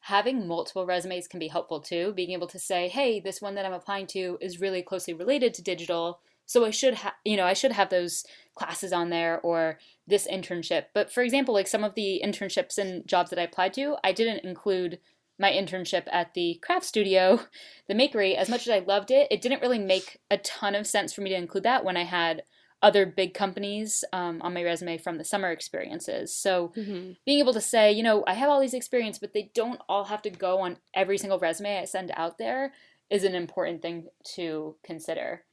having 0.00 0.46
multiple 0.46 0.86
resumes 0.86 1.28
can 1.28 1.38
be 1.38 1.48
helpful 1.48 1.80
too. 1.80 2.12
Being 2.14 2.30
able 2.30 2.46
to 2.48 2.58
say, 2.58 2.88
hey, 2.88 3.20
this 3.20 3.40
one 3.40 3.54
that 3.54 3.66
I'm 3.66 3.72
applying 3.72 4.06
to 4.08 4.38
is 4.40 4.60
really 4.60 4.82
closely 4.82 5.14
related 5.14 5.54
to 5.54 5.62
digital. 5.62 6.20
So 6.46 6.64
I 6.64 6.70
should 6.70 6.94
have, 6.94 7.12
you 7.24 7.36
know, 7.36 7.44
I 7.44 7.52
should 7.52 7.72
have 7.72 7.90
those 7.90 8.24
classes 8.54 8.92
on 8.92 9.10
there 9.10 9.40
or 9.40 9.78
this 10.06 10.26
internship. 10.26 10.86
But 10.94 11.12
for 11.12 11.22
example, 11.22 11.54
like 11.54 11.68
some 11.68 11.84
of 11.84 11.94
the 11.94 12.20
internships 12.24 12.78
and 12.78 13.06
jobs 13.06 13.30
that 13.30 13.38
I 13.38 13.42
applied 13.44 13.74
to, 13.74 13.96
I 14.02 14.12
didn't 14.12 14.44
include 14.44 14.98
my 15.38 15.50
internship 15.50 16.04
at 16.12 16.34
the 16.34 16.60
craft 16.62 16.84
studio, 16.86 17.40
the 17.88 17.94
makery. 17.94 18.36
As 18.36 18.48
much 18.48 18.66
as 18.66 18.72
I 18.72 18.80
loved 18.80 19.10
it, 19.10 19.28
it 19.30 19.40
didn't 19.40 19.62
really 19.62 19.78
make 19.78 20.18
a 20.30 20.38
ton 20.38 20.74
of 20.74 20.86
sense 20.86 21.12
for 21.12 21.20
me 21.20 21.30
to 21.30 21.36
include 21.36 21.64
that 21.64 21.84
when 21.84 21.96
I 21.96 22.04
had 22.04 22.42
other 22.82 23.04
big 23.06 23.34
companies 23.34 24.04
um, 24.12 24.40
on 24.42 24.54
my 24.54 24.62
resume 24.62 24.98
from 24.98 25.18
the 25.18 25.24
summer 25.24 25.50
experiences. 25.50 26.34
So 26.36 26.72
Mm-hmm. 26.76 27.12
being 27.26 27.38
able 27.38 27.52
to 27.52 27.60
say, 27.60 27.92
you 27.92 28.02
know, 28.02 28.24
I 28.26 28.34
have 28.34 28.48
all 28.48 28.60
these 28.60 28.74
experience, 28.74 29.18
but 29.18 29.32
they 29.34 29.50
don't 29.54 29.80
all 29.88 30.04
have 30.04 30.22
to 30.22 30.30
go 30.30 30.60
on 30.60 30.78
every 30.94 31.18
single 31.18 31.38
resume 31.38 31.78
I 31.78 31.84
send 31.84 32.10
out 32.16 32.38
there 32.38 32.72
is 33.10 33.24
an 33.24 33.34
important 33.34 33.82
thing 33.82 34.06
to 34.36 34.76
consider. 34.84 35.44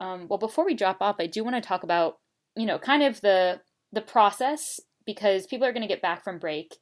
Um, 0.00 0.26
well, 0.28 0.38
before 0.38 0.64
we 0.64 0.74
drop 0.74 0.98
off, 1.00 1.16
I 1.18 1.26
do 1.26 1.42
want 1.44 1.56
to 1.56 1.66
talk 1.66 1.82
about, 1.82 2.18
you 2.56 2.66
know, 2.66 2.78
kind 2.78 3.02
of 3.02 3.20
the 3.20 3.60
the 3.92 4.00
process 4.02 4.80
because 5.06 5.46
people 5.46 5.66
are 5.66 5.72
going 5.72 5.82
to 5.82 5.88
get 5.88 6.02
back 6.02 6.22
from 6.24 6.38
break. 6.38 6.76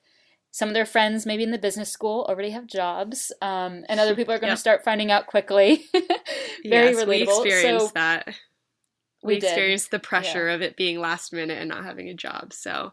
Some 0.50 0.68
of 0.68 0.74
their 0.74 0.86
friends, 0.86 1.26
maybe 1.26 1.42
in 1.42 1.50
the 1.50 1.58
business 1.58 1.90
school, 1.90 2.24
already 2.28 2.50
have 2.50 2.66
jobs, 2.66 3.32
um, 3.42 3.84
and 3.88 3.98
other 4.00 4.14
people 4.14 4.32
are 4.34 4.38
going 4.38 4.48
to 4.50 4.52
Yep. 4.52 4.58
start 4.58 4.84
finding 4.84 5.10
out 5.10 5.26
quickly. 5.26 5.84
Very 6.68 6.90
yes, 6.90 6.96
relatable. 6.96 7.08
We 7.08 7.22
experienced 7.22 7.86
so 7.86 7.92
that. 7.94 8.28
We 9.24 9.36
experienced 9.36 9.90
the 9.90 9.98
pressure 9.98 10.48
of 10.48 10.62
it 10.62 10.76
being 10.76 11.00
last 11.00 11.32
minute 11.32 11.58
and 11.58 11.68
not 11.68 11.84
having 11.84 12.08
a 12.08 12.14
job. 12.14 12.52
So 12.52 12.92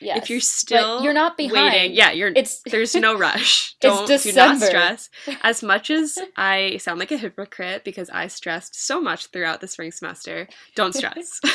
yes, 0.00 0.22
if 0.22 0.30
you're 0.30 0.40
still 0.40 1.02
you're 1.02 1.12
not 1.12 1.36
behind. 1.36 1.72
waiting, 1.72 1.92
yeah, 1.92 2.12
you're 2.12 2.32
it's 2.34 2.60
there's 2.70 2.94
no 2.94 3.16
rush. 3.16 3.74
It's 3.80 3.80
Don't 3.80 4.22
do 4.22 4.32
not 4.32 4.60
stress. 4.60 5.10
As 5.42 5.62
much 5.62 5.90
as 5.90 6.18
I 6.36 6.78
sound 6.78 6.98
like 6.98 7.10
a 7.10 7.16
hypocrite 7.16 7.84
because 7.84 8.08
I 8.10 8.28
stressed 8.28 8.74
so 8.74 9.00
much 9.00 9.26
throughout 9.26 9.60
the 9.60 9.68
spring 9.68 9.92
semester, 9.92 10.48
don't 10.74 10.94
stress. 10.94 11.40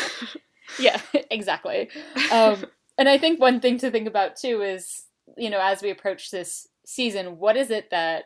yeah 0.79 0.99
exactly 1.31 1.89
um, 2.31 2.65
and 2.97 3.07
i 3.07 3.17
think 3.17 3.39
one 3.39 3.59
thing 3.59 3.77
to 3.77 3.91
think 3.91 4.07
about 4.07 4.35
too 4.35 4.61
is 4.61 5.05
you 5.37 5.49
know 5.49 5.59
as 5.61 5.81
we 5.81 5.89
approach 5.89 6.31
this 6.31 6.67
season 6.85 7.37
what 7.37 7.57
is 7.57 7.69
it 7.69 7.89
that 7.89 8.25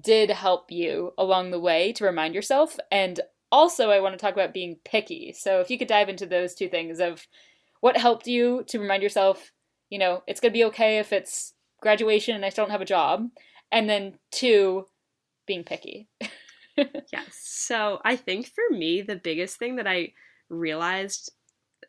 did 0.00 0.30
help 0.30 0.70
you 0.70 1.12
along 1.18 1.50
the 1.50 1.60
way 1.60 1.92
to 1.92 2.04
remind 2.04 2.34
yourself 2.34 2.78
and 2.90 3.20
also 3.52 3.90
i 3.90 4.00
want 4.00 4.12
to 4.12 4.18
talk 4.18 4.34
about 4.34 4.52
being 4.52 4.76
picky 4.84 5.32
so 5.32 5.60
if 5.60 5.70
you 5.70 5.78
could 5.78 5.88
dive 5.88 6.08
into 6.08 6.26
those 6.26 6.54
two 6.54 6.68
things 6.68 6.98
of 6.98 7.26
what 7.80 7.96
helped 7.96 8.26
you 8.26 8.64
to 8.66 8.80
remind 8.80 9.02
yourself 9.02 9.52
you 9.90 9.98
know 9.98 10.22
it's 10.26 10.40
going 10.40 10.50
to 10.50 10.58
be 10.58 10.64
okay 10.64 10.98
if 10.98 11.12
it's 11.12 11.54
graduation 11.80 12.34
and 12.34 12.44
i 12.44 12.48
still 12.48 12.64
don't 12.64 12.72
have 12.72 12.80
a 12.80 12.84
job 12.86 13.28
and 13.70 13.88
then 13.88 14.18
two 14.32 14.84
being 15.46 15.62
picky 15.62 16.08
yes. 16.76 17.26
So 17.42 18.00
I 18.04 18.16
think 18.16 18.46
for 18.46 18.74
me, 18.74 19.02
the 19.02 19.16
biggest 19.16 19.58
thing 19.58 19.76
that 19.76 19.86
I 19.86 20.12
realized 20.48 21.32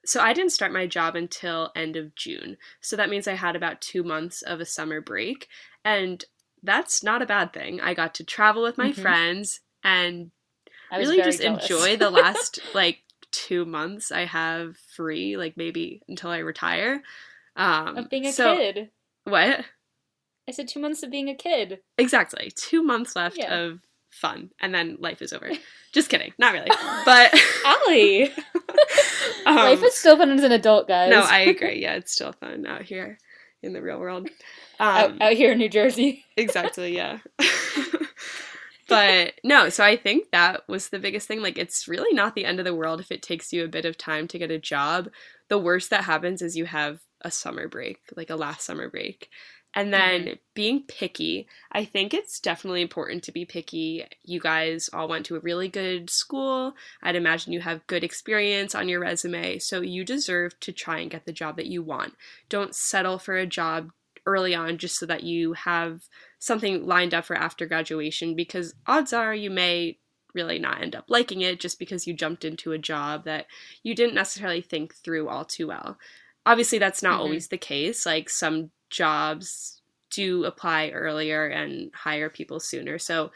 so 0.06 0.20
I 0.20 0.34
didn't 0.34 0.52
start 0.52 0.74
my 0.74 0.86
job 0.86 1.16
until 1.16 1.72
end 1.78 1.96
of 1.96 2.14
June. 2.16 2.58
So 2.82 2.98
that 2.98 3.10
means 3.10 3.26
I 3.28 3.36
had 3.36 3.56
about 3.56 3.80
two 3.80 4.04
months 4.04 4.42
of 4.42 4.60
a 4.60 4.66
summer 4.66 5.00
break. 5.00 5.48
And 5.86 6.26
that's 6.62 7.04
not 7.04 7.22
a 7.22 7.26
bad 7.26 7.54
thing. 7.54 7.80
I 7.80 7.94
got 7.94 8.14
to 8.16 8.26
travel 8.26 8.64
with 8.64 8.78
my 8.78 8.92
Mhm. 8.92 9.02
friends 9.02 9.62
and 9.82 10.32
I 10.94 11.00
really 11.00 11.18
just 11.18 11.42
jealous. 11.42 11.70
enjoy 11.70 11.98
the 11.98 12.10
last 12.10 12.60
like 12.74 13.00
two 13.32 13.66
months 13.66 14.12
I 14.12 14.26
have 14.26 14.78
free, 14.96 15.38
like 15.38 15.58
maybe 15.58 16.02
until 16.08 16.30
I 16.30 16.38
retire. 16.40 17.02
Um, 17.56 17.98
of 17.98 18.10
being 18.10 18.26
a 18.26 18.32
so- 18.34 18.56
kid 18.56 18.90
What? 19.26 19.66
i 20.48 20.52
said 20.52 20.68
two 20.68 20.80
months 20.80 21.04
of 21.04 21.10
being 21.12 21.30
a 21.30 21.36
kid 21.36 21.80
Exactly. 21.98 22.52
Two 22.56 22.84
months 22.84 23.16
left 23.16 23.38
Yeah. 23.38 23.54
of 23.56 23.80
fun, 24.12 24.50
and 24.60 24.74
then 24.76 24.98
life 25.00 25.22
is 25.22 25.34
over. 25.34 25.50
Just 25.94 26.10
kidding. 26.10 26.34
Not 26.40 26.54
really. 26.54 26.70
But 27.06 27.34
Ali! 27.66 28.32
um, 29.46 29.56
Life 29.56 29.84
is 29.84 29.96
still 29.96 30.18
fun 30.18 30.32
as 30.32 30.44
an 30.44 30.52
adult, 30.52 30.88
guys. 30.88 31.10
no, 31.12 31.22
I 31.22 31.42
agree. 31.42 31.82
Yeah, 31.82 31.94
it's 31.96 32.12
still 32.12 32.32
fun 32.34 32.66
out 32.66 32.82
here 32.84 33.18
in 33.62 33.74
the 33.74 33.82
real 33.82 34.00
world. 34.00 34.30
out, 34.80 35.12
Um, 35.12 35.18
out 35.22 35.34
here 35.34 35.52
in 35.54 35.58
New 35.60 35.70
Jersey. 35.70 36.26
exactly. 36.36 36.96
Yeah. 36.96 37.20
But 38.94 39.34
no, 39.44 39.70
so 39.70 39.84
I 39.84 39.96
think 39.96 40.32
that 40.32 40.68
was 40.68 40.90
the 40.90 41.00
biggest 41.00 41.28
thing. 41.28 41.42
Like, 41.42 41.58
it's 41.58 41.88
really 41.88 42.14
not 42.16 42.36
the 42.36 42.46
end 42.46 42.60
of 42.60 42.66
the 42.66 42.76
world 42.76 43.00
if 43.00 43.12
it 43.12 43.22
takes 43.22 43.52
you 43.52 43.64
a 43.64 43.70
bit 43.70 43.86
of 43.86 43.98
time 43.98 44.28
to 44.30 44.40
get 44.40 44.52
a 44.52 44.60
job. 44.60 45.10
The 45.50 45.58
worst 45.58 45.90
that 45.90 46.06
happens 46.06 46.42
is 46.42 46.56
you 46.56 46.66
have 46.66 47.00
a 47.22 47.32
summer 47.32 47.68
break, 47.68 48.00
like 48.16 48.30
a 48.30 48.36
last 48.36 48.66
summer 48.66 48.90
break. 48.90 49.30
And 49.76 49.92
then 49.92 50.22
mm-hmm. 50.22 50.34
being 50.54 50.84
picky, 50.88 51.48
I 51.72 51.84
think 51.84 52.14
it's 52.14 52.40
definitely 52.40 52.84
important 52.84 53.24
to 53.24 53.32
be 53.32 53.44
picky. 53.44 54.06
You 54.24 54.40
guys 54.40 54.90
all 54.94 55.08
went 55.08 55.26
to 55.28 55.36
a 55.36 55.40
really 55.40 55.68
good 55.68 56.10
school. 56.12 56.76
I'd 57.02 57.16
imagine 57.16 57.54
you 57.54 57.62
have 57.62 57.88
good 57.88 58.04
experience 58.04 58.76
on 58.76 58.88
your 58.88 59.00
resume. 59.00 59.58
So 59.58 59.82
you 59.82 60.06
deserve 60.06 60.60
to 60.60 60.72
try 60.72 61.00
and 61.00 61.10
get 61.10 61.26
the 61.26 61.34
job 61.34 61.58
that 61.58 61.66
you 61.66 61.82
want. 61.82 62.14
Don't 62.50 62.76
settle 62.76 63.18
for 63.18 63.36
a 63.36 63.48
job 63.48 63.90
early 64.26 64.54
on 64.54 64.78
just 64.78 65.00
so 65.00 65.06
that 65.08 65.24
you 65.24 65.54
have 65.54 66.02
something 66.44 66.86
lined 66.86 67.14
up 67.14 67.24
for 67.24 67.38
after 67.38 67.66
graduation 67.66 68.36
because 68.36 68.74
odds 68.86 69.14
are 69.14 69.34
you 69.34 69.50
may 69.50 69.98
really 70.34 70.60
not 70.60 70.82
end 70.82 70.94
up 70.94 71.06
liking 71.08 71.40
it 71.40 71.58
just 71.58 71.80
because 71.80 72.06
you 72.06 72.14
jumped 72.14 72.44
into 72.44 72.74
a 72.74 72.78
job 72.78 73.24
that 73.24 73.46
you 73.82 73.96
didn't 73.96 74.14
necessarily 74.14 74.60
think 74.60 74.94
through 74.94 75.30
all 75.30 75.46
too 75.46 75.68
well. 75.68 75.98
Obviously, 76.46 76.80
that's 76.80 77.02
not 77.02 77.20
Mhm. 77.20 77.22
always 77.22 77.48
the 77.48 77.58
case. 77.58 78.06
Like 78.06 78.30
some 78.30 78.72
jobs 78.90 79.82
do 80.10 80.44
apply 80.44 80.90
earlier 80.90 81.48
and 81.48 81.96
hire 81.96 82.30
people 82.30 82.60
sooner. 82.60 83.00
So 83.00 83.32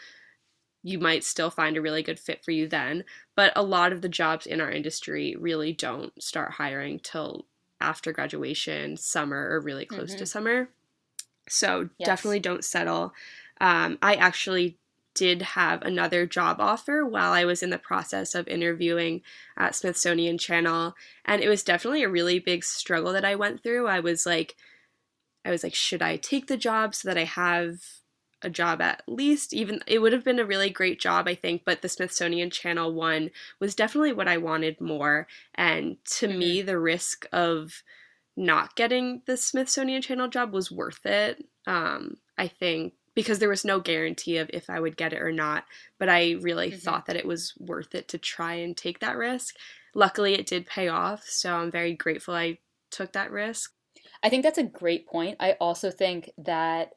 you 0.83 0.99
might 0.99 1.23
still 1.23 1.49
find 1.49 1.77
a 1.77 1.81
really 1.81 2.03
good 2.03 2.19
fit 2.19 2.43
for 2.43 2.51
you 2.51 2.67
then. 2.67 3.05
But 3.35 3.53
a 3.55 3.63
lot 3.63 3.93
of 3.93 4.01
the 4.01 4.09
jobs 4.09 4.45
in 4.45 4.59
our 4.59 4.69
industry 4.69 5.33
really 5.39 5.71
don't 5.71 6.11
start 6.21 6.51
hiring 6.51 6.99
till 6.99 7.47
after 7.79 8.11
graduation, 8.11 8.97
summer, 8.97 9.49
or 9.49 9.61
really 9.61 9.85
close 9.85 10.09
mm-hmm. 10.09 10.19
to 10.19 10.25
summer. 10.25 10.69
So 11.47 11.89
yes. 11.97 12.05
definitely 12.05 12.39
don't 12.39 12.65
settle. 12.65 13.13
Um, 13.59 13.97
I 14.01 14.15
actually 14.15 14.77
did 15.17 15.41
have 15.41 15.81
another 15.81 16.27
job 16.27 16.57
offer 16.59 17.03
while 17.03 17.33
I 17.33 17.43
was 17.43 17.63
in 17.63 17.71
the 17.71 17.79
process 17.79 18.35
of 18.35 18.47
interviewing 18.47 19.21
at 19.57 19.73
Smithsonian 19.73 20.37
Channel. 20.37 20.95
And 21.25 21.41
it 21.41 21.49
was 21.49 21.63
definitely 21.63 22.03
a 22.03 22.09
really 22.09 22.37
big 22.37 22.63
struggle 22.63 23.11
that 23.13 23.25
I 23.25 23.33
went 23.33 23.63
through. 23.63 23.87
I 23.87 23.99
was 23.99 24.27
like, 24.27 24.55
I 25.43 25.49
was 25.49 25.63
like, 25.63 25.73
should 25.73 26.03
I 26.03 26.17
take 26.17 26.45
the 26.45 26.57
job 26.57 26.93
so 26.93 27.07
that 27.07 27.17
I 27.17 27.23
have 27.23 27.79
a 28.43 28.49
job 28.49 28.81
at 28.81 29.01
least 29.07 29.53
even 29.53 29.81
it 29.87 29.99
would 29.99 30.13
have 30.13 30.23
been 30.23 30.39
a 30.39 30.45
really 30.45 30.69
great 30.69 30.99
job 30.99 31.27
i 31.27 31.33
think 31.33 31.63
but 31.65 31.81
the 31.81 31.89
smithsonian 31.89 32.51
channel 32.51 32.93
one 32.93 33.31
was 33.59 33.73
definitely 33.73 34.13
what 34.13 34.27
i 34.27 34.37
wanted 34.37 34.79
more 34.79 35.27
and 35.55 35.97
to 36.05 36.27
mm-hmm. 36.27 36.37
me 36.37 36.61
the 36.61 36.77
risk 36.77 37.25
of 37.31 37.81
not 38.37 38.75
getting 38.75 39.21
the 39.25 39.35
smithsonian 39.35 40.01
channel 40.01 40.27
job 40.27 40.53
was 40.53 40.71
worth 40.71 41.05
it 41.05 41.43
um, 41.65 42.17
i 42.37 42.47
think 42.47 42.93
because 43.15 43.39
there 43.39 43.49
was 43.49 43.65
no 43.65 43.79
guarantee 43.79 44.37
of 44.37 44.49
if 44.53 44.69
i 44.69 44.79
would 44.79 44.95
get 44.95 45.13
it 45.13 45.21
or 45.21 45.31
not 45.31 45.65
but 45.99 46.09
i 46.09 46.31
really 46.41 46.69
mm-hmm. 46.69 46.79
thought 46.79 47.05
that 47.07 47.15
it 47.15 47.25
was 47.25 47.53
worth 47.59 47.93
it 47.95 48.07
to 48.07 48.17
try 48.17 48.53
and 48.53 48.77
take 48.77 48.99
that 48.99 49.17
risk 49.17 49.55
luckily 49.93 50.33
it 50.33 50.45
did 50.45 50.65
pay 50.65 50.87
off 50.87 51.23
so 51.25 51.55
i'm 51.55 51.71
very 51.71 51.93
grateful 51.93 52.33
i 52.33 52.57
took 52.91 53.11
that 53.13 53.31
risk 53.31 53.73
i 54.23 54.29
think 54.29 54.43
that's 54.43 54.57
a 54.57 54.63
great 54.63 55.07
point 55.07 55.35
i 55.39 55.53
also 55.53 55.89
think 55.91 56.29
that 56.37 56.91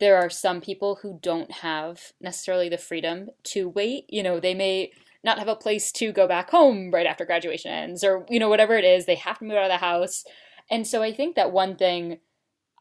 there 0.00 0.16
are 0.16 0.30
some 0.30 0.60
people 0.60 0.98
who 1.02 1.18
don't 1.22 1.50
have 1.50 2.12
necessarily 2.20 2.68
the 2.68 2.78
freedom 2.78 3.28
to 3.44 3.68
wait. 3.68 4.06
You 4.08 4.22
know, 4.22 4.40
they 4.40 4.54
may 4.54 4.92
not 5.22 5.38
have 5.38 5.48
a 5.48 5.54
place 5.54 5.92
to 5.92 6.10
go 6.10 6.26
back 6.26 6.50
home 6.50 6.90
right 6.90 7.06
after 7.06 7.26
graduation 7.26 7.70
ends, 7.70 8.02
or, 8.02 8.24
you 8.30 8.40
know, 8.40 8.48
whatever 8.48 8.76
it 8.76 8.84
is, 8.84 9.04
they 9.04 9.16
have 9.16 9.38
to 9.38 9.44
move 9.44 9.58
out 9.58 9.64
of 9.64 9.70
the 9.70 9.76
house. 9.76 10.24
And 10.70 10.86
so 10.86 11.02
I 11.02 11.12
think 11.12 11.36
that 11.36 11.52
one 11.52 11.76
thing 11.76 12.18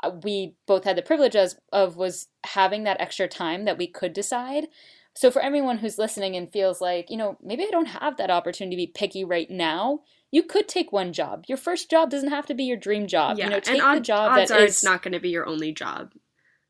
uh, 0.04 0.12
we 0.24 0.56
both 0.68 0.84
had 0.84 0.96
the 0.96 1.02
privilege 1.02 1.36
of, 1.36 1.54
of 1.74 1.98
was 1.98 2.28
having 2.46 2.84
that 2.84 3.02
extra 3.02 3.28
time 3.28 3.66
that 3.66 3.78
we 3.78 3.88
could 3.88 4.14
decide. 4.14 4.68
So 5.16 5.32
for 5.32 5.42
everyone 5.42 5.80
who's 5.80 5.98
listening 5.98 6.36
and 6.36 6.50
feels 6.50 6.80
like, 6.80 7.10
you 7.10 7.18
know, 7.18 7.38
maybe 7.44 7.64
I 7.64 7.72
don't 7.72 7.88
have 7.88 8.18
that 8.18 8.30
opportunity 8.30 8.76
to 8.76 8.88
be 8.88 8.94
picky 8.94 9.26
right 9.26 9.50
now, 9.50 10.02
you 10.32 10.44
could 10.44 10.68
take 10.68 10.92
one 10.92 11.12
job. 11.12 11.46
Your 11.48 11.58
first 11.58 11.90
job 11.90 12.10
doesn't 12.10 12.30
have 12.30 12.46
to 12.46 12.54
be 12.54 12.64
your 12.64 12.78
dream 12.78 13.08
job. 13.08 13.38
Yeah, 13.38 13.46
you 13.46 13.50
know, 13.50 13.60
take 13.60 13.82
and 13.82 13.98
the 13.98 14.02
job 14.02 14.32
odds 14.32 14.50
that 14.50 14.60
are 14.60 14.64
is, 14.64 14.72
it's 14.72 14.84
not 14.84 15.02
going 15.02 15.14
to 15.14 15.20
be 15.20 15.30
your 15.30 15.48
only 15.48 15.72
job. 15.72 16.14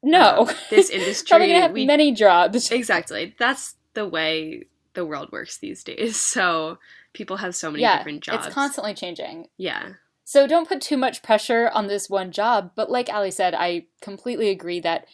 No, 0.01 0.47
um, 0.47 0.55
this 0.69 0.89
industry 0.89 1.27
probably 1.27 1.47
gonna 1.47 1.61
have 1.61 1.71
we, 1.73 1.85
many 1.85 2.13
jobs. 2.13 2.71
Exactly, 2.79 3.35
that's 3.37 3.75
the 3.93 4.07
way 4.07 4.63
the 4.93 5.05
world 5.05 5.31
works 5.31 5.57
these 5.57 5.83
days. 5.83 6.19
So 6.39 6.79
people 7.13 7.37
have 7.37 7.55
so 7.55 7.69
many 7.71 7.81
yeah, 7.81 7.97
different 7.97 8.21
jobs. 8.21 8.45
It's 8.45 8.55
constantly 8.55 8.93
changing. 8.93 9.47
Yeah. 9.57 9.93
So 10.29 10.45
don't 10.45 10.67
put 10.67 10.79
too 10.79 10.95
much 10.95 11.23
pressure 11.23 11.71
on 11.73 11.87
this 11.87 12.07
one 12.07 12.29
job. 12.29 12.73
But 12.75 12.91
like 12.91 13.11
Ali 13.11 13.31
said, 13.31 13.55
I 13.55 13.87
completely 13.99 14.49
agree 14.49 14.79
that, 14.81 15.07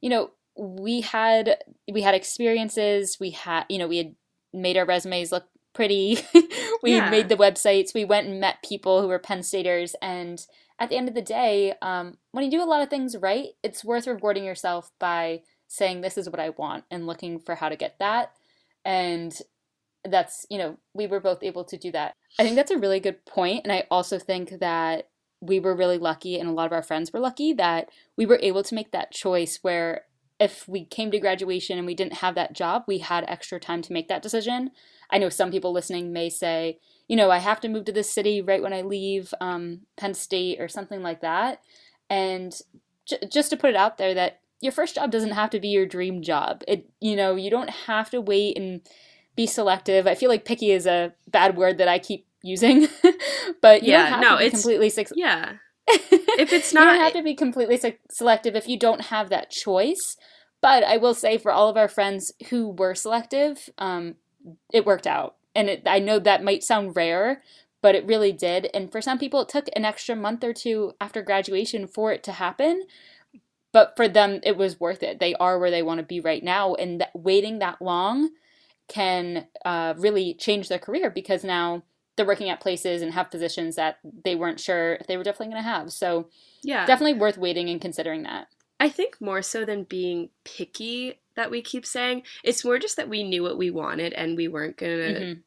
you 0.00 0.08
know, 0.08 0.30
we 0.56 1.02
had 1.02 1.58
we 1.92 2.00
had 2.00 2.14
experiences. 2.14 3.18
We 3.20 3.32
had 3.32 3.66
you 3.68 3.76
know 3.76 3.86
we 3.86 3.98
had 3.98 4.14
made 4.54 4.78
our 4.78 4.86
resumes 4.86 5.30
look 5.30 5.44
pretty. 5.74 6.20
we 6.82 6.92
yeah. 6.92 7.10
made 7.10 7.28
the 7.28 7.36
websites. 7.36 7.92
We 7.92 8.06
went 8.06 8.28
and 8.28 8.40
met 8.40 8.62
people 8.62 9.02
who 9.02 9.08
were 9.08 9.18
Penn 9.18 9.42
Staters 9.42 9.94
and 10.00 10.42
at 10.78 10.88
the 10.88 10.96
end 10.96 11.06
of 11.06 11.14
the 11.14 11.20
day, 11.20 11.74
um, 11.82 12.16
when 12.30 12.42
you 12.42 12.50
do 12.50 12.62
a 12.62 12.64
lot 12.64 12.82
of 12.82 12.88
things 12.88 13.14
right, 13.16 13.48
it's 13.62 13.84
worth 13.84 14.06
rewarding 14.06 14.42
yourself 14.42 14.90
by 14.98 15.42
saying, 15.68 16.00
This 16.00 16.16
is 16.16 16.30
what 16.30 16.40
I 16.40 16.48
want, 16.48 16.84
and 16.90 17.06
looking 17.06 17.38
for 17.38 17.56
how 17.56 17.68
to 17.68 17.76
get 17.76 17.98
that. 17.98 18.32
And 18.84 19.38
that's, 20.04 20.46
you 20.50 20.58
know, 20.58 20.78
we 20.94 21.06
were 21.06 21.20
both 21.20 21.42
able 21.42 21.64
to 21.64 21.76
do 21.76 21.92
that. 21.92 22.14
I 22.38 22.42
think 22.42 22.56
that's 22.56 22.70
a 22.70 22.78
really 22.78 23.00
good 23.00 23.24
point, 23.24 23.64
And 23.64 23.72
I 23.72 23.86
also 23.90 24.18
think 24.18 24.58
that 24.60 25.08
we 25.40 25.58
were 25.58 25.74
really 25.74 25.98
lucky, 25.98 26.38
and 26.38 26.48
a 26.48 26.52
lot 26.52 26.66
of 26.66 26.72
our 26.72 26.82
friends 26.82 27.12
were 27.12 27.20
lucky 27.20 27.52
that 27.54 27.88
we 28.16 28.26
were 28.26 28.38
able 28.42 28.62
to 28.62 28.74
make 28.74 28.92
that 28.92 29.10
choice 29.10 29.58
where 29.62 30.06
if 30.38 30.66
we 30.66 30.84
came 30.84 31.10
to 31.10 31.20
graduation 31.20 31.78
and 31.78 31.86
we 31.86 31.94
didn't 31.94 32.14
have 32.14 32.34
that 32.34 32.52
job, 32.52 32.84
we 32.86 32.98
had 32.98 33.24
extra 33.28 33.60
time 33.60 33.82
to 33.82 33.92
make 33.92 34.08
that 34.08 34.22
decision. 34.22 34.70
I 35.10 35.18
know 35.18 35.28
some 35.28 35.50
people 35.50 35.72
listening 35.72 36.12
may 36.12 36.30
say, 36.30 36.78
you 37.06 37.16
know, 37.16 37.30
I 37.30 37.38
have 37.38 37.60
to 37.60 37.68
move 37.68 37.84
to 37.84 37.92
this 37.92 38.10
city 38.10 38.40
right 38.40 38.62
when 38.62 38.72
I 38.72 38.82
leave 38.82 39.34
um, 39.40 39.82
Penn 39.96 40.14
State 40.14 40.60
or 40.60 40.68
something 40.68 41.02
like 41.02 41.20
that. 41.20 41.60
And 42.08 42.52
j- 43.06 43.18
just 43.30 43.50
to 43.50 43.56
put 43.56 43.70
it 43.70 43.76
out 43.76 43.98
there 43.98 44.14
that 44.14 44.40
your 44.60 44.72
first 44.72 44.94
job 44.94 45.10
doesn't 45.10 45.32
have 45.32 45.50
to 45.50 45.60
be 45.60 45.68
your 45.68 45.86
dream 45.86 46.22
job. 46.22 46.62
It, 46.66 46.88
you 47.00 47.14
know, 47.14 47.36
you 47.36 47.50
don't 47.50 47.70
have 47.70 48.10
to 48.10 48.20
wait 48.20 48.56
and 48.56 48.80
be 49.36 49.46
selective. 49.46 50.06
I 50.06 50.14
feel 50.14 50.28
like 50.28 50.44
picky 50.44 50.70
is 50.70 50.86
a 50.86 51.12
bad 51.28 51.56
word 51.56 51.78
that 51.78 51.88
I 51.88 51.98
keep 51.98 52.26
using, 52.42 52.88
but 53.62 53.82
yeah, 53.82 54.20
no, 54.20 54.36
it's, 54.36 54.54
completely 54.54 54.90
six. 54.90 55.12
Yeah. 55.14 55.54
if 55.88 56.52
it's 56.52 56.72
not, 56.72 56.80
you 56.84 56.86
don't 56.86 57.00
have 57.00 57.12
to 57.14 57.22
be 57.22 57.34
completely 57.34 57.76
se- 57.76 57.98
selective 58.10 58.54
if 58.54 58.68
you 58.68 58.78
don't 58.78 59.02
have 59.02 59.30
that 59.30 59.50
choice. 59.50 60.16
But 60.60 60.84
I 60.84 60.96
will 60.96 61.14
say, 61.14 61.38
for 61.38 61.50
all 61.50 61.68
of 61.68 61.76
our 61.76 61.88
friends 61.88 62.32
who 62.50 62.68
were 62.68 62.94
selective, 62.94 63.68
um, 63.78 64.14
it 64.72 64.86
worked 64.86 65.08
out 65.08 65.36
and 65.54 65.68
it, 65.68 65.82
I 65.86 65.98
know 65.98 66.18
that 66.18 66.44
might 66.44 66.62
sound 66.62 66.96
rare, 66.96 67.42
but 67.80 67.94
it 67.94 68.06
really 68.06 68.32
did. 68.32 68.68
And 68.72 68.90
for 68.90 69.00
some 69.00 69.18
people, 69.18 69.42
it 69.42 69.48
took 69.48 69.66
an 69.74 69.84
extra 69.84 70.16
month 70.16 70.44
or 70.44 70.52
two 70.52 70.92
after 71.00 71.22
graduation 71.22 71.86
for 71.86 72.12
it 72.12 72.22
to 72.24 72.32
happen. 72.32 72.84
But 73.72 73.94
for 73.96 74.06
them, 74.08 74.40
it 74.44 74.56
was 74.56 74.80
worth 74.80 75.02
it. 75.02 75.18
They 75.18 75.34
are 75.34 75.58
where 75.58 75.70
they 75.70 75.82
want 75.82 75.98
to 75.98 76.04
be 76.04 76.20
right 76.20 76.42
now. 76.42 76.74
And 76.74 77.00
that 77.00 77.10
waiting 77.14 77.58
that 77.58 77.80
long 77.80 78.30
can 78.88 79.46
uh, 79.64 79.94
really 79.96 80.34
change 80.34 80.68
their 80.68 80.78
career 80.78 81.10
because 81.10 81.44
now 81.44 81.82
they're 82.16 82.26
working 82.26 82.50
at 82.50 82.60
places 82.60 83.02
and 83.02 83.12
have 83.12 83.30
positions 83.30 83.76
that 83.76 83.98
they 84.24 84.34
weren't 84.34 84.60
sure 84.60 84.94
if 84.94 85.06
they 85.06 85.16
were 85.16 85.24
definitely 85.24 85.52
going 85.52 85.62
to 85.62 85.68
have. 85.68 85.92
So, 85.92 86.28
yeah, 86.62 86.84
definitely 86.86 87.18
worth 87.18 87.38
waiting 87.38 87.70
and 87.70 87.80
considering 87.80 88.22
that. 88.24 88.48
I 88.78 88.88
think 88.88 89.20
more 89.20 89.42
so 89.42 89.64
than 89.64 89.84
being 89.84 90.30
picky 90.44 91.20
that 91.36 91.50
we 91.50 91.62
keep 91.62 91.86
saying, 91.86 92.24
it's 92.42 92.64
more 92.64 92.78
just 92.78 92.96
that 92.96 93.08
we 93.08 93.22
knew 93.22 93.42
what 93.42 93.56
we 93.56 93.70
wanted 93.70 94.12
and 94.12 94.36
we 94.36 94.48
weren't 94.48 94.76
going 94.76 94.98
to 94.98 95.20
mm-hmm. 95.20 95.40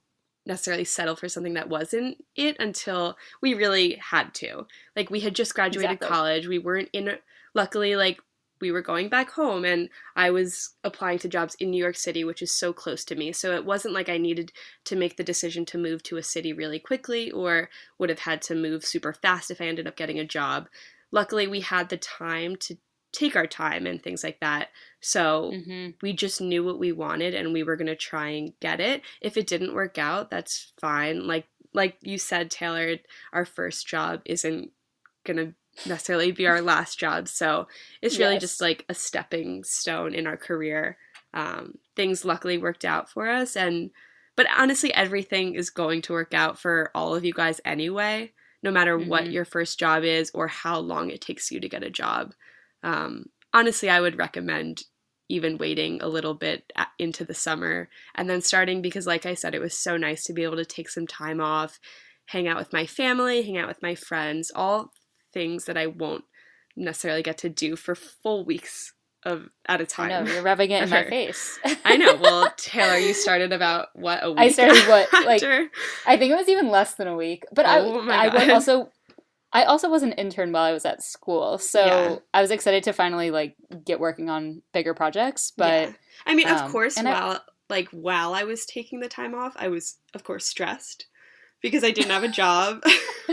necessarily 0.46 0.86
settle 0.86 1.16
for 1.16 1.28
something 1.28 1.56
that 1.56 1.70
wasn't 1.70 2.24
it 2.36 2.56
until 2.60 3.18
we 3.42 3.54
really 3.54 3.96
had 3.96 4.34
to. 4.36 4.66
Like 4.96 5.10
we 5.10 5.20
had 5.20 5.36
just 5.36 5.54
graduated 5.54 5.98
exactly. 5.98 6.08
college, 6.08 6.48
we 6.48 6.60
weren't 6.60 6.90
in 6.94 7.18
luckily 7.54 7.96
like 7.96 8.22
we 8.66 8.72
were 8.72 8.82
going 8.82 9.10
back 9.10 9.30
home 9.30 9.64
and 9.64 9.90
I 10.16 10.32
was 10.32 10.74
applying 10.84 11.20
to 11.20 11.28
jobs 11.28 11.54
in 11.60 11.70
New 11.70 11.78
York 11.78 11.96
City, 11.96 12.24
which 12.24 12.42
is 12.42 12.52
so 12.52 12.74
close 12.74 13.06
to 13.06 13.16
me. 13.16 13.32
So 13.32 13.54
it 13.54 13.64
wasn't 13.64 13.94
like 13.94 14.10
I 14.10 14.18
needed 14.18 14.52
to 14.86 14.96
make 14.96 15.18
the 15.18 15.24
decision 15.24 15.66
to 15.66 15.78
move 15.78 16.02
to 16.04 16.18
a 16.18 16.24
city 16.24 16.52
really 16.52 16.80
quickly 16.80 17.30
or 17.30 17.70
would 18.00 18.10
have 18.10 18.20
had 18.20 18.42
to 18.44 18.56
move 18.56 18.84
super 18.84 19.14
fast 19.14 19.52
if 19.52 19.62
I 19.62 19.68
ended 19.68 19.88
up 19.88 19.96
getting 19.96 20.18
a 20.18 20.26
job. 20.26 20.68
Luckily, 21.12 21.46
we 21.46 21.62
had 21.62 21.90
the 21.90 21.98
time 21.98 22.56
to 22.56 22.76
take 23.14 23.36
our 23.36 23.46
time 23.46 23.86
and 23.86 24.02
things 24.02 24.24
like 24.24 24.40
that. 24.40 24.70
So 25.00 25.52
mm-hmm. 25.54 25.92
we 26.02 26.12
just 26.12 26.42
knew 26.42 26.64
what 26.64 26.80
we 26.80 26.92
wanted 26.92 27.36
and 27.36 27.54
we 27.54 27.62
were 27.62 27.76
going 27.76 27.86
to 27.86 27.96
try 27.96 28.30
and 28.30 28.52
get 28.60 28.80
it. 28.80 29.04
If 29.22 29.38
it 29.38 29.46
didn't 29.46 29.76
work 29.76 30.00
out, 30.00 30.32
that's 30.32 30.74
fine. 30.82 31.28
Like 31.28 31.46
like 31.72 31.98
you 32.02 32.18
said 32.18 32.50
Taylor, 32.50 32.96
our 33.32 33.46
first 33.46 33.86
job 33.86 34.22
isn't 34.26 34.72
going 35.24 35.38
to 35.38 35.54
necessarily 35.86 36.32
be 36.32 36.48
our 36.48 36.62
last 36.62 37.00
job. 37.00 37.28
So 37.28 37.68
it's 38.02 38.18
really 38.18 38.34
yes. 38.34 38.42
just 38.42 38.62
like 38.62 38.86
a 38.90 38.94
stepping 38.94 39.64
stone 39.64 40.14
in 40.14 40.28
our 40.28 40.38
career. 40.38 40.98
Um, 41.34 41.80
things 41.96 42.24
luckily 42.24 42.58
worked 42.58 42.86
out 42.86 43.10
for 43.10 43.28
us 43.28 43.58
and 43.58 43.92
but 44.38 44.48
honestly 44.58 44.94
everything 44.94 45.56
is 45.56 45.70
going 45.70 46.02
to 46.04 46.14
work 46.14 46.34
out 46.34 46.58
for 46.58 46.92
all 46.96 47.14
of 47.14 47.26
you 47.26 47.34
guys 47.34 47.60
anyway 47.66 48.32
no 48.64 48.72
matter 48.72 48.98
mm-hmm. 48.98 49.10
what 49.10 49.30
your 49.30 49.44
first 49.44 49.78
job 49.78 50.06
is 50.06 50.32
or 50.34 50.48
how 50.48 50.80
long 50.80 51.10
it 51.10 51.20
takes 51.20 51.52
you 51.52 51.60
to 51.60 51.68
get 51.68 51.84
a 51.84 51.90
job 51.90 52.34
um, 52.86 53.26
honestly, 53.56 53.90
I 53.90 54.00
would 54.00 54.18
recommend 54.18 54.84
even 55.28 55.58
waiting 55.58 56.02
a 56.02 56.08
little 56.08 56.36
bit 56.36 56.72
into 57.00 57.26
the 57.26 57.34
summer 57.34 57.90
and 58.14 58.30
then 58.30 58.42
starting 58.42 58.84
because, 58.84 59.08
like 59.08 59.26
I 59.26 59.34
said, 59.34 59.56
it 59.56 59.62
was 59.62 59.76
so 59.76 59.98
nice 59.98 60.24
to 60.26 60.34
be 60.34 60.44
able 60.44 60.58
to 60.58 60.66
take 60.66 60.88
some 60.88 61.08
time 61.08 61.42
off, 61.42 61.80
hang 62.28 62.48
out 62.48 62.58
with 62.58 62.72
my 62.72 62.86
family, 62.86 63.42
hang 63.42 63.58
out 63.58 63.68
with 63.68 63.82
my 63.82 63.96
friends, 63.96 64.52
all 64.54 64.92
things 65.36 65.66
that 65.66 65.78
I 65.78 65.88
won't 65.88 66.24
necessarily 66.76 67.22
get 67.22 67.38
to 67.40 67.50
do 67.50 67.76
for 67.76 67.94
full 67.94 68.46
weeks 68.46 68.94
of 69.24 69.50
at 69.68 69.82
a 69.82 69.86
time. 69.86 70.12
I 70.12 70.22
know, 70.22 70.32
you're 70.32 70.42
rubbing 70.42 70.72
it 70.72 70.84
in 70.84 70.90
my 70.90 71.04
face. 71.04 71.60
I 71.84 71.98
know. 71.98 72.16
Well, 72.22 72.52
Taylor, 72.58 72.98
you 72.98 73.14
started 73.14 73.52
about 73.52 73.90
what 73.94 74.24
a 74.24 74.32
week. 74.32 74.40
I 74.40 74.50
started 74.50 74.88
what 74.88 75.12
like 75.26 75.44
I 76.08 76.18
think 76.18 76.32
it 76.32 76.36
was 76.36 76.48
even 76.48 76.70
less 76.70 76.96
than 76.96 77.08
a 77.08 77.16
week. 77.16 77.44
But 77.52 77.66
oh 77.68 78.08
I 78.10 78.28
I 78.28 78.54
also 78.54 78.90
I 79.52 79.64
also 79.64 79.90
was 79.90 80.04
an 80.04 80.14
intern 80.14 80.52
while 80.52 80.64
I 80.64 80.72
was 80.72 80.86
at 80.86 81.04
school, 81.04 81.58
so 81.58 81.86
yeah. 81.86 82.16
I 82.34 82.42
was 82.42 82.52
excited 82.52 82.84
to 82.84 82.94
finally 82.94 83.32
like 83.32 83.56
get 83.86 84.00
working 84.00 84.30
on 84.30 84.62
bigger 84.74 84.94
projects. 84.94 85.52
But 85.56 85.90
yeah. 85.90 85.94
I 86.26 86.36
mean, 86.36 86.48
of 86.48 86.62
um, 86.62 86.72
course, 86.72 86.98
while 86.98 87.08
I, 87.08 87.40
like 87.70 87.90
while 87.90 88.34
I 88.34 88.44
was 88.44 88.66
taking 88.66 89.02
the 89.02 89.10
time 89.10 89.36
off, 89.36 89.54
I 89.58 89.68
was 89.68 89.98
of 90.14 90.24
course 90.24 90.46
stressed 90.46 91.08
because 91.66 91.84
I 91.84 91.90
didn't 91.92 92.12
have 92.12 92.24
a 92.24 92.28
job, 92.28 92.84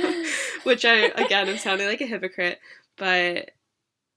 which 0.65 0.85
I 0.87 1.13
again 1.17 1.49
am 1.49 1.59
sounding 1.59 1.87
like 1.87 2.01
a 2.01 2.07
hypocrite. 2.07 2.59
But 2.97 3.51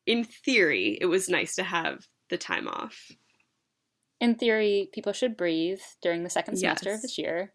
in 0.06 0.24
theory, 0.24 0.98
it 1.02 1.06
was 1.08 1.28
nice 1.30 1.56
to 1.56 1.64
have 1.64 2.08
the 2.30 2.38
time 2.38 2.68
off. 2.68 3.12
in 4.22 4.36
theory, 4.36 4.90
people 4.94 5.12
should 5.14 5.36
breathe 5.36 5.82
during 6.02 6.24
the 6.24 6.30
second 6.30 6.56
semester 6.58 6.90
Yes. 6.92 6.98
of 6.98 7.02
this 7.02 7.18
year. 7.18 7.52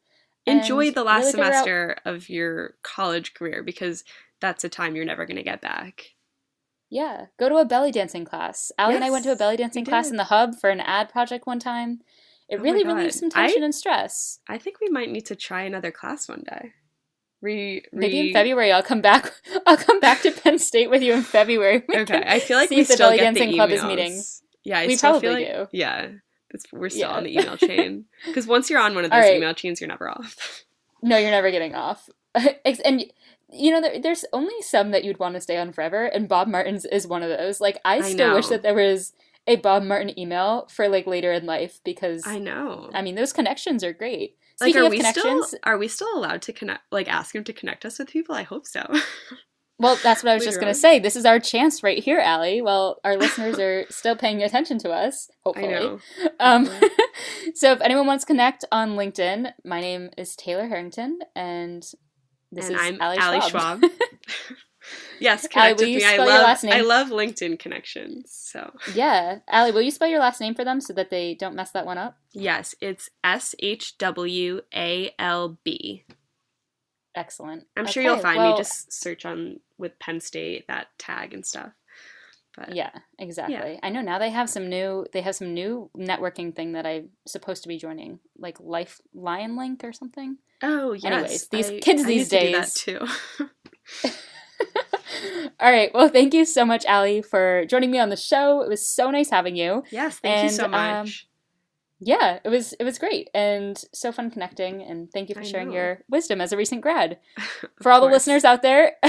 Enjoy 0.46 0.90
the 0.90 1.02
last 1.04 1.20
really 1.20 1.32
figure 1.32 1.44
out- 1.44 1.52
semester 1.64 1.96
of 2.04 2.28
your 2.28 2.74
college 2.82 3.32
career 3.34 3.62
because 3.62 4.04
that's 4.40 4.62
a 4.64 4.68
time 4.68 4.94
you're 4.94 5.04
never 5.04 5.24
going 5.26 5.36
to 5.36 5.42
get 5.42 5.60
back. 5.60 6.10
Yeah, 6.90 7.26
go 7.38 7.48
to 7.48 7.56
a 7.56 7.64
belly 7.64 7.92
dancing 7.92 8.24
class. 8.24 8.72
Ali 8.78 8.94
and 8.96 9.04
I 9.04 9.10
went 9.10 9.24
to 9.24 9.32
a 9.32 9.36
belly 9.36 9.56
dancing 9.56 9.84
class 9.84 10.10
in 10.10 10.16
the 10.16 10.24
hub 10.24 10.54
for 10.60 10.70
an 10.70 10.80
ad 10.80 11.08
project 11.08 11.46
one 11.46 11.60
time. 11.60 12.00
It 12.50 12.58
Oh 12.58 12.62
really 12.62 12.84
relieves 12.84 13.18
some 13.20 13.30
I- 13.34 13.46
tension 13.46 13.62
and 13.62 13.74
stress. 13.74 14.40
I 14.48 14.58
think 14.58 14.80
we 14.80 14.88
might 14.88 15.10
need 15.10 15.26
to 15.26 15.36
try 15.36 15.62
another 15.62 15.90
class 15.90 16.28
one 16.28 16.42
day. 16.48 16.72
Re, 17.42 17.82
Maybe 17.92 18.18
in 18.20 18.32
February 18.34 18.70
I'll 18.70 18.82
come 18.82 19.00
back. 19.00 19.32
I'll 19.66 19.76
come 19.78 19.98
back 20.00 20.20
to 20.22 20.30
Penn 20.30 20.58
State 20.58 20.90
with 20.90 21.02
you 21.02 21.14
in 21.14 21.22
February. 21.22 21.82
We 21.88 21.98
Okay, 22.00 22.22
I 22.26 22.38
feel 22.38 22.58
like 22.58 22.68
we 22.68 22.82
the 22.82 22.92
still 22.92 23.10
get 23.16 23.32
the 23.32 23.40
dancing 23.40 23.54
club 23.54 23.70
is 23.70 23.80
emails. 23.80 23.86
meeting. 23.88 24.22
Yeah, 24.64 24.78
I 24.80 24.86
We 24.86 24.96
still 24.96 25.18
feel 25.20 25.30
probably 25.32 25.46
like, 25.46 25.70
do. 25.70 25.78
Yeah, 25.78 26.08
we're 26.72 26.90
still 26.90 27.08
Yeah. 27.08 27.16
on 27.16 27.24
the 27.24 27.32
email 27.32 27.56
chain 27.68 28.04
because 28.26 28.46
once 28.46 28.68
you're 28.68 28.80
on 28.80 28.94
one 28.94 29.04
of 29.06 29.10
those 29.10 29.22
right. 29.22 29.36
email 29.36 29.54
chains, 29.54 29.80
you're 29.80 29.88
never 29.88 30.10
off. 30.10 30.64
No, 31.02 31.16
you're 31.16 31.30
never 31.30 31.50
getting 31.50 31.74
off. 31.74 32.10
And 32.34 33.06
you 33.50 33.70
know, 33.70 33.80
there, 33.80 33.98
there's 34.02 34.26
only 34.34 34.60
some 34.60 34.90
that 34.90 35.02
you'd 35.02 35.18
want 35.18 35.34
to 35.34 35.40
stay 35.40 35.56
on 35.56 35.72
forever, 35.72 36.04
and 36.04 36.28
Bob 36.28 36.46
Martin's 36.46 36.84
is 36.84 37.06
one 37.06 37.22
of 37.22 37.30
those. 37.30 37.58
Like, 37.58 37.78
I 37.86 37.96
I 37.96 38.00
still 38.02 38.34
wish 38.34 38.48
that 38.48 38.60
there 38.62 38.74
was 38.74 39.14
a 39.50 39.56
Bob 39.56 39.82
Martin 39.82 40.18
email 40.18 40.68
for 40.70 40.88
like 40.88 41.06
later 41.06 41.32
in 41.32 41.44
life 41.44 41.80
because 41.84 42.26
I 42.26 42.38
know. 42.38 42.88
I, 42.94 43.02
mean 43.02 43.16
those 43.16 43.32
connections 43.32 43.82
are 43.82 43.92
great. 43.92 44.36
like, 44.60 44.70
Speaking 44.70 44.86
are 44.86 44.90
we 44.90 44.96
connections, 44.98 45.48
still 45.48 45.58
are 45.64 45.76
we 45.76 45.88
still 45.88 46.08
allowed 46.14 46.42
to 46.42 46.52
connect? 46.52 46.82
Like, 46.92 47.08
ask 47.08 47.34
him 47.34 47.42
to 47.44 47.52
connect 47.52 47.84
us 47.84 47.98
with 47.98 48.08
people? 48.08 48.34
I 48.34 48.44
hope 48.44 48.66
so. 48.66 48.86
well, 49.78 49.98
that's 50.04 50.22
what 50.22 50.30
I 50.30 50.34
was 50.34 50.44
just 50.44 50.60
gonna 50.60 50.72
say. 50.72 51.00
This 51.00 51.16
is 51.16 51.26
our 51.26 51.40
chance 51.40 51.82
right 51.82 52.02
here, 52.02 52.20
Ali. 52.20 52.62
Well, 52.62 53.00
our 53.02 53.16
listeners 53.16 53.58
are 53.58 53.86
still 53.90 54.14
paying 54.14 54.40
attention 54.42 54.78
to 54.78 54.90
us. 54.90 55.28
I 55.30 55.34
Hopefully, 55.44 55.68
know. 55.68 55.98
Um, 56.38 56.70
so 57.54 57.72
if 57.72 57.80
anyone 57.80 58.06
wants 58.06 58.24
to 58.24 58.28
connect 58.28 58.64
on 58.70 58.90
LinkedIn, 58.90 59.50
my 59.64 59.80
name 59.80 60.10
is 60.16 60.36
Taylor 60.36 60.68
Harrington, 60.68 61.18
and 61.34 61.82
this 62.52 62.68
and 62.68 62.76
is 62.76 62.80
I'm 62.80 63.00
Ali 63.00 63.18
Ali 63.18 63.40
Schwab. 63.50 63.82
Yes, 65.20 65.46
connect 65.46 65.80
will 65.80 65.86
with 65.88 65.96
me. 65.96 66.04
I 66.04 66.16
love? 66.16 66.58
I 66.64 66.80
love 66.80 67.08
LinkedIn 67.08 67.58
connections. 67.58 68.32
So 68.32 68.72
yeah, 68.94 69.40
Ali, 69.48 69.70
will 69.72 69.82
you 69.82 69.90
spell 69.90 70.08
your 70.08 70.20
last 70.20 70.40
name 70.40 70.54
for 70.54 70.64
them 70.64 70.80
so 70.80 70.92
that 70.94 71.10
they 71.10 71.34
don't 71.34 71.54
mess 71.54 71.70
that 71.72 71.86
one 71.86 71.98
up? 71.98 72.16
yes, 72.32 72.74
it's 72.80 73.10
S 73.22 73.54
H 73.58 73.98
W 73.98 74.60
A 74.74 75.12
L 75.18 75.58
B. 75.64 76.04
Excellent. 77.14 77.64
I'm 77.76 77.86
sure 77.86 78.02
you'll 78.02 78.18
find 78.18 78.38
well, 78.38 78.52
me. 78.52 78.56
Just 78.58 78.92
search 78.92 79.24
on 79.26 79.60
with 79.78 79.98
Penn 79.98 80.20
State 80.20 80.66
that 80.68 80.86
tag 80.98 81.34
and 81.34 81.44
stuff. 81.44 81.72
But 82.56 82.74
yeah, 82.74 82.90
exactly. 83.18 83.78
I 83.82 83.90
know 83.90 84.00
now 84.00 84.18
they 84.18 84.30
have 84.30 84.48
some 84.50 84.68
new 84.68 85.06
they 85.12 85.20
have 85.20 85.34
some 85.36 85.52
new 85.54 85.90
networking 85.96 86.54
thing 86.54 86.72
that 86.72 86.86
I'm 86.86 87.10
supposed 87.26 87.62
to 87.62 87.68
be 87.68 87.78
joining, 87.78 88.20
like 88.38 88.58
Life 88.60 89.00
Lion 89.14 89.56
Link 89.56 89.84
or 89.84 89.92
something. 89.92 90.38
oh 90.62 90.92
yes, 90.92 91.04
Anyways, 91.04 91.48
these 91.48 91.70
I- 91.70 91.78
kids 91.80 92.02
I 92.02 92.06
these 92.06 92.32
need 92.32 92.38
to 92.40 92.46
do 92.46 92.52
that 92.52 92.62
days- 92.62 92.74
too. 92.74 94.10
All 95.60 95.70
right. 95.70 95.90
Well, 95.94 96.08
thank 96.08 96.34
you 96.34 96.44
so 96.44 96.64
much, 96.64 96.84
Ali, 96.86 97.22
for 97.22 97.64
joining 97.66 97.90
me 97.90 97.98
on 97.98 98.08
the 98.08 98.16
show. 98.16 98.62
It 98.62 98.68
was 98.68 98.86
so 98.88 99.10
nice 99.10 99.30
having 99.30 99.56
you. 99.56 99.82
yes, 99.90 100.18
thank 100.18 100.44
you 100.44 100.50
so 100.50 100.64
And, 100.64 100.74
um, 100.74 100.80
much. 101.04 101.26
Yeah, 102.02 102.38
it 102.42 102.48
was 102.48 102.72
it 102.80 102.84
was 102.84 102.98
great 102.98 103.28
and 103.34 103.76
so 103.92 104.10
fun 104.10 104.30
connecting. 104.30 104.82
And 104.82 105.10
thank 105.12 105.28
you 105.28 105.34
for 105.34 105.42
I 105.42 105.44
sharing 105.44 105.68
know. 105.68 105.74
your 105.74 105.98
wisdom 106.08 106.40
as 106.40 106.50
a 106.50 106.56
recent 106.56 106.80
grad. 106.80 107.18
For 107.82 107.92
all 107.92 108.00
the 108.00 108.06
listeners 108.06 108.42
out 108.42 108.62
there, 108.62 108.92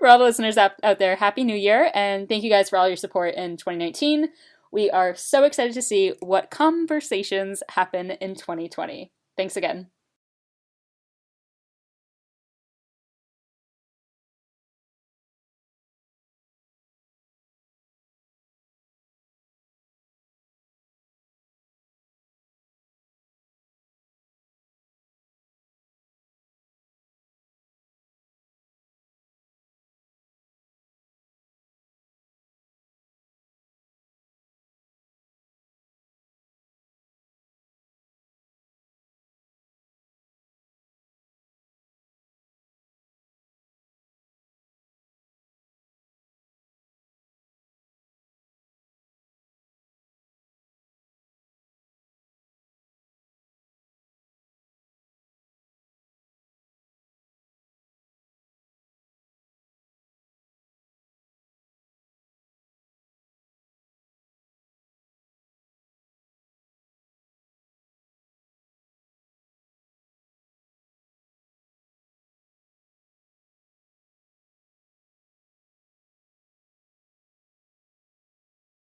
for 0.00 0.08
all 0.08 0.18
the 0.18 0.24
listeners 0.24 0.56
out, 0.58 0.72
out 0.82 0.98
there, 0.98 1.14
happy 1.14 1.44
New 1.44 1.54
Year 1.56 1.90
and 1.94 2.28
thank 2.28 2.42
you 2.42 2.50
guys 2.50 2.68
for 2.68 2.76
all 2.76 2.88
your 2.88 2.96
support 2.96 3.34
in 3.36 3.56
2019. 3.56 4.30
We 4.72 4.90
are 4.90 5.14
so 5.14 5.44
excited 5.44 5.74
to 5.74 5.82
see 5.82 6.14
what 6.20 6.50
conversations 6.50 7.62
happen 7.70 8.10
in 8.12 8.34
2020. 8.34 9.12
Thanks 9.36 9.56
again. 9.56 9.88